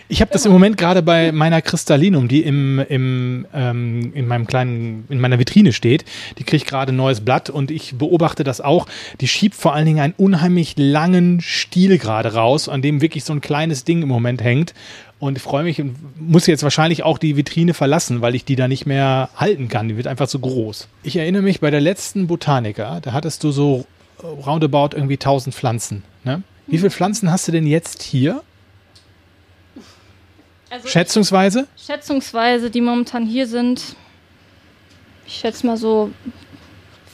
Ich 0.09 0.21
habe 0.21 0.31
das 0.31 0.45
im 0.45 0.53
Moment 0.53 0.77
gerade 0.77 1.01
bei 1.01 1.33
meiner 1.33 1.61
Kristallinum, 1.61 2.29
die 2.29 2.41
im, 2.41 2.79
im, 2.79 3.45
ähm, 3.53 4.13
in 4.13 4.25
meinem 4.25 4.47
kleinen, 4.47 5.05
in 5.09 5.19
meiner 5.19 5.37
Vitrine 5.37 5.73
steht. 5.73 6.05
Die 6.37 6.45
kriegt 6.45 6.65
gerade 6.65 6.93
neues 6.93 7.19
Blatt 7.21 7.49
und 7.49 7.71
ich 7.71 7.95
beobachte 7.95 8.45
das 8.45 8.61
auch. 8.61 8.87
Die 9.19 9.27
schiebt 9.27 9.55
vor 9.55 9.73
allen 9.73 9.85
Dingen 9.85 9.99
einen 9.99 10.13
unheimlich 10.15 10.75
langen 10.77 11.41
Stiel 11.41 11.97
gerade 11.97 12.33
raus, 12.35 12.69
an 12.69 12.81
dem 12.81 13.01
wirklich 13.01 13.25
so 13.25 13.33
ein 13.33 13.41
kleines 13.41 13.83
Ding 13.83 14.01
im 14.01 14.07
Moment 14.07 14.41
hängt. 14.41 14.73
Und 15.19 15.37
ich 15.37 15.43
freue 15.43 15.63
mich 15.63 15.81
und 15.81 15.95
muss 16.19 16.47
jetzt 16.47 16.63
wahrscheinlich 16.63 17.03
auch 17.03 17.17
die 17.17 17.35
Vitrine 17.35 17.73
verlassen, 17.73 18.21
weil 18.21 18.35
ich 18.35 18.45
die 18.45 18.55
da 18.55 18.69
nicht 18.69 18.85
mehr 18.85 19.29
halten 19.35 19.67
kann. 19.67 19.89
Die 19.89 19.97
wird 19.97 20.07
einfach 20.07 20.27
zu 20.27 20.39
groß. 20.39 20.87
Ich 21.03 21.17
erinnere 21.17 21.41
mich 21.41 21.59
bei 21.59 21.71
der 21.71 21.81
letzten 21.81 22.27
Botaniker, 22.27 22.99
da 23.01 23.11
hattest 23.11 23.43
du 23.43 23.51
so 23.51 23.85
roundabout 24.23 24.95
irgendwie 24.95 25.15
1000 25.15 25.53
Pflanzen. 25.53 26.03
Ne? 26.23 26.43
Wie 26.67 26.77
viele 26.77 26.91
Pflanzen 26.91 27.31
hast 27.31 27.47
du 27.47 27.51
denn 27.51 27.67
jetzt 27.67 28.03
hier? 28.03 28.41
Also 30.69 30.87
schätzungsweise? 30.87 31.67
Schätzungsweise, 31.77 32.69
die 32.69 32.81
momentan 32.81 33.25
hier 33.25 33.47
sind, 33.47 33.95
ich 35.25 35.35
schätze 35.35 35.65
mal 35.65 35.77
so 35.77 36.11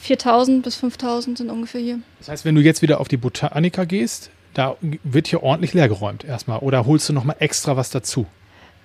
4000 0.00 0.62
bis 0.62 0.76
5000 0.76 1.38
sind 1.38 1.50
ungefähr 1.50 1.80
hier. 1.80 2.00
Das 2.18 2.28
heißt, 2.28 2.44
wenn 2.44 2.54
du 2.54 2.60
jetzt 2.60 2.82
wieder 2.82 3.00
auf 3.00 3.08
die 3.08 3.16
Botanika 3.16 3.84
gehst, 3.84 4.30
da 4.52 4.76
wird 5.02 5.28
hier 5.28 5.42
ordentlich 5.42 5.74
leergeräumt 5.74 6.24
erstmal. 6.24 6.58
Oder 6.60 6.86
holst 6.86 7.08
du 7.08 7.12
nochmal 7.12 7.36
extra 7.38 7.76
was 7.76 7.90
dazu? 7.90 8.26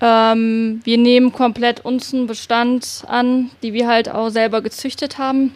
Ähm, 0.01 0.81
wir 0.83 0.97
nehmen 0.97 1.33
komplett 1.33 1.83
unseren 1.83 2.25
Bestand 2.25 3.03
an, 3.07 3.51
die 3.61 3.73
wir 3.73 3.87
halt 3.87 4.09
auch 4.09 4.29
selber 4.29 4.61
gezüchtet 4.61 5.17
haben. 5.17 5.53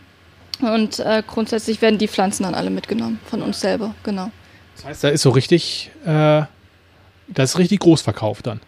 Und 0.61 0.99
äh, 0.99 1.23
grundsätzlich 1.25 1.81
werden 1.81 1.97
die 1.97 2.07
Pflanzen 2.07 2.43
dann 2.43 2.55
alle 2.55 2.69
mitgenommen 2.69 3.19
von 3.25 3.41
uns 3.41 3.59
selber, 3.59 3.95
genau. 4.03 4.31
Das 4.75 4.85
heißt, 4.85 5.03
da 5.03 5.09
ist 5.09 5.21
so 5.21 5.31
richtig, 5.31 5.91
äh, 6.05 6.43
das 7.27 7.51
ist 7.51 7.57
richtig 7.57 7.79
groß 7.79 8.01
verkauft 8.01 8.47
dann. 8.47 8.59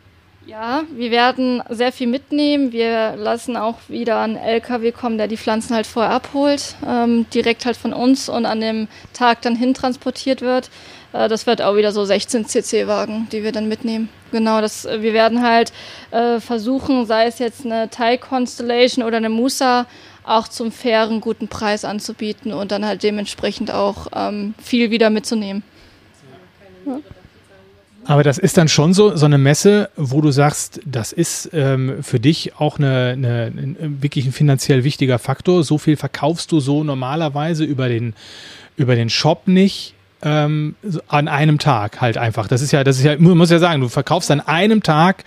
Ja, 0.47 0.83
wir 0.91 1.09
werden 1.09 1.63
sehr 1.69 1.91
viel 1.91 2.05
mitnehmen. 2.05 2.71
Wir 2.71 3.15
lassen 3.15 3.57
auch 3.57 3.79
wieder 3.87 4.19
einen 4.19 4.37
LKW 4.37 4.91
kommen, 4.91 5.17
der 5.17 5.27
die 5.27 5.37
Pflanzen 5.37 5.75
halt 5.75 5.87
vorher 5.87 6.11
abholt, 6.11 6.75
ähm, 6.87 7.25
direkt 7.33 7.65
halt 7.65 7.75
von 7.75 7.93
uns 7.93 8.29
und 8.29 8.45
an 8.45 8.61
dem 8.61 8.87
Tag 9.13 9.41
dann 9.41 9.55
hintransportiert 9.55 10.41
wird. 10.41 10.69
Äh, 11.13 11.29
das 11.29 11.47
wird 11.47 11.63
auch 11.63 11.75
wieder 11.75 11.91
so 11.91 12.05
16 12.05 12.45
CC-Wagen, 12.45 13.27
die 13.31 13.43
wir 13.43 13.51
dann 13.51 13.67
mitnehmen. 13.67 14.09
Genau, 14.31 14.61
das, 14.61 14.85
äh, 14.85 15.01
wir 15.01 15.13
werden 15.13 15.41
halt 15.41 15.73
äh, 16.11 16.39
versuchen, 16.39 17.07
sei 17.07 17.25
es 17.25 17.39
jetzt 17.39 17.65
eine 17.65 17.89
Thai 17.89 18.17
Constellation 18.17 19.03
oder 19.03 19.17
eine 19.17 19.29
Musa, 19.29 19.87
auch 20.23 20.47
zum 20.47 20.71
fairen, 20.71 21.21
guten 21.21 21.47
Preis 21.47 21.85
anzubieten 21.85 22.53
und 22.53 22.71
dann 22.71 22.85
halt 22.85 23.01
dementsprechend 23.01 23.71
auch 23.71 24.07
ähm, 24.15 24.53
viel 24.61 24.91
wieder 24.91 25.09
mitzunehmen. 25.09 25.63
Ja. 26.85 26.99
Aber 28.07 28.21
das 28.21 28.37
ist 28.37 28.57
dann 28.57 28.67
schon 28.67 28.93
so, 28.93 29.15
so 29.15 29.25
eine 29.25 29.39
Messe, 29.39 29.89
wo 29.95 30.21
du 30.21 30.29
sagst, 30.29 30.79
das 30.85 31.11
ist 31.11 31.49
ähm, 31.53 32.03
für 32.03 32.19
dich 32.19 32.55
auch 32.57 32.77
eine, 32.77 33.13
eine, 33.13 33.45
ein, 33.45 33.97
wirklich 34.01 34.25
ein 34.25 34.31
finanziell 34.31 34.83
wichtiger 34.83 35.17
Faktor. 35.17 35.63
So 35.63 35.79
viel 35.79 35.97
verkaufst 35.97 36.51
du 36.51 36.59
so 36.59 36.83
normalerweise 36.83 37.63
über 37.63 37.89
den, 37.89 38.13
über 38.77 38.95
den 38.95 39.09
Shop 39.09 39.47
nicht. 39.47 39.93
Ähm, 40.21 40.75
an 41.07 41.27
einem 41.27 41.59
Tag 41.59 41.99
halt 41.99 42.17
einfach. 42.17 42.47
Das 42.47 42.61
ist 42.61 42.71
ja, 42.71 42.83
das 42.83 42.97
ist 42.97 43.03
ja, 43.03 43.17
muss 43.17 43.49
ja 43.49 43.59
sagen, 43.59 43.81
du 43.81 43.89
verkaufst 43.89 44.31
an 44.31 44.39
einem 44.39 44.81
Tag 44.81 45.23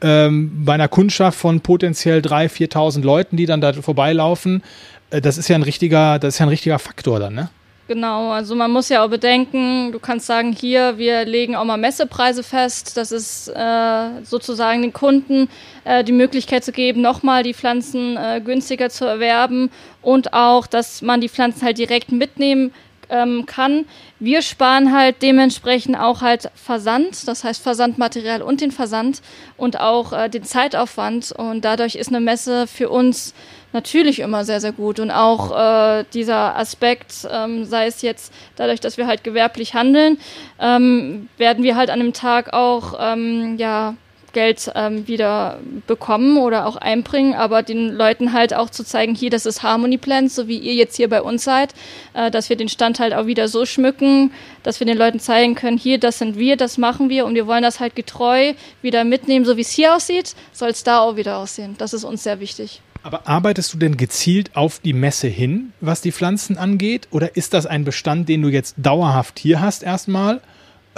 ähm, 0.00 0.64
bei 0.64 0.74
einer 0.74 0.88
Kundschaft 0.88 1.38
von 1.38 1.60
potenziell 1.60 2.20
3.000, 2.20 2.72
4.000 2.72 3.02
Leuten, 3.02 3.36
die 3.36 3.46
dann 3.46 3.60
da 3.60 3.72
vorbeilaufen. 3.72 4.62
Äh, 5.10 5.20
das 5.20 5.38
ist 5.38 5.48
ja 5.48 5.56
ein 5.56 5.62
richtiger, 5.62 6.18
das 6.18 6.34
ist 6.34 6.38
ja 6.38 6.46
ein 6.46 6.50
richtiger 6.50 6.78
Faktor 6.78 7.20
dann, 7.20 7.34
ne? 7.34 7.50
Genau, 7.88 8.32
also 8.32 8.54
man 8.54 8.70
muss 8.70 8.90
ja 8.90 9.02
auch 9.02 9.08
bedenken, 9.08 9.92
du 9.92 9.98
kannst 9.98 10.26
sagen, 10.26 10.52
hier, 10.52 10.98
wir 10.98 11.24
legen 11.24 11.56
auch 11.56 11.64
mal 11.64 11.78
Messepreise 11.78 12.42
fest. 12.42 12.98
Das 12.98 13.12
ist 13.12 13.48
äh, 13.48 14.22
sozusagen 14.24 14.82
den 14.82 14.92
Kunden 14.92 15.48
äh, 15.84 16.04
die 16.04 16.12
Möglichkeit 16.12 16.64
zu 16.64 16.72
geben, 16.72 17.00
nochmal 17.00 17.44
die 17.44 17.54
Pflanzen 17.54 18.18
äh, 18.18 18.42
günstiger 18.44 18.90
zu 18.90 19.06
erwerben 19.06 19.70
und 20.02 20.34
auch, 20.34 20.66
dass 20.66 21.00
man 21.00 21.22
die 21.22 21.30
Pflanzen 21.30 21.62
halt 21.64 21.78
direkt 21.78 22.12
mitnehmen 22.12 22.74
ähm, 23.08 23.46
kann. 23.46 23.86
Wir 24.20 24.42
sparen 24.42 24.92
halt 24.92 25.22
dementsprechend 25.22 25.98
auch 25.98 26.20
halt 26.20 26.50
Versand, 26.54 27.26
das 27.26 27.42
heißt 27.42 27.62
Versandmaterial 27.62 28.42
und 28.42 28.60
den 28.60 28.70
Versand 28.70 29.22
und 29.56 29.80
auch 29.80 30.12
äh, 30.12 30.28
den 30.28 30.44
Zeitaufwand. 30.44 31.32
Und 31.32 31.64
dadurch 31.64 31.94
ist 31.94 32.08
eine 32.08 32.20
Messe 32.20 32.66
für 32.66 32.90
uns 32.90 33.32
natürlich 33.72 34.20
immer 34.20 34.44
sehr, 34.44 34.60
sehr 34.60 34.72
gut. 34.72 35.00
Und 35.00 35.10
auch 35.10 35.56
äh, 35.56 36.04
dieser 36.12 36.56
Aspekt, 36.56 37.28
ähm, 37.30 37.64
sei 37.64 37.86
es 37.86 38.02
jetzt 38.02 38.32
dadurch, 38.56 38.80
dass 38.80 38.96
wir 38.96 39.06
halt 39.06 39.24
gewerblich 39.24 39.74
handeln, 39.74 40.18
ähm, 40.60 41.28
werden 41.36 41.64
wir 41.64 41.76
halt 41.76 41.90
an 41.90 42.00
dem 42.00 42.12
Tag 42.12 42.52
auch 42.52 42.94
ähm, 43.00 43.56
ja, 43.58 43.94
Geld 44.32 44.70
ähm, 44.74 45.08
wieder 45.08 45.58
bekommen 45.86 46.38
oder 46.38 46.66
auch 46.66 46.76
einbringen, 46.76 47.34
aber 47.34 47.62
den 47.62 47.88
Leuten 47.88 48.32
halt 48.32 48.54
auch 48.54 48.70
zu 48.70 48.84
zeigen, 48.84 49.14
hier, 49.14 49.30
das 49.30 49.46
ist 49.46 49.62
Harmony 49.62 49.98
Plans, 49.98 50.34
so 50.34 50.48
wie 50.48 50.58
ihr 50.58 50.74
jetzt 50.74 50.96
hier 50.96 51.08
bei 51.08 51.22
uns 51.22 51.44
seid, 51.44 51.74
äh, 52.14 52.30
dass 52.30 52.48
wir 52.48 52.56
den 52.56 52.68
Stand 52.68 53.00
halt 53.00 53.14
auch 53.14 53.26
wieder 53.26 53.48
so 53.48 53.64
schmücken, 53.64 54.32
dass 54.62 54.80
wir 54.80 54.86
den 54.86 54.98
Leuten 54.98 55.20
zeigen 55.20 55.54
können, 55.54 55.78
hier, 55.78 55.98
das 55.98 56.18
sind 56.18 56.38
wir, 56.38 56.56
das 56.56 56.78
machen 56.78 57.08
wir 57.08 57.26
und 57.26 57.34
wir 57.34 57.46
wollen 57.46 57.62
das 57.62 57.80
halt 57.80 57.96
getreu 57.96 58.54
wieder 58.82 59.04
mitnehmen, 59.04 59.44
so 59.44 59.56
wie 59.56 59.62
es 59.62 59.70
hier 59.70 59.94
aussieht, 59.94 60.34
soll 60.52 60.70
es 60.70 60.84
da 60.84 61.00
auch 61.00 61.16
wieder 61.16 61.38
aussehen. 61.38 61.74
Das 61.78 61.92
ist 61.92 62.04
uns 62.04 62.22
sehr 62.22 62.40
wichtig. 62.40 62.80
Aber 63.02 63.26
arbeitest 63.26 63.72
du 63.72 63.78
denn 63.78 63.96
gezielt 63.96 64.56
auf 64.56 64.80
die 64.80 64.92
Messe 64.92 65.28
hin, 65.28 65.72
was 65.80 66.00
die 66.00 66.12
Pflanzen 66.12 66.58
angeht? 66.58 67.08
Oder 67.10 67.36
ist 67.36 67.54
das 67.54 67.66
ein 67.66 67.84
Bestand, 67.84 68.28
den 68.28 68.42
du 68.42 68.48
jetzt 68.48 68.74
dauerhaft 68.78 69.38
hier 69.38 69.60
hast 69.60 69.82
erstmal? 69.82 70.40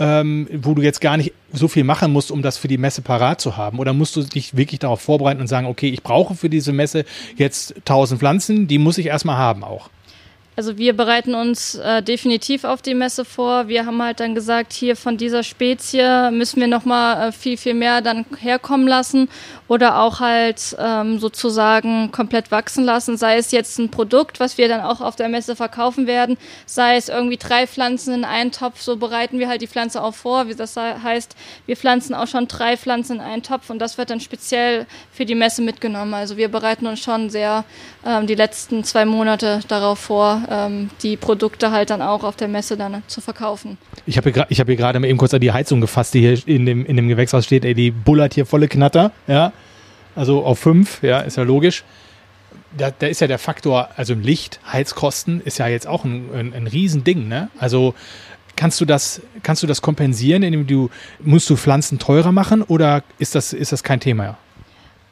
ähm, 0.01 0.49
wo 0.51 0.75
du 0.75 0.83
jetzt 0.83 1.01
gar 1.03 1.19
nicht 1.19 1.35
so 1.53 1.69
viel 1.69 1.85
machen 1.85 2.13
musst, 2.13 2.31
um 2.31 2.41
das 2.41 2.57
für 2.57 2.69
die 2.69 2.79
Messe 2.79 3.03
parat 3.03 3.41
zu 3.41 3.57
haben? 3.59 3.79
Oder 3.79 3.93
musst 3.93 4.17
du 4.17 4.23
dich 4.23 4.57
wirklich 4.57 4.81
darauf 4.81 5.03
vorbereiten 5.03 5.43
und 5.43 5.47
sagen, 5.47 5.67
okay, 5.67 5.89
ich 5.89 6.03
brauche 6.03 6.35
für 6.35 6.49
diese 6.49 6.73
Messe 6.73 7.05
jetzt 7.37 7.77
1000 7.77 8.19
Pflanzen, 8.19 8.67
die 8.67 8.79
muss 8.79 8.99
ich 8.99 9.07
erstmal 9.07 9.37
haben 9.37 9.63
auch? 9.63 9.91
Also 10.61 10.77
wir 10.77 10.95
bereiten 10.95 11.35
uns 11.35 11.77
äh, 11.77 12.03
definitiv 12.03 12.65
auf 12.65 12.83
die 12.83 12.93
Messe 12.93 13.25
vor. 13.25 13.69
Wir 13.69 13.87
haben 13.87 14.03
halt 14.03 14.21
dann 14.21 14.35
gesagt, 14.35 14.75
hier 14.75 14.95
von 14.95 15.17
dieser 15.17 15.43
Spezie 15.43 16.31
müssen 16.33 16.61
wir 16.61 16.67
noch 16.67 16.85
mal 16.85 17.29
äh, 17.29 17.33
viel 17.33 17.57
viel 17.57 17.73
mehr 17.73 18.03
dann 18.03 18.27
herkommen 18.39 18.87
lassen 18.87 19.31
oder 19.69 20.03
auch 20.03 20.21
halt 20.21 20.77
ähm, 20.79 21.19
sozusagen 21.19 22.13
komplett 22.13 22.51
wachsen 22.51 22.85
lassen. 22.85 23.17
Sei 23.17 23.39
es 23.39 23.53
jetzt 23.53 23.79
ein 23.79 23.91
Produkt, 23.91 24.39
was 24.39 24.59
wir 24.59 24.69
dann 24.69 24.83
auch 24.83 25.01
auf 25.01 25.17
der 25.17 25.31
Messe 25.31 25.57
verkaufen 25.57 26.07
werden, 26.07 26.37
sei 26.67 26.97
es 26.97 27.09
irgendwie 27.09 27.39
drei 27.39 27.67
Pflanzen 27.67 28.13
in 28.13 28.25
einen 28.27 28.53
Topf. 28.53 28.83
So 28.83 28.97
bereiten 28.97 29.39
wir 29.39 29.49
halt 29.49 29.63
die 29.63 29.67
Pflanze 29.67 30.03
auch 30.03 30.15
vor. 30.15 30.45
Das 30.45 30.77
heißt, 30.77 31.37
wir 31.65 31.77
pflanzen 31.79 32.15
auch 32.15 32.27
schon 32.27 32.49
drei 32.49 32.77
Pflanzen 32.77 33.17
in 33.17 33.23
einen 33.23 33.43
Topf 33.43 33.71
und 33.71 33.79
das 33.79 33.97
wird 33.97 34.11
dann 34.11 34.21
speziell 34.21 34.87
für 35.11 35.25
die 35.25 35.35
Messe 35.35 35.63
mitgenommen. 35.63 36.13
Also 36.13 36.37
wir 36.37 36.49
bereiten 36.49 36.87
uns 36.87 37.01
schon 37.01 37.31
sehr 37.31 37.65
ähm, 38.05 38.27
die 38.27 38.35
letzten 38.35 38.85
zwei 38.85 39.07
Monate 39.07 39.61
darauf 39.69 40.01
vor 40.01 40.43
ähm, 40.51 40.91
die 41.03 41.17
Produkte 41.17 41.71
halt 41.71 41.91
dann 41.91 42.03
auch 42.03 42.25
auf 42.25 42.37
der 42.37 42.49
Messe 42.49 42.77
dann 42.77 43.03
zu 43.07 43.21
verkaufen. 43.21 43.79
Ich 44.05 44.17
habe 44.17 44.31
hier, 44.31 44.43
hab 44.43 44.67
hier 44.67 44.77
gerade 44.77 44.99
mal 44.99 45.07
eben 45.07 45.19
kurz 45.19 45.33
an 45.33 45.41
die 45.41 45.53
Heizung 45.53 45.81
gefasst, 45.81 46.13
die 46.13 46.21
hier 46.21 46.47
in 46.47 46.67
dem, 46.67 46.85
in 46.85 46.97
dem 46.97 47.09
Gewächshaus 47.09 47.45
steht. 47.45 47.65
Ey, 47.65 47.75
die 47.75 47.91
bullert 47.91 48.35
hier 48.35 48.45
volle 48.45 48.69
Knatter, 48.69 49.13
ja. 49.27 49.53
Also 50.17 50.45
auf 50.45 50.59
fünf, 50.59 51.03
ja, 51.03 51.21
ist 51.21 51.37
ja 51.37 51.45
logisch. 51.45 51.85
Da, 52.77 52.91
da 52.91 53.07
ist 53.07 53.21
ja 53.21 53.27
der 53.27 53.39
Faktor, 53.39 53.89
also 53.97 54.15
Licht, 54.15 54.61
Heizkosten 54.71 55.41
ist 55.41 55.59
ja 55.59 55.69
jetzt 55.69 55.87
auch 55.87 56.05
ein, 56.05 56.29
ein, 56.35 56.53
ein 56.53 56.67
Riesending, 56.67 57.29
ne? 57.29 57.49
Also 57.59 57.95
kannst 58.57 58.81
du 58.81 58.85
das, 58.85 59.23
kannst 59.43 59.63
du 59.63 59.67
das 59.67 59.83
kompensieren, 59.83 60.43
indem 60.43 60.67
du, 60.67 60.91
musst 61.21 61.49
du 61.49 61.57
Pflanzen 61.57 61.99
teurer 61.99 62.33
machen 62.33 62.63
oder 62.63 63.03
ist 63.19 63.35
das, 63.35 63.53
ist 63.53 63.73
das 63.73 63.83
kein 63.83 64.01
Thema? 64.01 64.37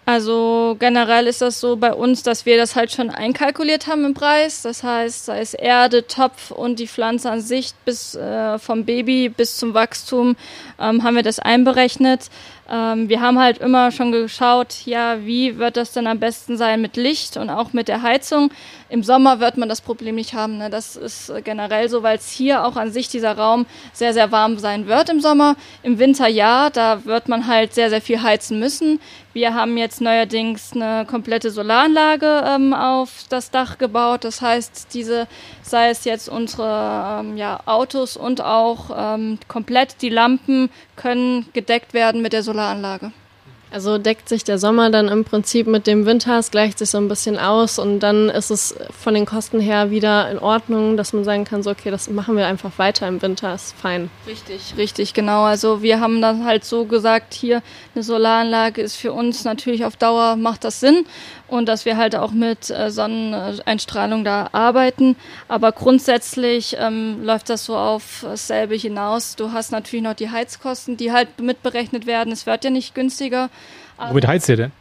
Also 0.09 0.75
generell 0.79 1.27
ist 1.27 1.43
das 1.43 1.61
so 1.61 1.77
bei 1.77 1.93
uns, 1.93 2.23
dass 2.23 2.47
wir 2.47 2.57
das 2.57 2.75
halt 2.75 2.91
schon 2.91 3.11
einkalkuliert 3.11 3.89
haben 3.89 4.07
im 4.07 4.15
Preis. 4.15 4.63
Das 4.63 4.83
heißt, 4.83 5.27
sei 5.27 5.41
es 5.41 5.53
Erde, 5.53 6.07
Topf 6.07 6.51
und 6.51 6.79
die 6.79 6.89
Pflanze 6.89 7.31
an 7.31 7.43
sich 7.43 7.75
bis 7.85 8.15
äh, 8.15 8.59
vom 8.59 8.87
Baby 8.87 9.29
bis 9.29 9.59
zum 9.59 9.75
Wachstum 9.75 10.37
ähm, 10.81 11.03
haben 11.03 11.15
wir 11.15 11.23
das 11.23 11.41
einberechnet. 11.41 12.31
Ähm, 12.71 13.09
wir 13.09 13.21
haben 13.21 13.39
halt 13.39 13.59
immer 13.59 13.91
schon 13.91 14.13
geschaut, 14.13 14.85
ja, 14.85 15.25
wie 15.25 15.59
wird 15.59 15.77
das 15.77 15.93
denn 15.93 16.07
am 16.07 16.21
besten 16.21 16.57
sein 16.59 16.83
mit 16.83 16.97
Licht 16.97 17.37
und 17.37 17.49
auch 17.49 17.73
mit 17.73 17.89
der 17.89 18.03
Heizung. 18.03 18.51
Im 18.91 19.03
Sommer 19.03 19.41
wird 19.41 19.57
man 19.57 19.69
das 19.69 19.81
Problem 19.81 20.15
nicht 20.15 20.35
haben. 20.35 20.59
Ne? 20.59 20.69
Das 20.69 20.97
ist 20.97 21.33
generell 21.45 21.89
so, 21.89 22.03
weil 22.03 22.19
es 22.19 22.31
hier 22.31 22.65
auch 22.65 22.77
an 22.77 22.93
sich 22.93 23.09
dieser 23.09 23.37
Raum 23.37 23.67
sehr, 23.93 24.13
sehr 24.13 24.33
warm 24.33 24.59
sein 24.59 24.87
wird 24.87 25.09
im 25.09 25.21
Sommer. 25.21 25.57
Im 25.83 25.99
Winter 25.99 26.27
ja, 26.27 26.71
da 26.71 27.05
wird 27.05 27.29
man 27.29 27.47
halt 27.47 27.75
sehr, 27.75 27.91
sehr 27.91 28.01
viel 28.03 28.23
heizen 28.23 28.59
müssen. 28.59 29.01
Wir 29.35 29.55
haben 29.55 29.77
jetzt 29.77 30.01
neuerdings 30.01 30.73
eine 30.73 31.07
komplette 31.07 31.51
Solaranlage 31.51 32.43
ähm, 32.47 32.75
auf 32.75 33.25
das 33.29 33.51
Dach 33.51 33.79
gebaut. 33.79 34.25
Das 34.25 34.43
heißt, 34.43 34.89
diese, 34.95 35.27
sei 35.69 35.91
es 35.91 36.05
jetzt 36.05 36.29
unsere 36.29 37.21
ähm, 37.21 37.37
ja, 37.37 37.61
Autos 37.67 38.17
und 38.17 38.41
auch 38.41 38.91
ähm, 38.97 39.39
komplett 39.49 40.03
die 40.03 40.09
Lampen 40.09 40.71
können 40.97 41.47
gedeckt 41.53 41.95
werden 41.95 42.23
mit 42.23 42.33
der 42.33 42.43
Solaranlage. 42.43 43.13
Also 43.71 43.99
deckt 43.99 44.29
sich 44.29 44.45
der 44.45 44.59
Sommer 44.59 44.91
dann 44.91 45.09
im 45.09 45.25
Prinzip 45.25 45.67
mit 45.67 45.87
dem 45.87 46.07
Winter, 46.07 46.39
es 46.39 46.51
gleicht 46.51 46.79
sich 46.79 46.91
so 46.91 46.99
ein 46.99 47.09
bisschen 47.09 47.39
aus 47.39 47.79
und 47.79 48.01
dann 48.01 48.31
ist 48.31 48.51
es 48.51 48.75
von 48.99 49.13
den 49.15 49.27
Kosten 49.27 49.61
her 49.61 49.91
wieder 49.91 50.31
in 50.31 50.39
Ordnung, 50.39 50.97
dass 50.97 51.13
man 51.13 51.25
sagen 51.25 51.45
kann, 51.45 51.63
so 51.63 51.71
okay, 51.71 51.91
das 51.91 52.09
machen 52.09 52.37
wir 52.37 52.47
einfach 52.47 52.79
weiter 52.79 53.07
im 53.07 53.21
Winter, 53.21 53.55
ist 53.55 53.77
fein. 53.77 54.11
Richtig, 54.27 54.75
richtig, 54.77 55.13
genau. 55.13 55.43
Also 55.43 55.83
wir 55.83 56.01
haben 56.01 56.23
dann 56.23 56.45
halt 56.45 56.65
so 56.65 56.87
gesagt, 56.87 57.35
hier 57.35 57.63
eine 57.95 58.03
Solaranlage 58.03 58.81
ist 58.81 58.97
für 58.97 59.13
uns 59.13 59.45
natürlich 59.45 59.85
auf 59.85 59.97
Dauer 59.97 60.37
macht 60.37 60.65
das 60.65 60.81
Sinn 60.81 61.05
und 61.49 61.67
dass 61.67 61.85
wir 61.85 61.97
halt 61.97 62.15
auch 62.15 62.31
mit 62.31 62.71
äh, 62.71 62.91
Sonneneinstrahlung 62.91 64.25
da 64.25 64.49
arbeiten. 64.53 65.17
Aber 65.49 65.73
grundsätzlich 65.73 66.77
ähm, 66.79 67.25
läuft 67.25 67.51
das 67.51 67.65
so 67.65 67.77
auf 67.77 68.21
dasselbe 68.23 68.75
hinaus. 68.75 69.37
Du 69.37 69.53
hast 69.53 69.73
natürlich 69.73 70.05
noch 70.05 70.15
die 70.15 70.31
Heizkosten, 70.31 70.97
die 70.97 71.13
halt 71.13 71.41
mitberechnet 71.41 72.07
werden. 72.07 72.33
Es 72.33 72.47
wird 72.47 72.65
ja 72.65 72.71
nicht 72.71 72.95
günstiger. 72.95 73.51
Womit 73.99 74.27
heizt 74.27 74.49
ihr 74.49 74.57
denn? 74.57 74.73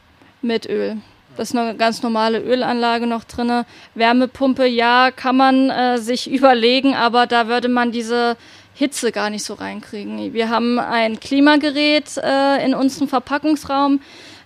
Mit 0.41 0.67
Öl. 0.67 0.97
Das 1.35 1.49
ist 1.51 1.55
eine 1.55 1.75
ganz 1.75 2.01
normale 2.01 2.39
Ölanlage 2.39 3.05
noch 3.05 3.23
drin. 3.23 3.63
Wärmepumpe, 3.93 4.65
ja, 4.65 5.11
kann 5.11 5.37
man 5.37 5.69
äh, 5.69 5.97
sich 5.99 6.29
überlegen, 6.31 6.95
aber 6.95 7.27
da 7.27 7.47
würde 7.47 7.69
man 7.69 7.91
diese 7.91 8.37
Hitze 8.73 9.11
gar 9.11 9.29
nicht 9.29 9.43
so 9.43 9.55
reinkriegen. 9.55 10.33
Wir 10.33 10.49
haben 10.49 10.79
ein 10.79 11.19
Klimagerät 11.19 12.17
äh, 12.17 12.63
in 12.63 12.75
unserem 12.75 13.07
Verpackungsraum. 13.07 14.01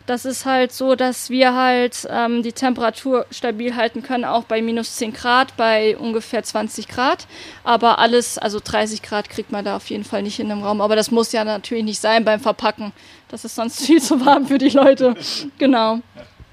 Das 0.05 0.26
ist 0.26 0.45
halt 0.45 0.74
so, 0.74 0.95
dass 0.95 1.30
wir 1.30 1.53
halt 1.53 2.07
ähm, 2.09 2.41
die 2.41 2.53
Temperatur 2.53 3.26
stabil 3.30 3.76
halten 3.76 4.01
können, 4.01 4.26
auch 4.26 4.43
bei 4.43 4.61
minus 4.61 4.95
10 4.95 5.13
Grad, 5.13 5.55
bei 5.57 5.95
ungefähr 5.95 6.43
20 6.43 6.88
Grad. 6.88 7.28
Aber 7.63 7.99
alles, 7.99 8.38
also 8.38 8.59
30 8.63 9.03
Grad 9.03 9.30
kriegt 9.30 9.51
man 9.51 9.63
da 9.63 9.76
auf 9.76 9.89
jeden 9.89 10.03
Fall 10.03 10.24
nicht 10.24 10.39
in 10.39 10.49
dem 10.49 10.63
Raum. 10.63 10.82
Aber 10.82 10.95
das 10.95 11.11
muss 11.11 11.32
ja 11.32 11.43
natürlich 11.43 11.84
nicht 11.84 12.01
sein 12.01 12.26
beim 12.26 12.39
Verpacken. 12.39 12.91
Das 13.32 13.45
ist 13.45 13.55
sonst 13.55 13.79
viel 13.86 14.01
zu 14.01 14.23
warm 14.23 14.45
für 14.45 14.57
die 14.57 14.69
Leute. 14.69 15.15
Genau. 15.57 15.99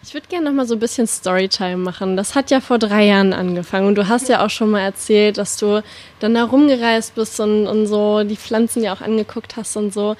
Ich 0.03 0.15
würde 0.15 0.29
gerne 0.29 0.47
noch 0.47 0.53
mal 0.53 0.67
so 0.67 0.75
ein 0.75 0.81
bisschen 0.81 1.07
Storytime 1.07 1.77
machen. 1.77 2.17
Das 2.17 2.35
hat 2.35 2.51
ja 2.51 2.61
vor 2.61 2.79
drei 2.79 3.05
Jahren 3.05 3.35
angefangen 3.35 3.89
und 3.89 3.97
du 3.97 4.09
hast 4.09 4.29
ja 4.29 4.47
auch 4.47 4.49
schon 4.49 4.71
mal 4.71 4.81
erzählt, 4.81 5.37
dass 5.37 5.57
du 5.59 5.83
dann 6.21 6.35
da 6.35 6.45
rumgereist 6.45 7.17
bist 7.17 7.39
und, 7.41 7.67
und 7.67 7.87
so 7.87 8.23
die 8.23 8.37
Pflanzen 8.37 8.83
ja 8.83 8.95
auch 8.95 9.01
angeguckt 9.01 9.57
hast 9.57 9.77
und 9.77 9.93
so. 9.93 10.17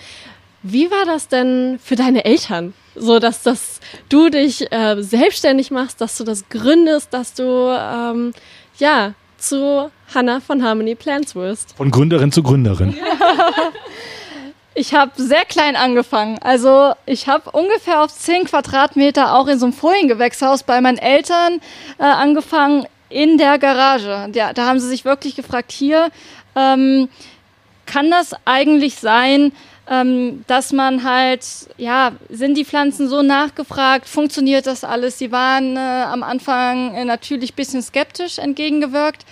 Wie 0.63 0.91
war 0.91 1.07
das 1.07 1.29
denn 1.29 1.79
für 1.83 1.95
deine 1.95 2.25
Eltern? 2.25 2.75
So, 2.97 3.21
dass, 3.21 3.45
dass 3.45 3.79
du 4.09 4.29
dich 4.29 4.71
äh, 4.73 5.01
selbstständig 5.01 5.71
machst, 5.71 6.01
dass 6.01 6.19
du 6.19 6.25
das 6.25 6.49
gründest, 6.49 7.15
dass 7.15 7.33
du 7.33 7.45
ähm, 7.45 8.33
ja 8.79 9.15
zu 9.39 9.91
Hannah 10.13 10.41
von 10.41 10.65
Harmony 10.65 10.97
Plants 10.97 11.37
wirst. 11.37 11.77
Von 11.77 11.93
Gründerin 11.93 12.33
zu 12.33 12.43
Gründerin. 12.43 12.97
Ich 14.75 14.95
habe 14.95 15.11
sehr 15.17 15.45
klein 15.45 15.77
angefangen. 15.77 16.39
Also 16.41 16.93
ich 17.07 17.27
habe 17.27 17.51
ungefähr 17.51 18.03
auf 18.03 18.15
10 18.15 18.45
Quadratmeter 18.45 19.35
auch 19.35 19.49
in 19.49 19.59
so 19.59 19.67
einem 19.67 19.73
Foliengewächshaus 19.73 20.63
bei 20.63 20.81
meinen 20.81 20.99
Eltern 20.99 21.61
äh, 21.99 22.05
angefangen 22.05 22.87
in 23.09 23.39
der 23.39 23.59
Garage. 23.59 24.31
Ja, 24.35 24.53
da 24.53 24.67
haben 24.67 24.79
sie 24.79 24.89
sich 24.89 25.05
wirklich 25.05 25.35
gefragt, 25.35 25.73
hier 25.73 26.11
ähm, 26.55 27.09
kann 27.87 28.11
das 28.11 28.35
eigentlich 28.45 28.97
sein, 28.97 29.53
ähm, 29.91 30.45
dass 30.47 30.73
man 30.73 31.03
halt, 31.03 31.45
ja, 31.79 32.13
sind 32.29 32.57
die 32.57 32.65
Pflanzen 32.65 33.09
so 33.09 33.23
nachgefragt, 33.23 34.07
funktioniert 34.07 34.67
das 34.67 34.85
alles? 34.85 35.19
Sie 35.19 35.33
waren 35.33 35.77
äh, 35.77 35.81
am 35.81 36.23
Anfang 36.23 36.95
äh, 36.95 37.05
natürlich 37.05 37.55
bisschen 37.55 37.83
skeptisch 37.83 38.39
entgegengewirkt. 38.39 39.25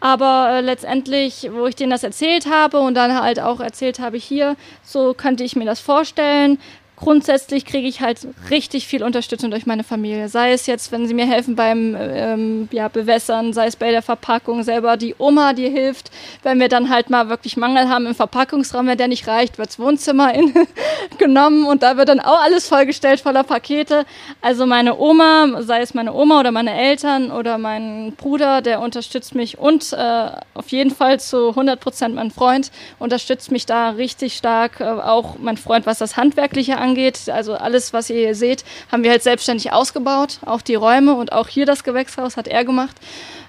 Aber 0.00 0.48
äh, 0.50 0.60
letztendlich, 0.62 1.50
wo 1.52 1.66
ich 1.66 1.76
denen 1.76 1.90
das 1.90 2.02
erzählt 2.02 2.46
habe 2.50 2.80
und 2.80 2.94
dann 2.94 3.20
halt 3.20 3.38
auch 3.38 3.60
erzählt 3.60 4.00
habe, 4.00 4.16
hier, 4.16 4.56
so 4.82 5.14
könnte 5.14 5.44
ich 5.44 5.56
mir 5.56 5.66
das 5.66 5.80
vorstellen, 5.80 6.58
grundsätzlich 7.00 7.64
kriege 7.64 7.88
ich 7.88 8.00
halt 8.00 8.28
richtig 8.50 8.86
viel 8.86 9.02
Unterstützung 9.02 9.50
durch 9.50 9.66
meine 9.66 9.84
Familie. 9.84 10.28
Sei 10.28 10.52
es 10.52 10.66
jetzt, 10.66 10.92
wenn 10.92 11.06
sie 11.06 11.14
mir 11.14 11.26
helfen 11.26 11.56
beim 11.56 11.96
ähm, 11.98 12.68
ja, 12.72 12.88
Bewässern, 12.88 13.52
sei 13.52 13.66
es 13.66 13.76
bei 13.76 13.90
der 13.90 14.02
Verpackung 14.02 14.62
selber, 14.62 14.96
die 14.96 15.14
Oma, 15.18 15.54
die 15.54 15.68
hilft. 15.68 16.10
Wenn 16.42 16.60
wir 16.60 16.68
dann 16.68 16.90
halt 16.90 17.08
mal 17.08 17.28
wirklich 17.28 17.56
Mangel 17.56 17.88
haben 17.88 18.06
im 18.06 18.14
Verpackungsraum, 18.14 18.86
wenn 18.86 18.98
der 18.98 19.08
nicht 19.08 19.26
reicht, 19.26 19.58
wirds 19.58 19.78
Wohnzimmer 19.78 20.34
in, 20.34 20.52
genommen 21.18 21.64
und 21.64 21.82
da 21.82 21.96
wird 21.96 22.10
dann 22.10 22.20
auch 22.20 22.40
alles 22.42 22.68
vollgestellt 22.68 23.20
voller 23.20 23.44
Pakete. 23.44 24.04
Also 24.42 24.66
meine 24.66 24.98
Oma, 24.98 25.62
sei 25.62 25.80
es 25.80 25.94
meine 25.94 26.12
Oma 26.12 26.40
oder 26.40 26.52
meine 26.52 26.74
Eltern 26.74 27.32
oder 27.32 27.56
mein 27.56 28.12
Bruder, 28.16 28.60
der 28.60 28.80
unterstützt 28.80 29.34
mich 29.34 29.58
und 29.58 29.92
äh, 29.94 30.28
auf 30.52 30.68
jeden 30.68 30.90
Fall 30.90 31.18
zu 31.18 31.48
100 31.48 31.80
Prozent 31.80 32.14
mein 32.14 32.30
Freund 32.30 32.70
unterstützt 32.98 33.50
mich 33.50 33.64
da 33.64 33.90
richtig 33.90 34.34
stark. 34.34 34.80
Äh, 34.80 34.84
auch 34.84 35.36
mein 35.38 35.56
Freund, 35.56 35.86
was 35.86 35.98
das 35.98 36.18
Handwerkliche 36.18 36.76
angeht 36.76 36.89
angeht, 36.90 37.28
also 37.28 37.54
alles, 37.54 37.92
was 37.92 38.10
ihr 38.10 38.16
hier 38.16 38.34
seht, 38.34 38.64
haben 38.90 39.02
wir 39.02 39.10
halt 39.10 39.22
selbstständig 39.22 39.72
ausgebaut. 39.72 40.38
Auch 40.44 40.60
die 40.60 40.74
Räume 40.74 41.14
und 41.14 41.32
auch 41.32 41.48
hier 41.48 41.66
das 41.66 41.84
Gewächshaus 41.84 42.36
hat 42.36 42.48
er 42.48 42.64
gemacht. 42.64 42.96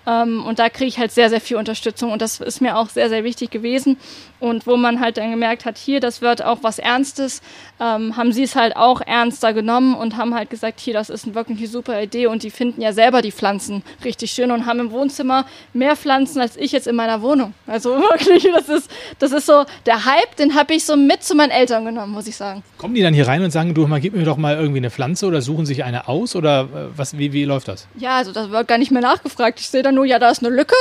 Ähm, 0.08 0.44
und 0.46 0.60
da 0.60 0.70
kriege 0.70 0.88
ich 0.88 1.00
halt 1.00 1.12
sehr, 1.12 1.30
sehr 1.30 1.42
viel 1.42 1.58
Unterstützung 1.58 2.12
und 2.12 2.22
das 2.22 2.40
ist 2.40 2.62
mir 2.62 2.78
auch 2.78 2.90
sehr, 2.90 3.10
sehr 3.10 3.24
wichtig 3.24 3.52
gewesen. 3.52 3.98
Und 4.40 4.66
wo 4.66 4.76
man 4.76 5.00
halt 5.00 5.18
dann 5.18 5.30
gemerkt 5.30 5.66
hat, 5.66 5.78
hier, 5.78 6.00
das 6.00 6.22
wird 6.22 6.44
auch 6.44 6.60
was 6.64 6.80
Ernstes, 6.80 7.42
ähm, 7.80 8.18
haben 8.18 8.32
sie 8.32 8.42
es 8.42 8.56
halt 8.56 8.76
auch 8.76 9.02
ernster 9.02 9.54
genommen 9.54 9.94
und 9.94 10.18
haben 10.18 10.34
halt 10.34 10.50
gesagt, 10.50 10.80
hier, 10.80 10.96
das 10.96 11.12
ist 11.12 11.36
wirklich 11.36 11.60
eine 11.60 11.68
super 11.68 12.02
Idee 12.02 12.26
und 12.26 12.42
die 12.42 12.50
finden 12.50 12.82
ja 12.82 12.92
selber 12.92 13.22
die 13.22 13.32
Pflanzen 13.32 13.84
richtig 14.04 14.32
schön 14.32 14.50
und 14.50 14.66
haben 14.66 14.80
im 14.80 14.92
Wohnzimmer 14.92 15.46
mehr 15.74 15.96
Pflanzen 15.96 16.42
als 16.42 16.58
ich 16.58 16.72
jetzt 16.72 16.88
in 16.88 16.96
meiner 16.96 17.22
Wohnung. 17.22 17.54
Also 17.68 17.92
wirklich, 17.98 18.48
das 18.52 18.68
ist, 18.68 18.90
das 19.20 19.32
ist 19.32 19.46
so 19.46 19.66
der 19.86 20.06
Hype, 20.06 20.36
den 20.38 20.56
habe 20.56 20.74
ich 20.74 20.86
so 20.86 20.96
mit 20.96 21.24
zu 21.24 21.36
meinen 21.36 21.52
Eltern 21.52 21.86
genommen, 21.86 22.12
muss 22.12 22.26
ich 22.26 22.36
sagen. 22.36 22.64
Kommen 22.80 22.96
die 22.96 23.04
dann 23.04 23.14
hier 23.14 23.28
rein 23.28 23.44
und 23.44 23.52
sagen, 23.52 23.76
du, 23.76 23.86
mal, 23.86 24.02
gib 24.02 24.16
mir 24.16 24.26
doch 24.26 24.38
mal 24.38 24.56
irgendwie 24.56 24.80
eine 24.80 24.90
Pflanze 24.90 25.28
oder 25.28 25.42
suchen 25.42 25.68
sich 25.68 25.84
eine 25.84 26.08
aus 26.08 26.36
oder 26.36 26.62
äh, 26.62 26.98
was, 26.98 27.16
wie, 27.18 27.32
wie 27.32 27.46
läuft 27.46 27.68
das? 27.68 27.88
Ja, 27.96 28.18
also 28.18 28.32
das 28.32 28.50
wird 28.50 28.68
gar 28.68 28.80
nicht 28.80 28.92
mehr 28.92 29.04
nachgefragt. 29.04 29.60
Ich 29.60 29.70
sehe 29.70 29.84
dann 29.84 29.91
dann 29.92 29.96
nur, 29.96 30.06
ja, 30.06 30.20
da 30.20 30.30
ist 30.30 30.44
eine 30.44 30.56
Lücke. 30.56 30.76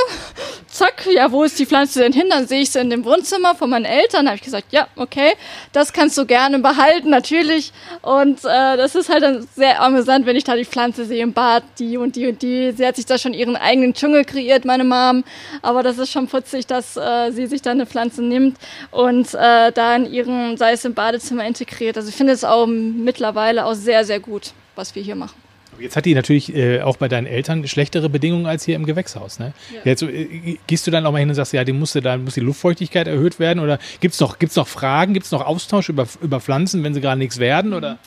Zack, 0.67 1.05
ja, 1.13 1.31
wo 1.31 1.43
ist 1.43 1.59
die 1.59 1.65
Pflanze 1.65 1.99
denn 1.99 2.13
hin? 2.13 2.27
Dann 2.29 2.47
sehe 2.47 2.61
ich 2.61 2.71
sie 2.71 2.79
in 2.79 2.89
dem 2.89 3.03
Wohnzimmer 3.03 3.55
von 3.55 3.69
meinen 3.69 3.85
Eltern. 3.85 4.25
Habe 4.25 4.37
ich 4.37 4.41
gesagt, 4.41 4.67
ja, 4.71 4.87
okay, 4.95 5.33
das 5.73 5.91
kannst 5.91 6.17
du 6.17 6.25
gerne 6.25 6.59
behalten, 6.59 7.09
natürlich. 7.09 7.73
Und 8.01 8.39
äh, 8.45 8.77
das 8.77 8.95
ist 8.95 9.09
halt 9.09 9.23
dann 9.23 9.47
sehr 9.55 9.81
amüsant, 9.81 10.25
wenn 10.25 10.37
ich 10.37 10.45
da 10.45 10.55
die 10.55 10.65
Pflanze 10.65 11.05
sehe 11.05 11.21
im 11.21 11.33
Bad, 11.33 11.63
die 11.77 11.97
und 11.97 12.15
die 12.15 12.27
und 12.27 12.41
die. 12.41 12.71
Sie 12.71 12.85
hat 12.85 12.95
sich 12.95 13.05
da 13.05 13.17
schon 13.17 13.33
ihren 13.33 13.57
eigenen 13.57 13.93
Dschungel 13.93 14.23
kreiert, 14.23 14.63
meine 14.63 14.85
Mom. 14.85 15.25
Aber 15.61 15.83
das 15.83 15.97
ist 15.97 16.11
schon 16.11 16.27
putzig, 16.27 16.67
dass 16.67 16.95
äh, 16.95 17.31
sie 17.31 17.47
sich 17.47 17.61
da 17.61 17.71
eine 17.71 17.85
Pflanze 17.85 18.23
nimmt 18.23 18.57
und 18.91 19.33
äh, 19.33 19.71
da 19.73 19.95
in 19.95 20.11
ihrem, 20.11 20.55
sei 20.55 20.71
es 20.71 20.85
im 20.85 20.93
Badezimmer 20.93 21.45
integriert. 21.45 21.97
Also 21.97 22.07
ich 22.07 22.15
finde 22.15 22.33
es 22.33 22.45
auch 22.45 22.65
mittlerweile 22.65 23.65
auch 23.65 23.73
sehr, 23.73 24.05
sehr 24.05 24.21
gut, 24.21 24.53
was 24.75 24.95
wir 24.95 25.03
hier 25.03 25.15
machen. 25.15 25.40
Jetzt 25.81 25.95
hat 25.95 26.05
die 26.05 26.13
natürlich 26.13 26.55
äh, 26.55 26.81
auch 26.81 26.97
bei 26.97 27.07
deinen 27.07 27.27
Eltern 27.27 27.67
schlechtere 27.67 28.09
Bedingungen 28.09 28.45
als 28.45 28.63
hier 28.65 28.75
im 28.75 28.85
Gewächshaus. 28.85 29.39
Ne? 29.39 29.53
Ja. 29.73 29.81
Jetzt 29.85 30.03
äh, 30.03 30.57
gehst 30.67 30.87
du 30.87 30.91
dann 30.91 31.05
auch 31.05 31.11
mal 31.11 31.19
hin 31.19 31.29
und 31.29 31.35
sagst, 31.35 31.53
ja, 31.53 31.63
die 31.63 31.73
musste, 31.73 32.01
da 32.01 32.17
muss 32.17 32.35
die 32.35 32.41
Luftfeuchtigkeit 32.41 33.07
erhöht 33.07 33.39
werden 33.39 33.59
oder 33.59 33.79
gibt 33.99 34.13
es 34.13 34.19
noch, 34.19 34.39
gibt's 34.39 34.55
noch 34.55 34.67
Fragen, 34.67 35.13
gibt 35.13 35.25
es 35.25 35.31
noch 35.31 35.45
Austausch 35.45 35.89
über, 35.89 36.07
über 36.21 36.39
Pflanzen, 36.39 36.83
wenn 36.83 36.93
sie 36.93 37.01
gerade 37.01 37.17
nichts 37.17 37.39
werden? 37.39 37.73
Oder? 37.73 37.97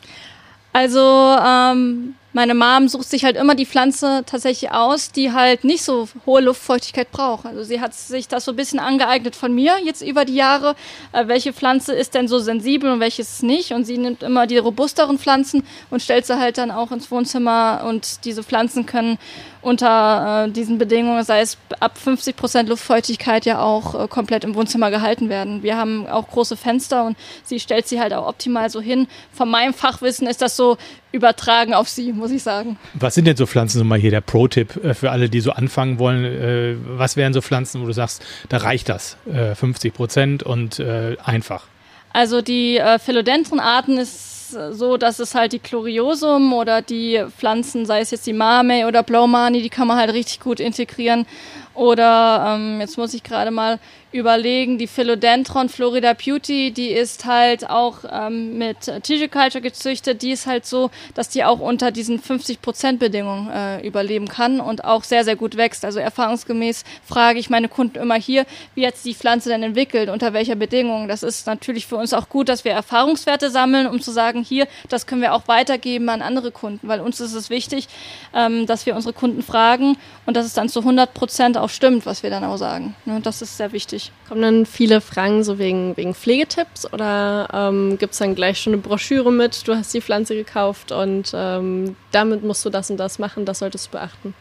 Also 0.73 1.01
ähm, 1.01 2.15
meine 2.35 2.55
Mom 2.55 2.89
sucht 2.89 3.09
sich 3.09 3.25
halt 3.25 3.37
immer 3.37 3.55
die 3.55 3.65
Pflanze 3.65 4.25
tatsächlich 4.27 4.73
aus, 4.73 5.13
die 5.13 5.33
halt 5.33 5.63
nicht 5.63 5.85
so 5.85 6.09
hohe 6.27 6.41
Luftfeuchtigkeit 6.41 7.11
braucht. 7.13 7.47
Also 7.47 7.63
sie 7.63 7.81
hat 7.81 7.95
sich 7.95 8.27
das 8.27 8.45
so 8.45 8.53
ein 8.53 8.57
bisschen 8.57 8.81
angeeignet 8.81 9.37
von 9.37 9.55
mir 9.55 9.77
jetzt 9.85 10.03
über 10.03 10.25
die 10.25 10.35
Jahre, 10.35 10.75
äh, 11.13 11.29
welche 11.29 11.53
Pflanze 11.53 11.95
ist 11.95 12.13
denn 12.15 12.27
so 12.27 12.41
sensibel 12.41 12.91
und 12.91 12.99
welches 12.99 13.43
nicht. 13.43 13.71
Und 13.73 13.85
sie 13.85 13.99
nimmt 13.99 14.25
immer 14.25 14.49
die 14.49 14.59
robusteren 14.59 15.19
Pflanzen 15.19 15.65
und 15.91 16.03
stellt 16.03 16.27
sie 16.27 16.39
halt 16.39 16.59
dann 16.59 16.73
auch 16.73 16.91
ins 16.91 17.11
Wohnzimmer 17.11 17.85
und 17.89 18.25
diese 18.25 18.43
Pflanzen 18.43 18.85
können 18.85 19.19
unter 19.65 20.45
äh, 20.47 20.51
diesen 20.51 20.79
Bedingungen, 20.79 21.25
sei 21.25 21.41
es 21.41 21.57
ab 21.81 21.97
50 21.97 22.37
Prozent 22.37 22.69
Luftfeuchtigkeit, 22.69 23.47
ja 23.47 23.61
auch 23.61 24.05
äh, 24.05 24.09
komplett 24.09 24.45
im 24.45 24.55
Wohnzimmer 24.55 24.91
gehalten 24.91 25.29
werden. 25.29 25.63
Wir 25.63 25.77
haben 25.77 26.07
auch 26.07 26.29
große 26.29 26.57
Fenster 26.57 27.05
und 27.05 27.17
sie 27.45 27.59
stellt 27.59 27.89
sie 27.89 28.01
halt 28.01 28.13
auch 28.13 28.27
optimal 28.27 28.69
so 28.71 28.81
hin. 28.81 29.07
Von 29.33 29.51
meinem 29.51 29.73
Fachwissen 29.73 30.27
ist 30.27 30.43
das 30.43 30.57
so 30.57 30.77
übertragen 31.13 31.75
auf 31.75 31.89
sie, 31.89 32.13
muss 32.25 32.33
ich 32.33 32.43
sagen. 32.43 32.79
Was 32.95 33.15
sind 33.15 33.27
denn 33.27 33.37
so 33.37 33.45
Pflanzen, 33.45 33.77
so 33.77 33.85
mal 33.85 33.99
hier 33.99 34.11
der 34.11 34.23
Pro-Tipp 34.23 34.83
äh, 34.83 34.95
für 34.95 35.11
alle, 35.11 35.29
die 35.29 35.41
so 35.41 35.53
anfangen 35.53 35.99
wollen? 35.99 36.25
Äh, 36.25 36.77
was 36.97 37.19
wären 37.19 37.35
so 37.35 37.43
Pflanzen, 37.43 37.83
wo 37.83 37.87
du 37.87 37.93
sagst, 37.93 38.25
da 38.49 38.57
reicht 38.57 38.89
das, 38.89 39.19
50 39.27 39.93
äh, 39.93 39.95
Prozent 39.95 40.43
und 40.43 40.81
einfach? 40.81 41.67
Also 42.15 42.41
die 42.41 42.79
äh, 42.79 42.99
Philodendron-Arten 42.99 43.99
ist 43.99 44.53
so, 44.71 44.97
dass 44.97 45.19
es 45.19 45.35
halt 45.35 45.53
die 45.53 45.59
Chloriosum 45.59 46.53
oder 46.55 46.81
die 46.81 47.23
Pflanzen, 47.37 47.85
sei 47.85 48.01
es 48.01 48.11
jetzt 48.11 48.27
die 48.27 48.33
Mame 48.33 48.87
oder 48.87 49.03
Blaumani, 49.03 49.61
die 49.63 49.69
kann 49.69 49.89
man 49.89 49.99
halt 49.99 50.13
richtig 50.13 50.41
gut 50.41 50.61
integrieren. 50.61 51.27
Oder 51.75 52.57
ähm, 52.57 52.81
jetzt 52.81 52.97
muss 52.97 53.15
ich 53.15 53.23
gerade 53.23 53.51
mal 53.51 53.79
überlegen, 54.15 54.79
die 54.79 54.87
Philodendron 54.87 55.69
Florida 55.69 56.13
Beauty, 56.13 56.71
die 56.71 56.91
ist 56.91 57.25
halt 57.25 57.69
auch 57.69 57.99
ähm, 58.09 58.57
mit 58.59 58.79
Tissue 59.03 59.29
Culture 59.29 59.61
gezüchtet. 59.61 60.23
Die 60.23 60.31
ist 60.31 60.47
halt 60.47 60.65
so, 60.67 60.91
dass 61.15 61.29
die 61.31 61.43
auch 61.43 61.59
unter 61.59 61.91
diesen 61.91 62.21
50% 62.21 62.99
Bedingungen 62.99 63.51
äh, 63.51 63.85
überleben 63.85 64.29
kann 64.29 64.61
und 64.61 64.85
auch 64.85 65.03
sehr, 65.03 65.25
sehr 65.25 65.35
gut 65.35 65.57
wächst. 65.57 65.85
Also 65.85 65.99
erfahrungsgemäß 65.99 66.85
frage 67.05 67.41
ich 67.41 67.51
meine 67.51 67.69
Kunden 67.69 67.99
immer 67.99 68.15
hier, 68.15 68.47
wie 68.77 68.87
hat 68.87 68.97
sich 68.97 69.15
die 69.15 69.19
Pflanze 69.19 69.49
denn 69.49 69.65
entwickelt, 69.65 70.09
unter 70.09 70.33
welcher 70.33 70.55
Bedingung. 70.55 71.09
Das 71.09 71.25
ist 71.25 71.49
natürlich 71.49 71.87
für 71.89 71.97
uns 71.97 72.13
auch 72.13 72.29
gut, 72.29 72.49
dass 72.49 72.65
wir 72.65 72.71
Erfahrungswerte 72.71 73.51
sammeln, 73.51 73.89
um 73.89 74.01
zu 74.01 74.13
sagen, 74.13 74.45
hier, 74.45 74.69
das 74.89 75.09
können 75.09 75.23
wir 75.23 75.35
auch 75.35 75.49
weitergeben 75.49 76.09
an 76.09 76.23
andere 76.23 76.53
Kunden, 76.53 76.87
weil 76.87 77.01
uns 77.01 77.19
ist 77.19 77.35
es 77.35 77.51
wichtig, 77.51 77.89
ähm, 78.33 78.67
dass 78.67 78.87
wir 78.87 78.95
unsere 78.95 79.13
Kunden 79.13 79.43
fragen 79.43 79.97
und 80.25 80.37
dass 80.37 80.47
es 80.47 80.55
dann 80.55 80.69
zu 80.69 80.81
100% 80.81 81.59
auch 81.59 81.64
stimmt, 81.71 82.07
was 82.07 82.23
wir 82.23 82.31
dann 82.31 82.45
auch 82.45 82.57
sagen. 82.57 82.95
Ne, 83.05 83.21
das 83.21 83.43
ist 83.43 83.57
sehr 83.57 83.73
wichtig. 83.73 84.13
Kommen 84.29 84.43
dann 84.43 84.67
viele 84.67 85.01
Fragen 85.01 85.45
so 85.45 85.59
wegen, 85.59 85.97
wegen 85.97 86.15
Pflegetipps 86.15 86.93
oder 86.93 87.49
ähm, 87.53 87.97
gibt 87.99 88.13
es 88.13 88.19
dann 88.19 88.35
gleich 88.35 88.61
schon 88.61 88.73
eine 88.73 88.83
Broschüre 88.83 89.33
mit, 89.33 89.67
du 89.67 89.75
hast 89.75 89.95
die 89.95 90.01
Pflanze 90.01 90.35
gekauft 90.35 90.93
und 90.93 91.33
ähm, 91.35 91.97
damit 92.13 92.43
musst 92.43 92.65
du 92.65 92.71
das 92.71 92.91
und 92.91 92.97
das 92.97 93.19
machen, 93.19 93.45
das 93.45 93.61
solltest 93.61 93.87
du 93.87 93.91
beachten? 93.93 94.35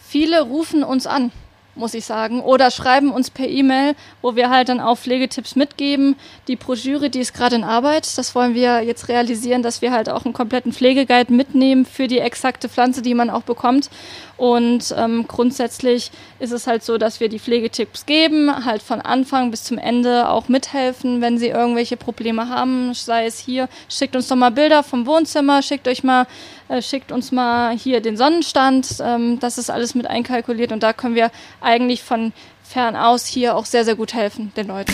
Viele 0.00 0.42
rufen 0.42 0.84
uns 0.84 1.06
an 1.06 1.32
muss 1.78 1.94
ich 1.94 2.04
sagen. 2.04 2.40
Oder 2.40 2.70
schreiben 2.70 3.10
uns 3.10 3.30
per 3.30 3.48
E-Mail, 3.48 3.94
wo 4.20 4.36
wir 4.36 4.50
halt 4.50 4.68
dann 4.68 4.80
auch 4.80 4.98
Pflegetipps 4.98 5.56
mitgeben. 5.56 6.16
Die 6.48 6.56
Broschüre, 6.56 7.08
die 7.08 7.20
ist 7.20 7.34
gerade 7.34 7.56
in 7.56 7.64
Arbeit. 7.64 8.18
Das 8.18 8.34
wollen 8.34 8.54
wir 8.54 8.82
jetzt 8.82 9.08
realisieren, 9.08 9.62
dass 9.62 9.80
wir 9.80 9.92
halt 9.92 10.08
auch 10.10 10.24
einen 10.24 10.34
kompletten 10.34 10.72
Pflegeguide 10.72 11.32
mitnehmen 11.32 11.86
für 11.86 12.08
die 12.08 12.18
exakte 12.18 12.68
Pflanze, 12.68 13.02
die 13.02 13.14
man 13.14 13.30
auch 13.30 13.42
bekommt. 13.42 13.88
Und 14.36 14.94
ähm, 14.96 15.26
grundsätzlich 15.26 16.12
ist 16.38 16.52
es 16.52 16.68
halt 16.68 16.84
so, 16.84 16.96
dass 16.96 17.18
wir 17.18 17.28
die 17.28 17.40
Pflegetipps 17.40 18.06
geben, 18.06 18.64
halt 18.64 18.82
von 18.82 19.00
Anfang 19.00 19.50
bis 19.50 19.64
zum 19.64 19.78
Ende 19.78 20.28
auch 20.28 20.48
mithelfen, 20.48 21.20
wenn 21.20 21.38
sie 21.38 21.48
irgendwelche 21.48 21.96
Probleme 21.96 22.48
haben. 22.48 22.94
Sei 22.94 23.26
es 23.26 23.38
hier, 23.40 23.68
schickt 23.88 24.14
uns 24.14 24.28
doch 24.28 24.36
mal 24.36 24.50
Bilder 24.50 24.84
vom 24.84 25.06
Wohnzimmer, 25.06 25.60
schickt 25.62 25.88
euch 25.88 26.04
mal, 26.04 26.26
äh, 26.68 26.82
schickt 26.82 27.12
uns 27.12 27.32
mal 27.32 27.76
hier 27.76 28.00
den 28.00 28.16
Sonnenstand. 28.16 29.02
Ähm, 29.02 29.38
das 29.40 29.58
ist 29.58 29.70
alles 29.70 29.94
mit 29.94 30.06
einkalkuliert 30.06 30.72
und 30.72 30.82
da 30.82 30.92
können 30.92 31.14
wir 31.14 31.30
eigentlich 31.60 32.02
von 32.02 32.32
fern 32.62 32.96
aus 32.96 33.26
hier 33.26 33.56
auch 33.56 33.64
sehr, 33.64 33.84
sehr 33.84 33.96
gut 33.96 34.14
helfen 34.14 34.52
den 34.56 34.68
Leuten. 34.68 34.92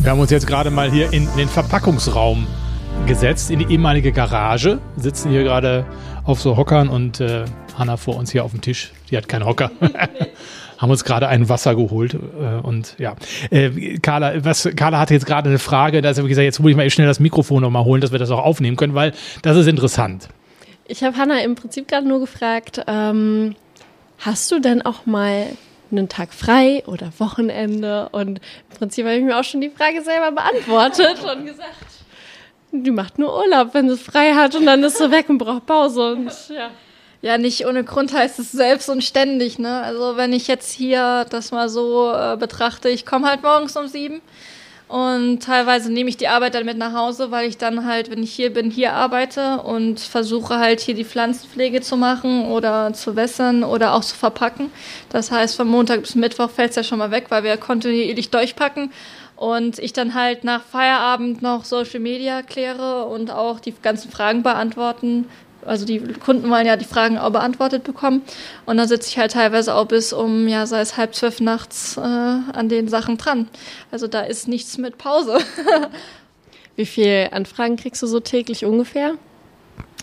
Wir 0.00 0.12
haben 0.12 0.20
uns 0.20 0.30
jetzt 0.30 0.46
gerade 0.46 0.70
mal 0.70 0.88
hier 0.88 1.12
in 1.12 1.28
den 1.36 1.48
Verpackungsraum 1.48 2.46
gesetzt, 3.06 3.50
in 3.50 3.58
die 3.58 3.72
ehemalige 3.72 4.12
Garage. 4.12 4.78
Sitzen 4.96 5.30
hier 5.30 5.42
gerade 5.42 5.84
auf 6.24 6.40
so 6.40 6.56
Hockern 6.56 6.88
und 6.88 7.20
äh, 7.20 7.44
Hanna 7.78 7.96
vor 7.96 8.16
uns 8.16 8.32
hier 8.32 8.44
auf 8.44 8.50
dem 8.52 8.60
Tisch. 8.60 8.92
Die 9.10 9.16
hat 9.16 9.28
keinen 9.28 9.44
Hocker. 9.44 9.70
haben 10.78 10.90
uns 10.90 11.04
gerade 11.04 11.28
ein 11.28 11.48
Wasser 11.48 11.74
geholt 11.74 12.14
äh, 12.14 12.60
und 12.62 12.96
ja. 12.98 13.16
Äh, 13.50 13.98
Carla, 13.98 14.44
was, 14.44 14.68
Carla 14.76 14.98
hatte 14.98 15.14
jetzt 15.14 15.26
gerade 15.26 15.48
eine 15.48 15.58
Frage, 15.58 16.02
da 16.02 16.10
habe 16.10 16.22
ich 16.22 16.28
gesagt, 16.28 16.44
jetzt 16.44 16.60
muss 16.60 16.70
ich 16.70 16.76
mal 16.76 16.88
schnell 16.90 17.06
das 17.06 17.20
Mikrofon 17.20 17.62
nochmal 17.62 17.84
holen, 17.84 18.00
dass 18.00 18.12
wir 18.12 18.18
das 18.18 18.30
auch 18.30 18.44
aufnehmen 18.44 18.76
können, 18.76 18.94
weil 18.94 19.12
das 19.42 19.56
ist 19.56 19.66
interessant. 19.66 20.28
Ich 20.86 21.02
habe 21.02 21.16
Hanna 21.16 21.40
im 21.40 21.54
Prinzip 21.54 21.88
gerade 21.88 22.06
nur 22.06 22.20
gefragt, 22.20 22.82
ähm, 22.86 23.56
hast 24.18 24.50
du 24.52 24.60
denn 24.60 24.82
auch 24.82 25.06
mal 25.06 25.46
einen 25.90 26.08
Tag 26.08 26.32
frei 26.32 26.82
oder 26.86 27.12
Wochenende. 27.18 28.08
Und 28.10 28.40
im 28.70 28.76
Prinzip 28.78 29.04
habe 29.06 29.16
ich 29.16 29.24
mir 29.24 29.38
auch 29.38 29.44
schon 29.44 29.60
die 29.60 29.70
Frage 29.70 30.02
selber 30.02 30.32
beantwortet 30.32 31.24
und 31.24 31.46
gesagt, 31.46 31.74
die 32.72 32.90
macht 32.90 33.18
nur 33.18 33.36
Urlaub, 33.36 33.72
wenn 33.72 33.88
sie 33.88 33.96
frei 33.96 34.34
hat 34.34 34.54
und 34.54 34.66
dann 34.66 34.82
ist 34.82 34.98
sie 34.98 35.10
weg 35.10 35.28
und 35.28 35.38
braucht 35.38 35.66
Pause. 35.66 36.12
Und 36.12 36.32
ja. 36.50 36.70
Ja, 37.22 37.38
nicht 37.38 37.66
ohne 37.66 37.82
Grund 37.82 38.12
heißt 38.12 38.38
es 38.38 38.52
selbst 38.52 38.88
und 38.88 39.02
ständig. 39.02 39.58
Ne? 39.58 39.82
Also 39.82 40.16
wenn 40.16 40.32
ich 40.32 40.48
jetzt 40.48 40.72
hier 40.72 41.26
das 41.30 41.50
mal 41.50 41.68
so 41.68 42.12
äh, 42.12 42.36
betrachte, 42.36 42.88
ich 42.88 43.06
komme 43.06 43.28
halt 43.28 43.42
morgens 43.42 43.76
um 43.76 43.88
sieben 43.88 44.20
und 44.88 45.42
teilweise 45.42 45.92
nehme 45.92 46.08
ich 46.08 46.16
die 46.16 46.28
Arbeit 46.28 46.54
dann 46.54 46.64
mit 46.64 46.78
nach 46.78 46.92
Hause, 46.92 47.32
weil 47.32 47.48
ich 47.48 47.58
dann 47.58 47.86
halt, 47.86 48.08
wenn 48.08 48.22
ich 48.22 48.32
hier 48.32 48.52
bin, 48.52 48.70
hier 48.70 48.92
arbeite 48.92 49.58
und 49.62 49.98
versuche 49.98 50.58
halt 50.58 50.80
hier 50.80 50.94
die 50.94 51.04
Pflanzenpflege 51.04 51.80
zu 51.80 51.96
machen 51.96 52.46
oder 52.46 52.92
zu 52.92 53.16
wässern 53.16 53.64
oder 53.64 53.94
auch 53.94 54.04
zu 54.04 54.14
verpacken. 54.14 54.70
Das 55.08 55.32
heißt, 55.32 55.56
von 55.56 55.66
Montag 55.66 56.02
bis 56.02 56.14
Mittwoch 56.14 56.50
fällt 56.50 56.70
es 56.70 56.76
ja 56.76 56.84
schon 56.84 56.98
mal 56.98 57.10
weg, 57.10 57.26
weil 57.30 57.42
wir 57.42 57.56
kontinuierlich 57.56 58.30
durchpacken. 58.30 58.92
Und 59.34 59.78
ich 59.80 59.92
dann 59.92 60.14
halt 60.14 60.44
nach 60.44 60.62
Feierabend 60.62 61.42
noch 61.42 61.66
Social 61.66 62.00
Media 62.00 62.42
kläre 62.42 63.04
und 63.04 63.30
auch 63.30 63.60
die 63.60 63.74
ganzen 63.82 64.10
Fragen 64.10 64.42
beantworten 64.42 65.26
also 65.66 65.84
die 65.84 66.00
Kunden 66.00 66.48
wollen 66.50 66.66
ja 66.66 66.76
die 66.76 66.84
Fragen 66.84 67.18
auch 67.18 67.30
beantwortet 67.30 67.84
bekommen. 67.84 68.22
Und 68.64 68.76
dann 68.76 68.88
sitze 68.88 69.08
ich 69.08 69.18
halt 69.18 69.32
teilweise 69.32 69.74
auch 69.74 69.86
bis 69.86 70.12
um, 70.12 70.48
ja, 70.48 70.66
sei 70.66 70.80
es 70.80 70.96
halb 70.96 71.14
zwölf 71.14 71.40
nachts 71.40 71.96
äh, 71.96 72.00
an 72.00 72.68
den 72.68 72.88
Sachen 72.88 73.18
dran. 73.18 73.48
Also 73.90 74.06
da 74.06 74.20
ist 74.20 74.48
nichts 74.48 74.78
mit 74.78 74.98
Pause. 74.98 75.38
Wie 76.76 76.86
viele 76.86 77.32
Anfragen 77.32 77.76
kriegst 77.76 78.02
du 78.02 78.06
so 78.06 78.20
täglich 78.20 78.64
ungefähr? 78.64 79.14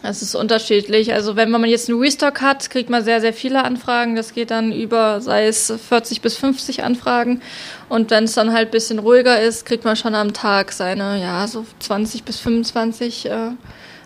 Es 0.06 0.22
ist 0.22 0.36
unterschiedlich. 0.36 1.14
Also 1.14 1.38
wenn 1.38 1.50
man 1.50 1.64
jetzt 1.64 1.90
einen 1.90 2.00
Restock 2.00 2.42
hat, 2.42 2.70
kriegt 2.70 2.90
man 2.90 3.06
sehr, 3.06 3.22
sehr 3.22 3.32
viele 3.32 3.64
Anfragen. 3.64 4.16
Das 4.18 4.34
geht 4.34 4.52
dann 4.52 4.74
über, 4.74 5.22
sei 5.22 5.48
es 5.48 5.72
40 5.72 6.22
bis 6.22 6.36
50 6.36 6.84
Anfragen. 6.84 7.42
Und 7.88 8.12
wenn 8.12 8.26
es 8.26 8.34
dann 8.34 8.52
halt 8.52 8.68
ein 8.68 8.72
bisschen 8.72 9.00
ruhiger 9.00 9.40
ist, 9.40 9.66
kriegt 9.66 9.86
man 9.86 9.96
schon 9.96 10.14
am 10.14 10.34
Tag 10.34 10.74
seine, 10.74 11.22
ja, 11.22 11.48
so 11.48 11.66
20 11.80 12.24
bis 12.24 12.40
25 12.40 13.28
äh, 13.28 13.52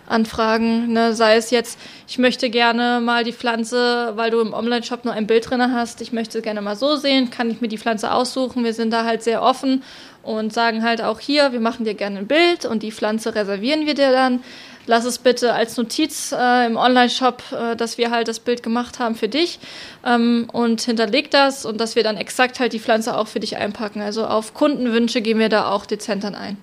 Anfragen. 0.08 0.92
Ne? 0.92 1.14
Sei 1.14 1.36
es 1.36 1.50
jetzt, 1.50 1.78
ich 2.06 2.18
möchte 2.18 2.50
gerne 2.50 3.00
mal 3.00 3.24
die 3.24 3.32
Pflanze, 3.32 4.12
weil 4.16 4.30
du 4.30 4.40
im 4.40 4.52
Online-Shop 4.52 5.04
nur 5.04 5.14
ein 5.14 5.26
Bild 5.26 5.48
drin 5.48 5.72
hast, 5.72 6.00
ich 6.00 6.12
möchte 6.12 6.42
gerne 6.42 6.62
mal 6.62 6.76
so 6.76 6.96
sehen, 6.96 7.30
kann 7.30 7.50
ich 7.50 7.60
mir 7.60 7.68
die 7.68 7.78
Pflanze 7.78 8.12
aussuchen. 8.12 8.64
Wir 8.64 8.74
sind 8.74 8.92
da 8.92 9.04
halt 9.04 9.22
sehr 9.22 9.42
offen 9.42 9.82
und 10.22 10.52
sagen 10.52 10.82
halt 10.82 11.02
auch 11.02 11.20
hier, 11.20 11.52
wir 11.52 11.60
machen 11.60 11.84
dir 11.84 11.94
gerne 11.94 12.18
ein 12.18 12.26
Bild 12.26 12.64
und 12.64 12.82
die 12.82 12.92
Pflanze 12.92 13.34
reservieren 13.34 13.86
wir 13.86 13.94
dir 13.94 14.12
dann. 14.12 14.40
Lass 14.86 15.04
es 15.04 15.18
bitte 15.18 15.52
als 15.52 15.76
Notiz 15.76 16.32
äh, 16.32 16.66
im 16.66 16.78
Online-Shop, 16.78 17.42
äh, 17.52 17.76
dass 17.76 17.98
wir 17.98 18.10
halt 18.10 18.26
das 18.26 18.40
Bild 18.40 18.62
gemacht 18.62 18.98
haben 18.98 19.16
für 19.16 19.28
dich 19.28 19.58
ähm, 20.04 20.48
und 20.50 20.80
hinterleg 20.80 21.30
das 21.30 21.66
und 21.66 21.78
dass 21.78 21.94
wir 21.94 22.02
dann 22.02 22.16
exakt 22.16 22.58
halt 22.58 22.72
die 22.72 22.80
Pflanze 22.80 23.14
auch 23.16 23.28
für 23.28 23.38
dich 23.38 23.58
einpacken. 23.58 24.00
Also 24.00 24.24
auf 24.26 24.54
Kundenwünsche 24.54 25.20
gehen 25.20 25.38
wir 25.38 25.50
da 25.50 25.70
auch 25.70 25.84
dezent 25.84 26.24
dann 26.24 26.34
ein. 26.34 26.56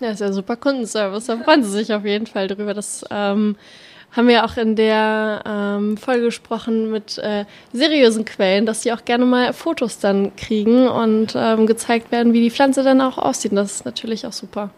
Ja, 0.00 0.10
ist 0.10 0.20
ja 0.20 0.32
super 0.32 0.56
Kundenservice. 0.56 1.26
Da 1.26 1.38
freuen 1.38 1.64
sie 1.64 1.70
sich 1.70 1.92
auf 1.92 2.04
jeden 2.04 2.26
Fall 2.26 2.46
drüber. 2.46 2.72
Das 2.72 3.04
ähm, 3.10 3.56
haben 4.12 4.28
wir 4.28 4.44
auch 4.44 4.56
in 4.56 4.76
der 4.76 5.42
ähm, 5.46 5.96
Folge 5.96 6.26
gesprochen 6.26 6.90
mit 6.90 7.18
äh, 7.18 7.44
seriösen 7.72 8.24
Quellen, 8.24 8.64
dass 8.64 8.82
sie 8.82 8.92
auch 8.92 9.04
gerne 9.04 9.24
mal 9.24 9.52
Fotos 9.52 9.98
dann 9.98 10.34
kriegen 10.36 10.88
und 10.88 11.34
ähm, 11.36 11.66
gezeigt 11.66 12.12
werden, 12.12 12.32
wie 12.32 12.40
die 12.40 12.50
Pflanze 12.50 12.82
dann 12.82 13.00
auch 13.00 13.18
aussieht. 13.18 13.52
Das 13.54 13.72
ist 13.72 13.84
natürlich 13.84 14.26
auch 14.26 14.32
super 14.32 14.70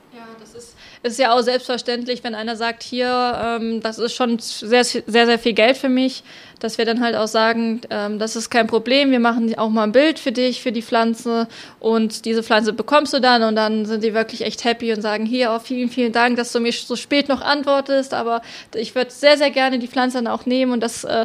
ist 1.03 1.19
ja 1.19 1.33
auch 1.33 1.41
selbstverständlich, 1.41 2.23
wenn 2.23 2.35
einer 2.35 2.57
sagt, 2.57 2.83
hier, 2.83 3.09
ähm, 3.43 3.81
das 3.81 3.99
ist 3.99 4.15
schon 4.15 4.39
sehr, 4.39 4.85
sehr, 4.85 5.03
sehr 5.07 5.39
viel 5.39 5.55
Geld 5.55 5.79
für 5.79 5.89
mich, 5.89 6.23
dass 6.59 6.77
wir 6.77 6.85
dann 6.85 7.03
halt 7.03 7.17
auch 7.17 7.27
sagen, 7.27 7.81
ähm, 7.89 8.19
das 8.19 8.37
ist 8.37 8.51
kein 8.51 8.67
Problem, 8.67 9.11
wir 9.11 9.21
machen 9.21 9.57
auch 9.59 9.71
mal 9.71 9.85
ein 9.85 9.93
Bild 9.93 10.19
für 10.19 10.33
dich, 10.33 10.63
für 10.63 10.73
die 10.73 10.83
Pflanze 10.83 11.49
und 11.79 12.27
diese 12.27 12.43
Pflanze 12.43 12.75
bekommst 12.75 13.15
du 13.15 13.21
dann 13.21 13.43
und 13.43 13.57
dann 13.57 13.87
sind 13.87 14.05
die 14.05 14.13
wirklich 14.13 14.43
echt 14.43 14.65
happy 14.65 14.93
und 14.93 15.01
sagen, 15.01 15.25
hier, 15.25 15.53
oh, 15.55 15.59
vielen, 15.59 15.89
vielen 15.89 16.13
Dank, 16.13 16.37
dass 16.37 16.53
du 16.53 16.61
mir 16.61 16.73
so 16.73 16.97
spät 16.97 17.29
noch 17.29 17.41
antwortest, 17.41 18.13
aber 18.13 18.43
ich 18.75 18.95
würde 18.95 19.11
sehr, 19.11 19.39
sehr 19.39 19.51
gerne 19.51 19.79
die 19.79 19.89
Pflanze 19.89 20.19
dann 20.19 20.27
auch 20.27 20.45
nehmen 20.45 20.73
und 20.73 20.81
das 20.81 21.05
äh, 21.05 21.25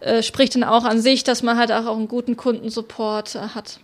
äh, 0.00 0.22
spricht 0.22 0.54
dann 0.54 0.64
auch 0.64 0.84
an 0.84 1.00
sich, 1.00 1.24
dass 1.24 1.42
man 1.42 1.58
halt 1.58 1.70
auch 1.72 1.94
einen 1.94 2.08
guten 2.08 2.38
Kundensupport 2.38 3.34
äh, 3.34 3.38
hat. 3.54 3.80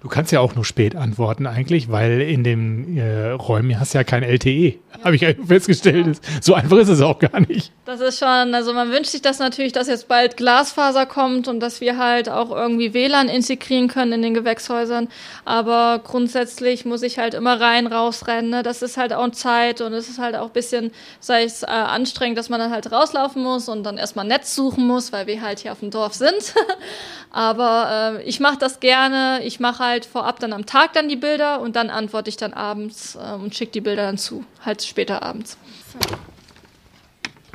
Du 0.00 0.08
kannst 0.08 0.30
ja 0.30 0.40
auch 0.40 0.54
nur 0.54 0.64
spät 0.64 0.94
antworten 0.94 1.46
eigentlich, 1.46 1.90
weil 1.90 2.20
in 2.20 2.44
den 2.44 2.96
äh, 2.96 3.30
Räumen 3.30 3.80
hast 3.80 3.94
du 3.94 3.98
ja 3.98 4.04
kein 4.04 4.22
LTE, 4.22 4.48
ja. 4.48 5.04
habe 5.04 5.16
ich 5.16 5.26
festgestellt. 5.46 6.06
Ja. 6.06 6.12
So 6.40 6.54
einfach 6.54 6.76
ist 6.76 6.88
es 6.88 7.00
auch 7.00 7.18
gar 7.18 7.40
nicht. 7.40 7.72
Das 7.84 8.00
ist 8.00 8.18
schon, 8.18 8.54
also 8.54 8.72
man 8.72 8.90
wünscht 8.90 9.10
sich 9.10 9.22
das 9.22 9.40
natürlich, 9.40 9.72
dass 9.72 9.88
jetzt 9.88 10.06
bald 10.06 10.36
Glasfaser 10.36 11.06
kommt 11.06 11.48
und 11.48 11.58
dass 11.60 11.80
wir 11.80 11.98
halt 11.98 12.28
auch 12.28 12.50
irgendwie 12.50 12.94
WLAN 12.94 13.28
integrieren 13.28 13.88
können 13.88 14.12
in 14.12 14.22
den 14.22 14.34
Gewächshäusern. 14.34 15.08
Aber 15.44 16.00
grundsätzlich 16.04 16.84
muss 16.84 17.02
ich 17.02 17.18
halt 17.18 17.34
immer 17.34 17.60
rein, 17.60 17.86
rausrennen. 17.88 18.50
Ne? 18.50 18.62
Das 18.62 18.82
ist 18.82 18.96
halt 18.98 19.12
auch 19.12 19.28
Zeit 19.32 19.80
und 19.80 19.92
es 19.92 20.08
ist 20.08 20.18
halt 20.18 20.36
auch 20.36 20.46
ein 20.46 20.52
bisschen, 20.52 20.92
sei 21.20 21.42
es 21.42 21.62
äh, 21.62 21.66
anstrengend, 21.66 22.38
dass 22.38 22.48
man 22.48 22.60
dann 22.60 22.70
halt 22.70 22.92
rauslaufen 22.92 23.42
muss 23.42 23.68
und 23.68 23.82
dann 23.82 23.98
erstmal 23.98 24.26
Netz 24.26 24.54
suchen 24.54 24.86
muss, 24.86 25.12
weil 25.12 25.26
wir 25.26 25.42
halt 25.42 25.58
hier 25.58 25.72
auf 25.72 25.80
dem 25.80 25.90
Dorf 25.90 26.14
sind. 26.14 26.54
Aber 27.30 28.18
äh, 28.18 28.22
ich 28.24 28.40
mache 28.40 28.58
das 28.58 28.80
gerne. 28.80 29.40
Ich 29.44 29.60
mache 29.60 29.84
halt 29.84 30.06
vorab 30.06 30.40
dann 30.40 30.52
am 30.52 30.66
Tag 30.66 30.92
dann 30.94 31.08
die 31.08 31.16
Bilder 31.16 31.60
und 31.60 31.76
dann 31.76 31.90
antworte 31.90 32.30
ich 32.30 32.36
dann 32.36 32.54
abends 32.54 33.16
äh, 33.16 33.34
und 33.34 33.54
schicke 33.54 33.72
die 33.72 33.80
Bilder 33.80 34.04
dann 34.04 34.18
zu, 34.18 34.44
halt 34.64 34.82
später 34.82 35.22
abends. 35.22 35.58
So. 35.92 35.98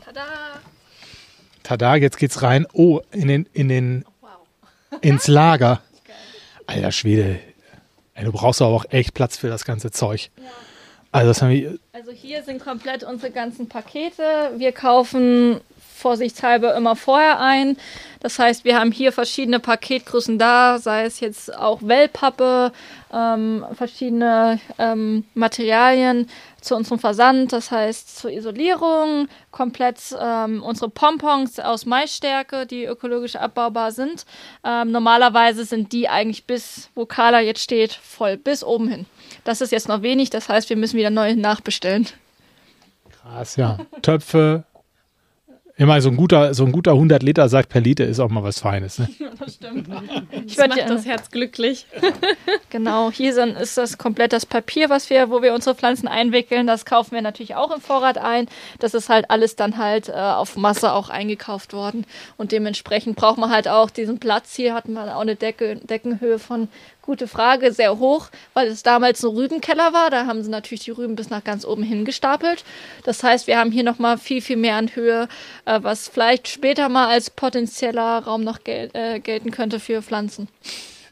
Tada! 0.05 0.25
Tada, 1.63 1.95
jetzt 1.95 2.17
geht's 2.17 2.41
rein. 2.41 2.67
Oh, 2.73 3.01
in 3.11 3.27
den, 3.27 3.47
in 3.53 3.69
den, 3.69 4.05
wow. 4.21 4.99
ins 5.01 5.27
Lager. 5.27 5.81
Alter 6.67 6.91
Schwede. 6.91 7.39
Ey, 8.13 8.25
du 8.25 8.31
brauchst 8.31 8.61
aber 8.61 8.71
auch 8.75 8.85
echt 8.89 9.13
Platz 9.13 9.37
für 9.37 9.47
das 9.47 9.65
ganze 9.65 9.89
Zeug. 9.89 10.29
Ja. 10.37 10.43
Also, 11.11 11.29
das 11.29 11.41
haben 11.41 11.49
wir 11.49 11.77
also 11.93 12.11
hier 12.11 12.43
sind 12.43 12.61
komplett 12.61 13.03
unsere 13.03 13.31
ganzen 13.31 13.69
Pakete. 13.69 14.51
Wir 14.57 14.71
kaufen 14.71 15.61
vorsichtshalber 16.03 16.75
immer 16.75 16.95
vorher 16.95 17.39
ein. 17.39 17.77
Das 18.19 18.39
heißt, 18.39 18.63
wir 18.65 18.79
haben 18.79 18.91
hier 18.91 19.11
verschiedene 19.11 19.59
Paketgrößen 19.59 20.37
da, 20.37 20.77
sei 20.79 21.05
es 21.05 21.19
jetzt 21.19 21.53
auch 21.53 21.79
Wellpappe, 21.81 22.71
ähm, 23.11 23.65
verschiedene 23.73 24.59
ähm, 24.77 25.25
Materialien 25.33 26.29
zu 26.61 26.75
unserem 26.75 26.99
Versand, 26.99 27.51
das 27.51 27.71
heißt 27.71 28.17
zur 28.17 28.31
Isolierung, 28.31 29.27
komplett 29.51 29.97
ähm, 30.19 30.63
unsere 30.63 30.89
Pompons 30.89 31.59
aus 31.59 31.85
Maisstärke, 31.85 32.65
die 32.65 32.85
ökologisch 32.85 33.35
abbaubar 33.35 33.91
sind. 33.91 34.25
Ähm, 34.63 34.91
normalerweise 34.91 35.65
sind 35.65 35.91
die 35.91 36.07
eigentlich 36.07 36.45
bis, 36.45 36.89
wo 36.95 37.05
Carla 37.05 37.41
jetzt 37.41 37.61
steht, 37.61 37.93
voll, 37.93 38.37
bis 38.37 38.63
oben 38.63 38.87
hin. 38.87 39.05
Das 39.43 39.61
ist 39.61 39.71
jetzt 39.71 39.89
noch 39.89 40.01
wenig, 40.01 40.29
das 40.29 40.47
heißt, 40.47 40.69
wir 40.69 40.77
müssen 40.77 40.97
wieder 40.97 41.09
neu 41.09 41.35
nachbestellen. 41.35 42.07
Krass, 43.21 43.57
ja. 43.57 43.77
Töpfe, 44.01 44.63
Immer 45.75 45.99
so 46.01 46.09
ein 46.09 46.17
guter, 46.17 46.53
so 46.53 46.65
ein 46.65 46.71
guter 46.71 46.91
100 46.91 47.23
Liter 47.23 47.49
Sack 47.49 47.67
per 47.67 47.81
Liter 47.81 48.05
ist 48.05 48.19
auch 48.19 48.29
mal 48.29 48.43
was 48.43 48.59
Feines. 48.59 48.99
Ne? 48.99 49.09
das 49.39 49.55
stimmt. 49.55 49.87
Ich 50.45 50.55
das 50.55 50.67
macht 50.67 50.87
das 50.87 51.05
Herz 51.05 51.31
glücklich. 51.31 51.87
genau, 52.69 53.09
hier 53.09 53.33
sind, 53.33 53.57
ist 53.57 53.75
das 53.75 53.97
komplett 53.97 54.33
das 54.33 54.45
Papier, 54.45 54.91
was 54.91 55.09
wir, 55.09 55.31
wo 55.31 55.41
wir 55.41 55.51
unsere 55.51 55.75
Pflanzen 55.75 56.07
einwickeln. 56.07 56.67
Das 56.67 56.85
kaufen 56.85 57.15
wir 57.15 57.23
natürlich 57.23 57.55
auch 57.55 57.73
im 57.73 57.81
Vorrat 57.81 58.19
ein. 58.19 58.47
Das 58.77 58.93
ist 58.93 59.09
halt 59.09 59.31
alles 59.31 59.55
dann 59.55 59.79
halt 59.79 60.09
äh, 60.09 60.13
auf 60.13 60.55
Masse 60.57 60.91
auch 60.91 61.09
eingekauft 61.09 61.73
worden. 61.73 62.05
Und 62.37 62.51
dementsprechend 62.51 63.15
braucht 63.15 63.39
man 63.39 63.49
halt 63.49 63.67
auch 63.67 63.89
diesen 63.89 64.19
Platz. 64.19 64.55
Hier 64.55 64.75
hat 64.75 64.87
man 64.87 65.09
auch 65.09 65.21
eine 65.21 65.35
Decke, 65.35 65.77
Deckenhöhe 65.77 66.37
von 66.37 66.67
Gute 67.05 67.27
Frage, 67.27 67.73
sehr 67.73 67.99
hoch, 67.99 68.29
weil 68.53 68.67
es 68.69 68.81
damals 68.81 69.21
ein 69.23 69.35
Rübenkeller 69.35 69.91
war. 69.91 70.09
Da 70.09 70.25
haben 70.25 70.41
sie 70.41 70.49
natürlich 70.49 70.85
die 70.85 70.91
Rüben 70.91 71.17
bis 71.17 71.29
nach 71.29 71.43
ganz 71.43 71.65
oben 71.65 71.83
hin 71.83 72.05
gestapelt. 72.05 72.63
Das 73.03 73.21
heißt, 73.23 73.45
wir 73.47 73.59
haben 73.59 73.73
hier 73.73 73.83
nochmal 73.83 74.17
viel, 74.17 74.41
viel 74.41 74.55
mehr 74.55 74.77
an 74.77 74.95
Höhe, 74.95 75.27
äh, 75.65 75.79
was 75.81 76.07
vielleicht 76.07 76.47
später 76.47 76.87
mal 76.87 77.09
als 77.09 77.29
potenzieller 77.29 78.19
Raum 78.19 78.45
noch 78.45 78.63
gel 78.63 78.89
äh, 78.93 79.19
gelten 79.19 79.51
könnte 79.51 79.81
für 79.81 80.01
Pflanzen. 80.01 80.47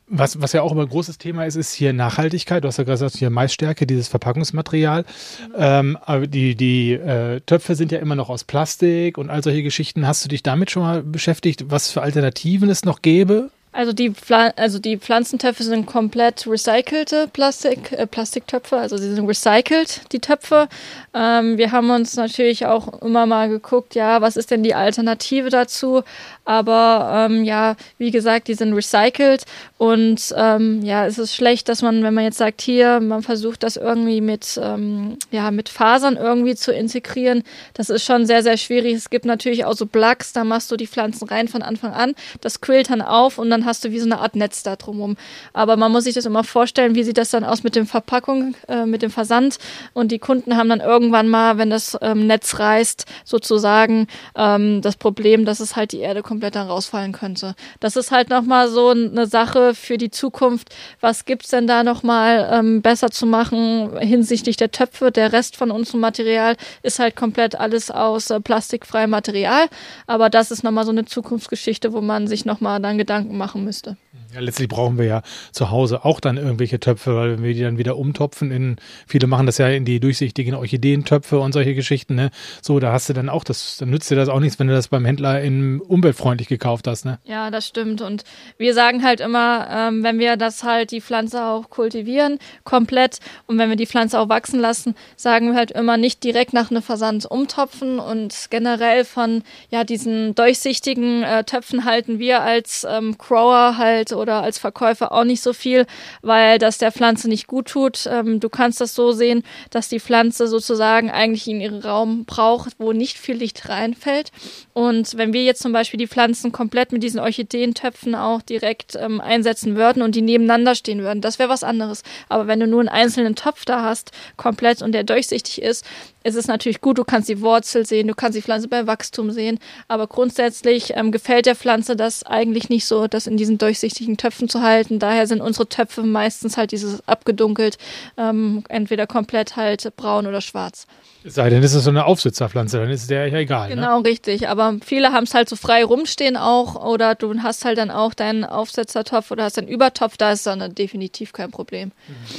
Was, 0.08 0.42
was 0.42 0.54
ja 0.54 0.62
auch 0.62 0.72
immer 0.72 0.84
ein 0.84 0.90
großes 0.90 1.18
Thema 1.18 1.46
ist, 1.46 1.56
ist 1.56 1.74
hier 1.74 1.92
Nachhaltigkeit. 1.92 2.64
Du 2.64 2.70
hast 2.70 2.78
ja 2.78 2.86
gesagt, 2.86 3.18
hier 3.18 3.30
Maisstärke, 3.30 3.86
dieses 3.86 4.08
Verpackungsmaterial. 4.08 5.02
Mhm. 5.04 5.56
Ähm, 5.58 5.98
aber 6.02 6.28
die, 6.28 6.56
die 6.56 6.94
äh, 6.94 7.42
Töpfe 7.42 7.76
sind 7.76 7.92
ja 7.92 8.00
immer 8.00 8.16
noch 8.16 8.30
aus 8.30 8.46
Plastik 8.46 9.18
und 9.18 9.30
all 9.30 9.44
solche 9.44 9.64
Geschichten. 9.64 10.08
Hast 10.08 10.24
du 10.24 10.30
dich 10.30 10.42
damit 10.42 10.72
schon 10.72 10.84
mal 10.84 11.04
beschäftigt, 11.04 11.66
was 11.68 11.92
für 11.92 12.02
Alternativen 12.02 12.70
es 12.70 12.86
noch 12.86 13.02
gäbe? 13.02 13.52
Also 13.74 13.94
die, 13.94 14.10
Pfl 14.10 14.52
also 14.58 14.80
die 14.80 14.98
Pflanzentöpfe 14.98 15.64
sind 15.64 15.86
komplett 15.86 16.46
recycelte 16.46 17.30
Plastik, 17.32 17.94
äh, 17.94 18.06
Plastiktöpfe, 18.06 18.76
also 18.76 18.98
sie 18.98 19.14
sind 19.14 19.26
recycelt, 19.26 20.02
die 20.12 20.20
Töpfe. 20.20 20.68
Ähm, 21.14 21.58
wir 21.58 21.72
haben 21.72 21.90
uns 21.90 22.18
natürlich 22.18 22.66
auch 22.66 23.02
immer 23.02 23.26
mal 23.26 23.48
geguckt, 23.48 23.96
ja, 23.96 24.20
was 24.22 24.36
ist 24.36 24.52
denn 24.52 24.64
die 24.64 24.76
Alternative 24.76 25.50
dazu? 25.50 26.04
Aber 26.44 27.30
ähm, 27.30 27.46
ja, 27.46 27.78
wie 27.98 28.12
gesagt, 28.12 28.50
die 28.50 28.56
sind 28.56 28.74
recycelt 28.74 29.46
und 29.82 30.32
ähm, 30.38 30.84
ja, 30.84 31.08
es 31.08 31.18
ist 31.18 31.34
schlecht, 31.34 31.68
dass 31.68 31.82
man, 31.82 32.04
wenn 32.04 32.14
man 32.14 32.24
jetzt 32.24 32.38
sagt, 32.38 32.62
hier, 32.62 33.00
man 33.00 33.24
versucht 33.24 33.64
das 33.64 33.78
irgendwie 33.78 34.22
mit, 34.22 34.62
ähm, 34.62 35.18
ja, 35.32 35.50
mit 35.50 35.70
Fasern 35.70 36.18
irgendwie 36.18 36.54
zu 36.54 36.72
integrieren, 36.72 37.42
das 37.74 37.90
ist 37.90 38.06
schon 38.06 38.28
sehr, 38.28 38.44
sehr 38.44 38.58
schwierig. 38.58 38.94
Es 38.94 39.10
gibt 39.10 39.26
natürlich 39.26 39.66
auch 39.66 39.74
so 39.74 39.88
Plugs, 39.88 40.34
da 40.34 40.44
machst 40.44 40.70
du 40.72 40.78
die 40.78 40.86
Pflanzen 40.86 41.28
rein 41.28 41.48
von 41.48 41.64
Anfang 41.64 41.94
an, 41.94 42.14
das 42.42 42.62
quillt 42.62 42.92
dann 42.92 43.02
auf 43.02 43.40
und 43.40 43.50
dann 43.50 43.66
hast 43.66 43.84
du 43.84 43.90
wie 43.90 43.98
so 43.98 44.06
eine 44.06 44.20
Art 44.20 44.36
Netz 44.36 44.62
da 44.62 44.76
drumherum. 44.76 45.18
Aber 45.52 45.78
man 45.78 45.92
muss 45.92 46.04
sich 46.04 46.14
das 46.14 46.28
immer 46.28 46.44
vorstellen, 46.44 46.94
wie 46.94 47.02
sieht 47.02 47.18
das 47.18 47.32
dann 47.32 47.44
aus 47.44 47.64
mit 47.64 47.76
dem 47.76 47.88
Verpackung, 47.88 48.54
äh, 48.68 48.86
mit 48.86 49.02
dem 49.02 49.10
Versand. 49.10 49.58
Und 49.94 50.12
die 50.12 50.20
Kunden 50.20 50.58
haben 50.58 50.70
dann 50.70 50.82
irgendwann 50.82 51.28
mal, 51.28 51.58
wenn 51.58 51.72
das 51.72 51.98
ähm, 52.04 52.28
Netz 52.28 52.60
reißt, 52.60 53.08
sozusagen 53.26 54.06
ähm, 54.36 54.84
das 54.84 54.96
Problem, 54.96 55.44
dass 55.44 55.60
es 55.60 55.76
halt 55.76 55.92
die 55.92 56.02
Erde 56.02 56.22
komplett 56.22 56.54
dann 56.54 56.68
rausfallen 56.68 57.14
könnte. 57.14 57.56
Das 57.80 57.96
ist 57.96 58.12
halt 58.12 58.30
nochmal 58.30 58.68
so 58.68 58.90
eine 58.90 59.26
Sache 59.26 59.71
für 59.74 59.98
die 59.98 60.12
Zukunft. 60.12 60.70
Was 61.00 61.26
gibt's 61.26 61.50
denn 61.50 61.68
da 61.68 61.84
nochmal 61.84 62.50
ähm, 62.52 62.82
besser 62.82 63.10
zu 63.12 63.26
machen 63.26 63.98
hinsichtlich 64.00 64.58
der 64.58 64.72
Töpfe? 64.72 65.12
Der 65.12 65.34
Rest 65.34 65.58
von 65.58 65.72
unserem 65.72 66.00
Material 66.00 66.56
ist 66.84 67.00
halt 67.00 67.16
komplett 67.16 67.56
alles 67.56 67.92
aus 67.92 68.30
äh, 68.30 68.40
plastikfreiem 68.40 69.10
Material. 69.10 69.68
Aber 70.08 70.30
das 70.30 70.52
ist 70.52 70.64
nochmal 70.64 70.86
so 70.86 70.92
eine 70.92 71.06
Zukunftsgeschichte, 71.06 71.94
wo 71.94 72.02
man 72.02 72.28
sich 72.28 72.46
nochmal 72.46 72.82
dann 72.82 72.98
Gedanken 72.98 73.38
machen 73.38 73.64
müsste. 73.64 73.98
Ja, 74.34 74.40
letztlich 74.40 74.70
brauchen 74.70 74.98
wir 74.98 75.06
ja 75.06 75.22
zu 75.52 75.72
Hause 75.72 76.06
auch 76.06 76.22
dann 76.22 76.38
irgendwelche 76.38 76.80
Töpfe, 76.80 77.16
weil 77.16 77.32
wenn 77.34 77.44
wir 77.44 77.54
die 77.54 77.62
dann 77.62 77.78
wieder 77.78 77.98
umtopfen 77.98 78.52
in, 78.52 78.78
viele 79.06 79.28
machen 79.28 79.46
das 79.46 79.58
ja 79.58 79.68
in 79.68 79.84
die 79.84 80.00
durchsichtigen 80.00 80.56
Orchideentöpfe 80.56 81.40
und 81.40 81.52
solche 81.52 81.76
Geschichten, 81.76 82.16
ne? 82.16 82.32
So, 82.62 82.80
da 82.80 82.94
hast 82.94 83.10
du 83.10 83.14
dann 83.14 83.28
auch 83.28 83.44
das, 83.44 83.78
dann 83.78 83.90
nützt 83.90 84.10
dir 84.10 84.16
das 84.16 84.30
auch 84.30 84.40
nichts, 84.40 84.58
wenn 84.58 84.68
du 84.68 84.74
das 84.74 84.88
beim 84.88 85.04
Händler 85.04 85.42
in 85.42 85.82
umweltfreundlich 85.82 86.48
gekauft 86.48 86.88
hast, 86.88 87.04
ne? 87.04 87.20
Ja, 87.26 87.52
das 87.52 87.68
stimmt. 87.68 88.02
Und 88.02 88.24
wir 88.58 88.74
sagen 88.74 89.04
halt 89.04 89.20
immer, 89.20 89.68
ähm, 89.70 90.04
wenn 90.04 90.18
wir 90.18 90.38
das 90.38 90.64
halt 90.64 90.92
die 90.92 91.02
Pflanze 91.02 91.44
auch 91.44 91.70
kultivieren, 91.70 92.40
komplett, 92.64 93.20
und 93.48 93.58
wenn 93.58 93.70
wir 93.70 93.76
die 93.76 93.88
Pflanze 93.88 94.18
auch 94.18 94.30
wachsen 94.30 94.62
lassen, 94.62 94.96
sagen 95.18 95.48
wir 95.48 95.56
halt 95.56 95.72
immer 95.72 95.98
nicht 95.98 96.24
direkt 96.24 96.54
nach 96.54 96.72
einem 96.72 96.82
Versand 96.82 97.26
umtopfen 97.26 98.00
und 98.00 98.48
generell 98.50 99.04
von 99.04 99.44
ja 99.70 99.84
diesen 99.84 100.36
durchsichtigen 100.36 101.24
äh, 101.24 101.44
Töpfen 101.44 101.84
halten 101.84 102.20
wir 102.20 102.42
als 102.42 102.88
ähm, 102.90 103.18
Grower 103.18 103.78
halt 103.78 104.14
oder 104.22 104.42
als 104.44 104.60
Verkäufer 104.60 105.12
auch 105.12 105.24
nicht 105.24 105.42
so 105.42 105.54
viel, 105.54 105.86
weil 106.22 106.60
das 106.60 106.78
der 106.78 106.92
Pflanze 106.92 107.28
nicht 107.28 107.48
gut 107.48 107.68
tut. 107.68 108.08
Ähm, 108.08 108.40
du 108.40 108.50
kannst 108.50 108.80
das 108.80 108.96
so 108.96 109.12
sehen, 109.12 109.44
dass 109.70 109.90
die 109.90 110.00
Pflanze 110.00 110.48
sozusagen 110.48 111.12
eigentlich 111.12 111.48
in 111.48 111.60
ihren 111.60 111.82
Raum 111.82 112.26
braucht, 112.26 112.76
wo 112.78 112.94
nicht 112.94 113.18
viel 113.18 113.36
Licht 113.36 113.68
reinfällt. 113.68 114.32
Und 114.74 115.18
wenn 115.18 115.34
wir 115.34 115.44
jetzt 115.44 115.62
zum 115.62 115.74
Beispiel 115.74 115.98
die 115.98 116.08
Pflanzen 116.08 116.52
komplett 116.52 116.92
mit 116.92 117.04
diesen 117.04 117.20
Orchideentöpfen 117.20 118.16
auch 118.16 118.42
direkt 118.42 118.96
ähm, 118.96 119.20
einsetzen 119.20 119.76
würden 119.76 120.02
und 120.02 120.16
die 120.16 120.22
nebeneinander 120.22 120.76
stehen 120.76 121.02
würden, 121.02 121.22
das 121.22 121.40
wäre 121.40 121.50
was 121.50 121.64
anderes. 121.64 122.04
Aber 122.30 122.48
wenn 122.48 122.60
du 122.60 122.68
nur 122.68 122.80
einen 122.80 122.90
einzelnen 122.90 123.36
Topf 123.36 123.66
da 123.66 123.84
hast, 123.84 124.12
komplett 124.38 124.82
und 124.82 124.94
der 124.94 125.04
durchsichtig 125.04 125.62
ist, 125.62 125.86
ist 126.24 126.36
es 126.36 126.48
natürlich 126.48 126.82
gut, 126.82 126.98
du 126.98 127.04
kannst 127.04 127.28
die 127.28 127.42
Wurzel 127.42 127.86
sehen, 127.86 128.08
du 128.08 128.14
kannst 128.14 128.38
die 128.38 128.42
Pflanze 128.42 128.68
bei 128.68 128.88
Wachstum 128.88 129.32
sehen, 129.32 129.60
aber 129.88 130.08
grundsätzlich 130.08 130.94
ähm, 130.96 131.12
gefällt 131.12 131.48
der 131.48 131.56
Pflanze 131.56 131.96
das 131.96 132.24
eigentlich 132.24 132.70
nicht 132.70 132.86
so, 132.86 133.08
das 133.08 133.28
in 133.28 133.38
diesen 133.38 133.58
durchsichtigen 133.58 134.18
Töpfen 134.18 134.48
zu 134.48 134.62
halten. 134.62 135.00
Daher 135.00 135.28
sind 135.28 135.42
unsere 135.42 135.68
Töpfe 135.68 136.04
meistens 136.04 136.58
halt 136.58 136.72
dieses 136.72 137.08
abgedunkelt, 137.08 137.78
ähm, 138.18 138.64
entweder 138.70 139.08
komplett 139.08 139.56
halt 139.56 139.96
braun 139.98 140.28
oder 140.28 140.42
schwarz. 140.42 140.88
Es 141.24 141.36
sei 141.36 141.50
denn, 141.50 141.62
es 141.64 141.74
ist 141.74 141.84
so 141.84 141.90
eine 141.92 142.06
Aufsitzerpflanze, 142.06 142.80
dann 142.80 142.90
ist 142.90 143.10
der 143.10 143.28
ja 143.28 143.38
egal. 143.38 143.70
ne? 143.70 143.76
Genau, 143.76 144.00
richtig. 144.00 144.50
Aber 144.50 144.78
viele 144.84 145.12
haben 145.12 145.26
es 145.26 145.34
halt 145.34 145.50
so 145.50 145.56
frei 145.56 145.84
rumstehen 145.84 146.36
auch 146.36 146.84
oder 146.84 147.14
du 147.14 147.42
hast 147.44 147.64
halt 147.64 147.78
dann 147.78 147.92
auch 147.92 148.14
deinen 148.14 148.44
Aufsetzertopf 148.44 149.30
oder 149.30 149.44
hast 149.44 149.58
einen 149.60 149.68
Übertopf, 149.68 150.18
da 150.18 150.32
ist 150.32 150.48
dann 150.48 150.74
definitiv 150.74 151.32
kein 151.32 151.52
Problem. 151.52 151.92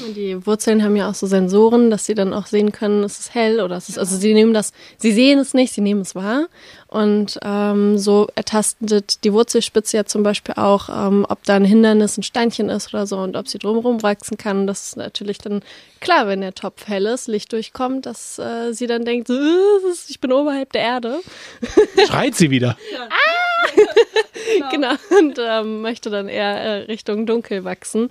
Und 0.06 0.16
Die 0.16 0.44
Wurzeln 0.46 0.82
haben 0.82 0.96
ja 0.96 1.08
auch 1.10 1.14
so 1.14 1.26
Sensoren, 1.26 1.90
dass 1.90 2.06
sie 2.06 2.14
dann 2.14 2.34
auch 2.34 2.46
sehen 2.46 2.72
können, 2.72 3.04
es 3.04 3.20
ist 3.20 3.34
hell 3.34 3.60
oder 3.60 3.76
es 3.76 3.88
ist, 3.88 3.98
also 3.98 4.16
sie 4.16 4.34
nehmen 4.34 4.52
das, 4.52 4.72
sie 4.98 5.12
sehen 5.12 5.38
es 5.38 5.54
nicht, 5.54 5.72
sie 5.72 5.80
nehmen 5.80 6.00
es 6.00 6.14
wahr. 6.14 6.46
Und 6.88 7.38
ähm, 7.42 7.96
so 7.96 8.28
ertastet 8.34 9.24
die 9.24 9.32
Wurzelspitze 9.32 9.96
ja 9.96 10.04
zum 10.04 10.22
Beispiel 10.22 10.56
auch, 10.58 10.90
ähm, 10.90 11.24
ob 11.26 11.42
da 11.44 11.54
ein 11.56 11.64
Hindernis, 11.64 12.18
ein 12.18 12.22
Steinchen 12.22 12.68
ist 12.68 12.92
oder 12.92 13.06
so 13.06 13.16
und 13.16 13.34
ob 13.34 13.48
sie 13.48 13.58
drumherum 13.58 14.02
wachsen 14.02 14.36
kann. 14.36 14.66
Das 14.66 14.88
ist 14.88 14.96
natürlich 14.98 15.38
dann 15.38 15.62
klar, 16.00 16.26
wenn 16.26 16.42
der 16.42 16.52
Topf 16.54 16.86
hell 16.88 17.06
ist, 17.06 17.28
Licht 17.28 17.50
durchkommt, 17.52 18.04
dass 18.04 18.38
äh, 18.38 18.71
sie 18.74 18.86
dann 18.86 19.04
denkt, 19.04 19.28
so, 19.28 19.34
"Äh, 19.34 19.94
ich 20.08 20.20
bin 20.20 20.32
oberhalb 20.32 20.72
der 20.72 20.82
Erde. 20.82 21.20
Schreit 22.06 22.34
sie 22.34 22.50
wieder. 22.50 22.76
Genau. 24.70 24.92
Und 25.18 25.38
ähm, 25.40 25.82
möchte 25.82 26.10
dann 26.10 26.28
eher 26.28 26.56
äh, 26.56 26.72
Richtung 26.82 27.26
Dunkel 27.26 27.64
wachsen. 27.64 28.10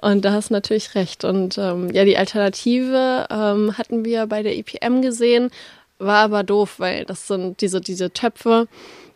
Und 0.00 0.24
da 0.24 0.32
hast 0.32 0.50
du 0.50 0.54
natürlich 0.54 0.94
recht. 0.94 1.24
Und 1.24 1.58
ähm, 1.58 1.90
ja, 1.92 2.04
die 2.04 2.16
Alternative 2.16 3.26
ähm, 3.30 3.76
hatten 3.76 4.04
wir 4.04 4.26
bei 4.26 4.42
der 4.42 4.56
IPM 4.56 5.02
gesehen, 5.02 5.50
war 5.98 6.24
aber 6.24 6.42
doof, 6.42 6.74
weil 6.78 7.04
das 7.04 7.26
sind 7.26 7.60
diese, 7.60 7.80
diese 7.80 8.12
Töpfe, 8.12 8.68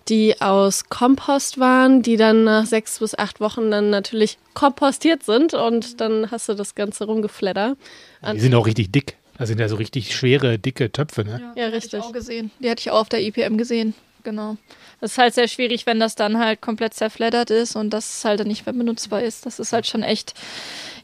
die 0.08 0.40
aus 0.40 0.88
Kompost 0.88 1.58
waren, 1.58 2.02
die 2.02 2.16
dann 2.16 2.44
nach 2.44 2.64
sechs 2.66 2.98
bis 2.98 3.16
acht 3.16 3.40
Wochen 3.40 3.70
dann 3.70 3.90
natürlich 3.90 4.38
kompostiert 4.54 5.22
sind 5.22 5.52
und 5.54 6.00
dann 6.00 6.30
hast 6.30 6.48
du 6.48 6.54
das 6.54 6.74
Ganze 6.74 7.04
rumgeflattert. 7.04 7.76
Die 8.32 8.40
sind 8.40 8.54
auch 8.54 8.66
richtig 8.66 8.90
dick. 8.90 9.17
Das 9.38 9.48
sind 9.48 9.60
ja 9.60 9.68
so 9.68 9.76
richtig 9.76 10.14
schwere, 10.14 10.58
dicke 10.58 10.90
Töpfe, 10.90 11.24
ne? 11.24 11.52
Ja, 11.54 11.68
die 11.68 11.74
richtig. 11.76 11.92
Hatte 11.94 11.96
ich 11.98 12.04
auch 12.04 12.12
gesehen. 12.12 12.50
Die 12.58 12.70
hatte 12.70 12.80
ich 12.80 12.90
auch 12.90 13.00
auf 13.00 13.08
der 13.08 13.22
IPM 13.22 13.56
gesehen. 13.56 13.94
Genau. 14.24 14.56
Das 15.00 15.12
ist 15.12 15.18
halt 15.18 15.34
sehr 15.34 15.46
schwierig, 15.46 15.86
wenn 15.86 16.00
das 16.00 16.16
dann 16.16 16.38
halt 16.38 16.60
komplett 16.60 16.92
zerfleddert 16.92 17.50
ist 17.50 17.76
und 17.76 17.90
das 17.90 18.24
halt 18.24 18.40
dann 18.40 18.48
nicht 18.48 18.66
mehr 18.66 18.72
benutzbar 18.72 19.22
ist. 19.22 19.46
Das 19.46 19.60
ist 19.60 19.72
halt 19.72 19.86
schon 19.86 20.02
echt, 20.02 20.34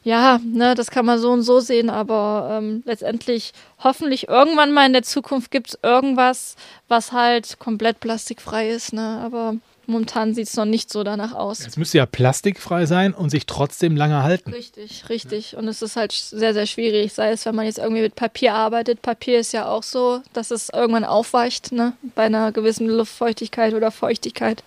ja, 0.03 0.39
ne, 0.43 0.75
das 0.75 0.91
kann 0.91 1.05
man 1.05 1.17
so 1.17 1.31
und 1.31 1.43
so 1.43 1.61
sehen, 1.61 1.89
aber 1.89 2.59
ähm, 2.59 2.83
letztendlich 2.85 3.53
hoffentlich 3.81 4.27
irgendwann 4.27 4.73
mal 4.73 4.85
in 4.85 4.93
der 4.93 5.03
Zukunft 5.03 5.49
gibt 5.49 5.69
es 5.69 5.79
irgendwas, 5.81 6.57
was 6.89 7.13
halt 7.13 7.57
komplett 7.57 8.01
plastikfrei 8.01 8.69
ist, 8.69 8.91
ne? 8.91 9.21
Aber 9.23 9.55
momentan 9.87 10.33
sieht 10.33 10.47
es 10.47 10.55
noch 10.55 10.65
nicht 10.65 10.91
so 10.91 11.03
danach 11.03 11.33
aus. 11.33 11.65
Es 11.65 11.77
müsste 11.77 11.97
ja 11.97 12.05
plastikfrei 12.05 12.85
sein 12.85 13.13
und 13.13 13.29
sich 13.29 13.45
trotzdem 13.45 13.95
lange 13.95 14.23
halten. 14.23 14.51
Richtig, 14.51 15.09
richtig. 15.09 15.55
Und 15.55 15.67
es 15.67 15.81
ist 15.81 15.95
halt 15.95 16.11
sehr, 16.11 16.53
sehr 16.53 16.65
schwierig, 16.65 17.13
sei 17.13 17.31
es, 17.31 17.45
wenn 17.45 17.55
man 17.55 17.65
jetzt 17.65 17.79
irgendwie 17.79 18.01
mit 18.01 18.15
Papier 18.15 18.53
arbeitet. 18.53 19.01
Papier 19.01 19.39
ist 19.39 19.53
ja 19.53 19.67
auch 19.67 19.83
so, 19.83 20.21
dass 20.33 20.51
es 20.51 20.69
irgendwann 20.69 21.05
aufweicht, 21.05 21.71
ne? 21.71 21.93
Bei 22.15 22.23
einer 22.23 22.51
gewissen 22.51 22.87
Luftfeuchtigkeit 22.87 23.73
oder 23.73 23.91
Feuchtigkeit 23.91 24.63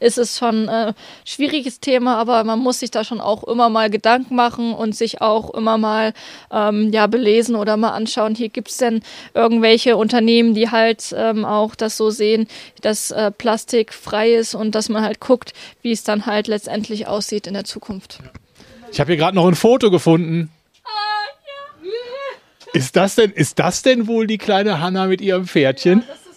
ist 0.00 0.18
es 0.18 0.38
schon 0.38 0.68
ein 0.68 0.88
äh, 0.88 0.92
schwieriges 1.24 1.80
Thema, 1.80 2.16
aber 2.16 2.42
man 2.44 2.58
muss 2.58 2.80
sich 2.80 2.90
da 2.90 3.04
schon 3.04 3.20
auch 3.20 3.44
immer 3.44 3.68
mal 3.68 3.90
Gedanken 3.90 4.34
machen 4.34 4.74
und 4.74 4.96
sich 4.96 5.20
auch 5.20 5.54
immer 5.54 5.78
mal 5.78 6.12
ähm, 6.50 6.90
ja 6.92 7.06
belesen 7.06 7.54
oder 7.54 7.76
mal 7.76 7.90
anschauen, 7.90 8.34
hier 8.34 8.48
gibt 8.48 8.70
es 8.70 8.78
denn 8.78 9.02
irgendwelche 9.34 9.96
Unternehmen, 9.96 10.54
die 10.54 10.70
halt 10.70 11.14
ähm, 11.16 11.44
auch 11.44 11.74
das 11.74 11.96
so 11.96 12.10
sehen, 12.10 12.48
dass 12.80 13.10
äh, 13.10 13.30
Plastik 13.30 13.92
frei 13.92 14.34
ist 14.34 14.54
und 14.54 14.74
dass 14.74 14.88
man 14.88 15.02
halt 15.02 15.20
guckt, 15.20 15.52
wie 15.82 15.92
es 15.92 16.02
dann 16.02 16.26
halt 16.26 16.48
letztendlich 16.48 17.06
aussieht 17.06 17.46
in 17.46 17.54
der 17.54 17.64
Zukunft. 17.64 18.18
Ich 18.92 18.98
habe 18.98 19.12
hier 19.12 19.18
gerade 19.18 19.36
noch 19.36 19.46
ein 19.46 19.54
Foto 19.54 19.90
gefunden. 19.90 20.50
Ist 22.72 22.96
das 22.96 23.16
denn, 23.16 23.32
ist 23.32 23.58
das 23.58 23.82
denn 23.82 24.06
wohl 24.06 24.26
die 24.26 24.38
kleine 24.38 24.80
Hanna 24.80 25.06
mit 25.06 25.20
ihrem 25.20 25.46
Pferdchen? 25.46 26.04
Das 26.06 26.29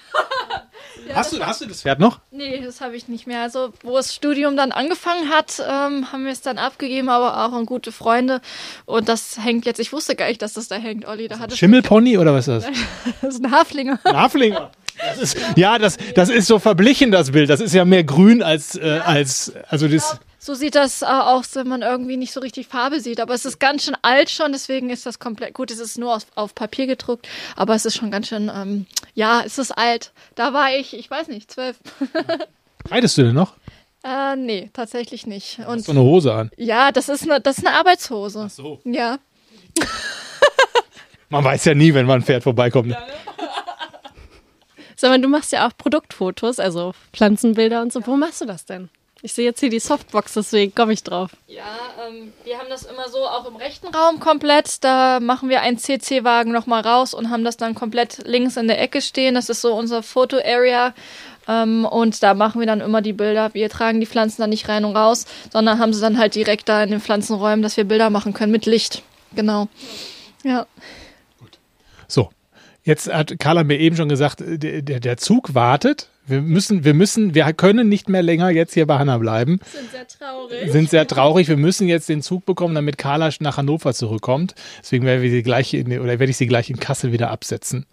Pferdchen. 1.06 1.16
hast, 1.16 1.32
du, 1.32 1.46
hast 1.46 1.60
du 1.60 1.66
das 1.66 1.82
Pferd 1.82 1.98
noch? 1.98 2.20
Nee, 2.30 2.60
das 2.64 2.80
habe 2.80 2.96
ich 2.96 3.08
nicht 3.08 3.26
mehr. 3.26 3.42
Also, 3.42 3.72
wo 3.82 3.96
das 3.96 4.14
Studium 4.14 4.56
dann 4.56 4.72
angefangen 4.72 5.30
hat, 5.30 5.60
ähm, 5.60 6.12
haben 6.12 6.24
wir 6.24 6.32
es 6.32 6.40
dann 6.40 6.58
abgegeben, 6.58 7.08
aber 7.08 7.44
auch 7.44 7.52
an 7.52 7.66
gute 7.66 7.92
Freunde. 7.92 8.40
Und 8.84 9.08
das 9.08 9.38
hängt 9.42 9.66
jetzt, 9.66 9.78
ich 9.78 9.92
wusste 9.92 10.16
gar 10.16 10.28
nicht, 10.28 10.42
dass 10.42 10.54
das 10.54 10.68
da 10.68 10.76
hängt, 10.76 11.06
Olli. 11.06 11.28
Da 11.28 11.38
hat 11.38 11.52
es 11.52 11.58
Schimmelpony 11.58 12.18
oder 12.18 12.34
was 12.34 12.48
ist 12.48 12.66
das? 12.66 12.74
das 13.22 13.34
ist 13.34 13.44
ein 13.44 13.50
Haflinger. 13.50 13.98
Ein 14.04 14.16
Haflinger. 14.16 14.70
Das 14.98 15.18
ist, 15.18 15.36
ja, 15.56 15.78
das, 15.78 15.98
das 16.14 16.30
ist 16.30 16.46
so 16.46 16.58
verblichen, 16.58 17.10
das 17.10 17.32
Bild. 17.32 17.50
Das 17.50 17.60
ist 17.60 17.74
ja 17.74 17.84
mehr 17.84 18.02
grün 18.02 18.42
als, 18.42 18.76
äh, 18.76 19.00
als 19.04 19.52
also 19.68 19.88
das. 19.88 20.18
So 20.46 20.54
sieht 20.54 20.76
das 20.76 21.02
äh, 21.02 21.06
aus, 21.06 21.56
wenn 21.56 21.66
man 21.66 21.82
irgendwie 21.82 22.16
nicht 22.16 22.32
so 22.32 22.38
richtig 22.38 22.68
Farbe 22.68 23.00
sieht. 23.00 23.18
Aber 23.18 23.34
es 23.34 23.44
ist 23.44 23.58
ganz 23.58 23.82
schön 23.82 23.96
alt 24.02 24.30
schon, 24.30 24.52
deswegen 24.52 24.90
ist 24.90 25.04
das 25.04 25.18
komplett 25.18 25.54
gut. 25.54 25.72
Es 25.72 25.80
ist 25.80 25.98
nur 25.98 26.14
auf, 26.14 26.24
auf 26.36 26.54
Papier 26.54 26.86
gedruckt, 26.86 27.26
aber 27.56 27.74
es 27.74 27.84
ist 27.84 27.96
schon 27.96 28.12
ganz 28.12 28.28
schön, 28.28 28.48
ähm, 28.54 28.86
ja, 29.14 29.42
es 29.44 29.58
ist 29.58 29.72
alt. 29.72 30.12
Da 30.36 30.52
war 30.52 30.70
ich, 30.70 30.96
ich 30.96 31.10
weiß 31.10 31.26
nicht, 31.26 31.50
zwölf. 31.50 31.78
Reitest 32.88 33.18
du 33.18 33.22
denn 33.24 33.34
noch? 33.34 33.54
äh, 34.04 34.36
nee, 34.36 34.70
tatsächlich 34.72 35.26
nicht. 35.26 35.58
Und 35.66 35.80
So 35.84 35.90
eine 35.90 36.02
Hose 36.02 36.32
an. 36.32 36.52
ja, 36.56 36.92
das 36.92 37.08
ist 37.08 37.24
eine, 37.24 37.40
das 37.40 37.58
ist 37.58 37.66
eine 37.66 37.76
Arbeitshose. 37.76 38.48
so. 38.48 38.80
Ja. 38.84 39.18
Man 41.28 41.42
weiß 41.42 41.64
ja 41.64 41.74
nie, 41.74 41.92
wenn 41.92 42.06
mal 42.06 42.14
ein 42.14 42.22
Pferd 42.22 42.44
vorbeikommt. 42.44 42.90
Ne? 42.90 42.96
Sag 44.94 45.10
mal, 45.10 45.20
du 45.20 45.26
machst 45.26 45.50
ja 45.50 45.66
auch 45.66 45.72
Produktfotos, 45.76 46.60
also 46.60 46.94
Pflanzenbilder 47.12 47.82
und 47.82 47.92
so. 47.92 48.06
Wo 48.06 48.16
machst 48.16 48.42
du 48.42 48.44
das 48.44 48.64
denn? 48.64 48.90
Ich 49.26 49.32
sehe 49.32 49.44
jetzt 49.44 49.58
hier 49.58 49.70
die 49.70 49.80
Softbox, 49.80 50.34
deswegen 50.34 50.72
komme 50.72 50.92
ich 50.92 51.02
drauf. 51.02 51.32
Ja, 51.48 51.64
ähm, 52.06 52.32
wir 52.44 52.58
haben 52.58 52.68
das 52.70 52.84
immer 52.84 53.08
so 53.08 53.26
auch 53.26 53.44
im 53.48 53.56
rechten 53.56 53.88
Raum 53.88 54.20
komplett. 54.20 54.84
Da 54.84 55.18
machen 55.18 55.48
wir 55.48 55.62
einen 55.62 55.78
CC-Wagen 55.78 56.52
nochmal 56.52 56.82
raus 56.82 57.12
und 57.12 57.28
haben 57.28 57.42
das 57.42 57.56
dann 57.56 57.74
komplett 57.74 58.18
links 58.24 58.56
in 58.56 58.68
der 58.68 58.80
Ecke 58.80 59.02
stehen. 59.02 59.34
Das 59.34 59.48
ist 59.48 59.62
so 59.62 59.74
unser 59.74 60.04
Foto-Area. 60.04 60.94
Ähm, 61.48 61.84
und 61.84 62.22
da 62.22 62.34
machen 62.34 62.60
wir 62.60 62.68
dann 62.68 62.80
immer 62.80 63.02
die 63.02 63.12
Bilder. 63.12 63.52
Wir 63.52 63.68
tragen 63.68 63.98
die 63.98 64.06
Pflanzen 64.06 64.42
dann 64.42 64.50
nicht 64.50 64.68
rein 64.68 64.84
und 64.84 64.94
raus, 64.94 65.26
sondern 65.52 65.80
haben 65.80 65.92
sie 65.92 66.00
dann 66.00 66.18
halt 66.18 66.36
direkt 66.36 66.68
da 66.68 66.84
in 66.84 66.92
den 66.92 67.00
Pflanzenräumen, 67.00 67.64
dass 67.64 67.76
wir 67.76 67.82
Bilder 67.82 68.10
machen 68.10 68.32
können 68.32 68.52
mit 68.52 68.64
Licht. 68.64 69.02
Genau. 69.34 69.66
Ja. 70.44 70.68
So, 72.06 72.30
jetzt 72.84 73.12
hat 73.12 73.40
Carla 73.40 73.64
mir 73.64 73.80
eben 73.80 73.96
schon 73.96 74.08
gesagt, 74.08 74.40
äh, 74.40 74.82
der, 74.84 75.00
der 75.00 75.16
Zug 75.16 75.56
wartet. 75.56 76.10
Wir 76.28 76.42
müssen, 76.42 76.84
wir 76.84 76.94
müssen, 76.94 77.34
wir 77.34 77.52
können 77.52 77.88
nicht 77.88 78.08
mehr 78.08 78.22
länger 78.22 78.50
jetzt 78.50 78.74
hier 78.74 78.86
bei 78.86 78.98
Hanna 78.98 79.18
bleiben. 79.18 79.60
Sind 79.72 79.90
sehr 79.92 80.06
traurig. 80.08 80.72
Sind 80.72 80.90
sehr 80.90 81.06
traurig. 81.06 81.48
Wir 81.48 81.56
müssen 81.56 81.86
jetzt 81.86 82.08
den 82.08 82.20
Zug 82.20 82.44
bekommen, 82.44 82.74
damit 82.74 82.98
Carla 82.98 83.30
nach 83.40 83.58
Hannover 83.58 83.94
zurückkommt. 83.94 84.54
Deswegen 84.80 85.04
werden 85.06 85.22
wir 85.22 85.30
sie 85.30 85.44
gleich 85.44 85.72
in, 85.72 85.86
oder 86.00 86.18
werde 86.18 86.30
ich 86.30 86.36
sie 86.36 86.48
gleich 86.48 86.68
in 86.68 86.80
Kassel 86.80 87.12
wieder 87.12 87.30
absetzen. 87.30 87.86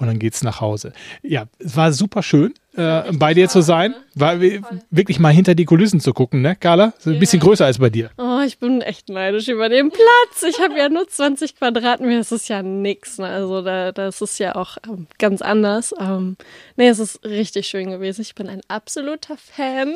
Und 0.00 0.06
dann 0.06 0.20
geht's 0.20 0.44
nach 0.44 0.60
Hause. 0.60 0.92
Ja, 1.22 1.46
es 1.58 1.76
war 1.76 1.92
super 1.92 2.22
schön, 2.22 2.54
äh, 2.76 3.10
bei 3.12 3.34
dir 3.34 3.48
zu 3.48 3.62
sein. 3.62 3.96
War 4.14 4.40
wi- 4.40 4.60
wirklich 4.92 5.18
mal 5.18 5.32
hinter 5.32 5.56
die 5.56 5.64
Kulissen 5.64 5.98
zu 5.98 6.12
gucken, 6.12 6.40
ne, 6.40 6.54
Carla? 6.54 6.92
So 7.00 7.10
ein 7.10 7.18
bisschen 7.18 7.40
größer 7.40 7.66
als 7.66 7.78
bei 7.78 7.90
dir. 7.90 8.10
Oh, 8.16 8.38
ich 8.46 8.60
bin 8.60 8.80
echt 8.80 9.08
neidisch 9.08 9.48
über 9.48 9.68
den 9.68 9.90
Platz. 9.90 10.44
Ich 10.48 10.60
habe 10.60 10.78
ja 10.78 10.88
nur 10.88 11.08
20 11.08 11.56
Quadratmeter. 11.56 12.18
Das 12.18 12.30
ist 12.30 12.48
ja 12.48 12.62
nix. 12.62 13.18
Ne? 13.18 13.26
Also 13.26 13.60
da, 13.62 13.90
das 13.90 14.20
ist 14.20 14.38
ja 14.38 14.54
auch 14.54 14.76
ähm, 14.86 15.08
ganz 15.18 15.42
anders. 15.42 15.92
Ähm, 15.98 16.36
nee, 16.76 16.86
es 16.86 17.00
ist 17.00 17.24
richtig 17.24 17.66
schön 17.66 17.90
gewesen. 17.90 18.20
Ich 18.22 18.36
bin 18.36 18.48
ein 18.48 18.60
absoluter 18.68 19.36
Fan. 19.36 19.94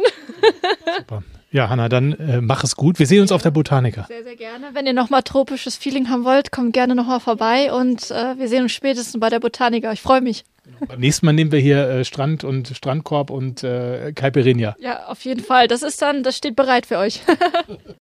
Super. 0.99 1.23
Ja, 1.53 1.69
Hanna, 1.69 1.91
dann 1.91 2.13
äh, 2.15 2.41
mach 2.41 2.65
es 2.65 2.77
gut. 2.77 2.99
Wir 2.99 3.07
sehen 3.07 3.21
uns 3.21 3.31
auf 3.31 3.43
der 3.43 3.51
Botanica. 3.51 4.05
Sehr, 4.09 4.25
sehr 4.25 4.37
gerne. 4.37 4.71
Wenn 4.73 4.87
ihr 4.87 4.95
nochmal 4.95 5.23
tropisches 5.23 5.77
Feeling 5.77 6.09
haben 6.09 6.25
wollt, 6.25 6.51
kommt 6.51 6.73
gerne 6.73 6.95
nochmal 6.95 7.21
vorbei 7.21 7.71
und 7.73 8.11
äh, 8.11 8.39
wir 8.39 8.49
sehen 8.49 8.63
uns 8.63 8.73
spätestens 8.73 9.21
bei 9.21 9.29
der 9.29 9.39
Botanica. 9.39 9.93
Ich 9.93 10.01
freue 10.01 10.23
mich. 10.23 10.45
Beim 10.89 11.01
nächsten 11.01 11.27
Mal 11.27 11.33
nehmen 11.33 11.53
wir 11.53 11.59
hier 11.59 11.89
äh, 11.89 12.05
Strand 12.07 12.43
und 12.43 12.69
Strandkorb 12.69 13.31
und 13.31 13.63
äh, 13.65 14.13
Caipirinha. 14.15 14.77
Ja, 14.79 15.07
auf 15.07 15.21
jeden 15.25 15.43
Fall. 15.45 15.69
Das 15.69 15.83
ist 15.83 16.01
dann, 16.01 16.23
das 16.23 16.39
steht 16.39 16.57
bereit 16.57 16.87
für 16.87 16.97
euch. 16.97 17.21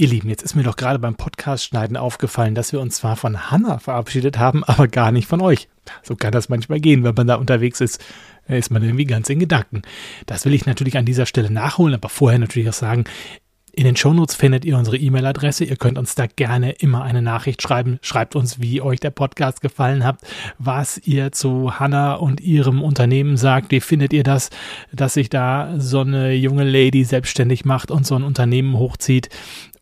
Ihr 0.00 0.06
Lieben, 0.06 0.28
jetzt 0.28 0.42
ist 0.42 0.54
mir 0.54 0.62
doch 0.62 0.76
gerade 0.76 1.00
beim 1.00 1.16
Podcast-Schneiden 1.16 1.96
aufgefallen, 1.96 2.54
dass 2.54 2.70
wir 2.72 2.80
uns 2.80 2.94
zwar 2.94 3.16
von 3.16 3.50
Hanna 3.50 3.80
verabschiedet 3.80 4.38
haben, 4.38 4.62
aber 4.62 4.86
gar 4.86 5.10
nicht 5.10 5.26
von 5.26 5.40
euch. 5.40 5.68
So 6.04 6.14
kann 6.14 6.30
das 6.30 6.48
manchmal 6.48 6.78
gehen, 6.78 7.02
wenn 7.02 7.16
man 7.16 7.26
da 7.26 7.34
unterwegs 7.34 7.80
ist. 7.80 8.00
Da 8.46 8.54
ist 8.54 8.70
man 8.70 8.84
irgendwie 8.84 9.06
ganz 9.06 9.28
in 9.28 9.40
Gedanken. 9.40 9.82
Das 10.26 10.44
will 10.44 10.54
ich 10.54 10.66
natürlich 10.66 10.96
an 10.96 11.04
dieser 11.04 11.26
Stelle 11.26 11.50
nachholen, 11.50 11.96
aber 11.96 12.10
vorher 12.10 12.38
natürlich 12.38 12.68
auch 12.68 12.74
sagen, 12.74 13.06
in 13.72 13.84
den 13.84 13.96
Shownotes 13.96 14.36
findet 14.36 14.64
ihr 14.64 14.78
unsere 14.78 14.96
E-Mail-Adresse. 14.96 15.64
Ihr 15.64 15.76
könnt 15.76 15.98
uns 15.98 16.14
da 16.14 16.26
gerne 16.26 16.70
immer 16.70 17.02
eine 17.02 17.20
Nachricht 17.20 17.60
schreiben. 17.60 17.98
Schreibt 18.00 18.36
uns, 18.36 18.60
wie 18.60 18.80
euch 18.80 19.00
der 19.00 19.10
Podcast 19.10 19.60
gefallen 19.60 20.04
hat, 20.04 20.20
was 20.58 20.98
ihr 20.98 21.32
zu 21.32 21.80
Hannah 21.80 22.14
und 22.14 22.40
ihrem 22.40 22.82
Unternehmen 22.82 23.36
sagt. 23.36 23.72
Wie 23.72 23.80
findet 23.80 24.12
ihr 24.12 24.22
das, 24.22 24.50
dass 24.92 25.14
sich 25.14 25.28
da 25.28 25.74
so 25.76 26.02
eine 26.02 26.34
junge 26.34 26.64
Lady 26.64 27.02
selbstständig 27.02 27.64
macht 27.64 27.90
und 27.90 28.06
so 28.06 28.14
ein 28.14 28.22
Unternehmen 28.22 28.78
hochzieht? 28.78 29.28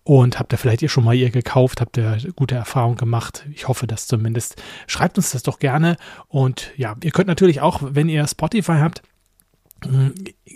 Und 0.06 0.38
habt 0.38 0.52
ihr 0.52 0.58
vielleicht 0.58 0.82
ihr 0.82 0.88
schon 0.88 1.02
mal 1.02 1.16
ihr 1.16 1.30
gekauft? 1.30 1.80
Habt 1.80 1.96
ihr 1.96 2.16
gute 2.36 2.54
Erfahrungen 2.54 2.96
gemacht? 2.96 3.44
Ich 3.52 3.66
hoffe 3.66 3.88
das 3.88 4.06
zumindest. 4.06 4.54
Schreibt 4.86 5.16
uns 5.16 5.32
das 5.32 5.42
doch 5.42 5.58
gerne. 5.58 5.96
Und 6.28 6.70
ja, 6.76 6.94
ihr 7.02 7.10
könnt 7.10 7.26
natürlich 7.26 7.60
auch, 7.60 7.80
wenn 7.82 8.08
ihr 8.08 8.24
Spotify 8.28 8.76
habt, 8.78 9.02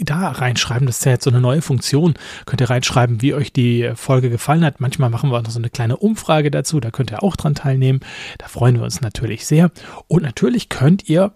da 0.02 0.28
reinschreiben. 0.28 0.86
Das 0.86 0.98
ist 0.98 1.04
ja 1.04 1.10
jetzt 1.10 1.24
so 1.24 1.30
eine 1.30 1.40
neue 1.40 1.62
Funktion. 1.62 2.14
Könnt 2.46 2.60
ihr 2.60 2.70
reinschreiben, 2.70 3.22
wie 3.22 3.34
euch 3.34 3.52
die 3.52 3.90
Folge 3.96 4.30
gefallen 4.30 4.64
hat. 4.64 4.80
Manchmal 4.80 5.10
machen 5.10 5.32
wir 5.32 5.38
auch 5.38 5.42
noch 5.42 5.50
so 5.50 5.58
eine 5.58 5.68
kleine 5.68 5.96
Umfrage 5.96 6.52
dazu. 6.52 6.78
Da 6.78 6.92
könnt 6.92 7.10
ihr 7.10 7.24
auch 7.24 7.34
dran 7.34 7.56
teilnehmen. 7.56 7.98
Da 8.38 8.46
freuen 8.46 8.76
wir 8.76 8.84
uns 8.84 9.00
natürlich 9.00 9.46
sehr. 9.46 9.72
Und 10.06 10.22
natürlich 10.22 10.68
könnt 10.68 11.08
ihr 11.08 11.32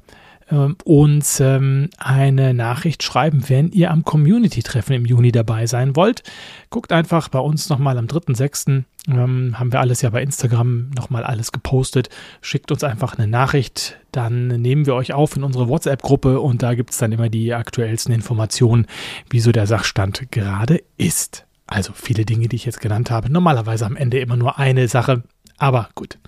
ähm, 0.51 0.76
uns 0.84 1.40
ähm, 1.40 1.90
eine 1.99 2.55
Nachricht 2.55 3.03
schreiben, 3.03 3.45
wenn 3.49 3.70
ihr 3.72 3.90
am 3.90 4.05
Community-Treffen 4.05 4.95
im 4.95 5.05
Juni 5.05 5.32
dabei 5.32 5.66
sein 5.66 5.97
wollt. 5.97 6.22
Guckt 6.70 6.92
einfach 6.92 7.28
bei 7.28 7.38
uns 7.38 7.68
nochmal 7.68 7.99
am 7.99 8.07
3.6. 8.07 8.84
Ähm, 9.09 9.59
haben 9.59 9.72
wir 9.72 9.80
alles 9.80 10.03
ja 10.03 10.11
bei 10.11 10.22
Instagram 10.22 10.90
nochmal 10.97 11.24
alles 11.24 11.53
gepostet. 11.53 12.09
Schickt 12.40 12.72
uns 12.72 12.84
einfach 12.84 13.18
eine 13.18 13.26
Nachricht, 13.26 13.99
dann 14.12 14.49
nehmen 14.49 14.86
wir 14.86 14.95
euch 14.95 15.12
auf 15.12 15.36
in 15.36 15.45
unsere 15.45 15.68
WhatsApp-Gruppe 15.68 16.40
und 16.40 16.62
da 16.62 16.74
gibt 16.74 16.90
es 16.90 16.99
dann 16.99 17.12
immer 17.12 17.28
die 17.28 17.53
aktuellsten 17.53 18.14
Informationen, 18.14 18.86
wie 19.30 19.40
so 19.40 19.53
der 19.53 19.66
Sachstand 19.66 20.30
gerade 20.30 20.82
ist. 20.97 21.47
Also 21.66 21.92
viele 21.95 22.24
Dinge, 22.24 22.49
die 22.49 22.57
ich 22.57 22.66
jetzt 22.66 22.80
genannt 22.80 23.11
habe. 23.11 23.30
Normalerweise 23.30 23.86
am 23.86 23.97
Ende 23.97 24.18
immer 24.20 24.36
nur 24.36 24.59
eine 24.59 24.88
Sache. 24.88 25.22
Aber 25.57 25.88
gut, 25.95 26.18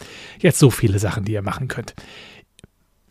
jetzt 0.41 0.59
so 0.59 0.71
viele 0.71 0.99
Sachen, 0.99 1.25
die 1.25 1.33
ihr 1.33 1.43
machen 1.43 1.69
könnt. 1.69 1.95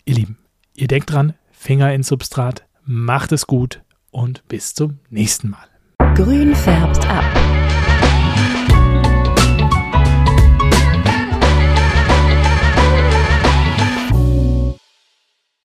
Ihr 0.06 0.16
Lieben, 0.16 0.38
Ihr 0.78 0.88
denkt 0.88 1.12
dran, 1.12 1.34
Finger 1.52 1.94
ins 1.94 2.10
Substrat, 2.10 2.66
macht 2.84 3.32
es 3.32 3.48
gut 3.48 3.82
und 4.12 4.46
bis 4.50 4.74
zum 4.74 5.00
nächsten 5.10 5.50
Mal. 5.50 5.68
Grün 6.16 6.54
färbt 6.54 7.08
ab. 7.10 7.24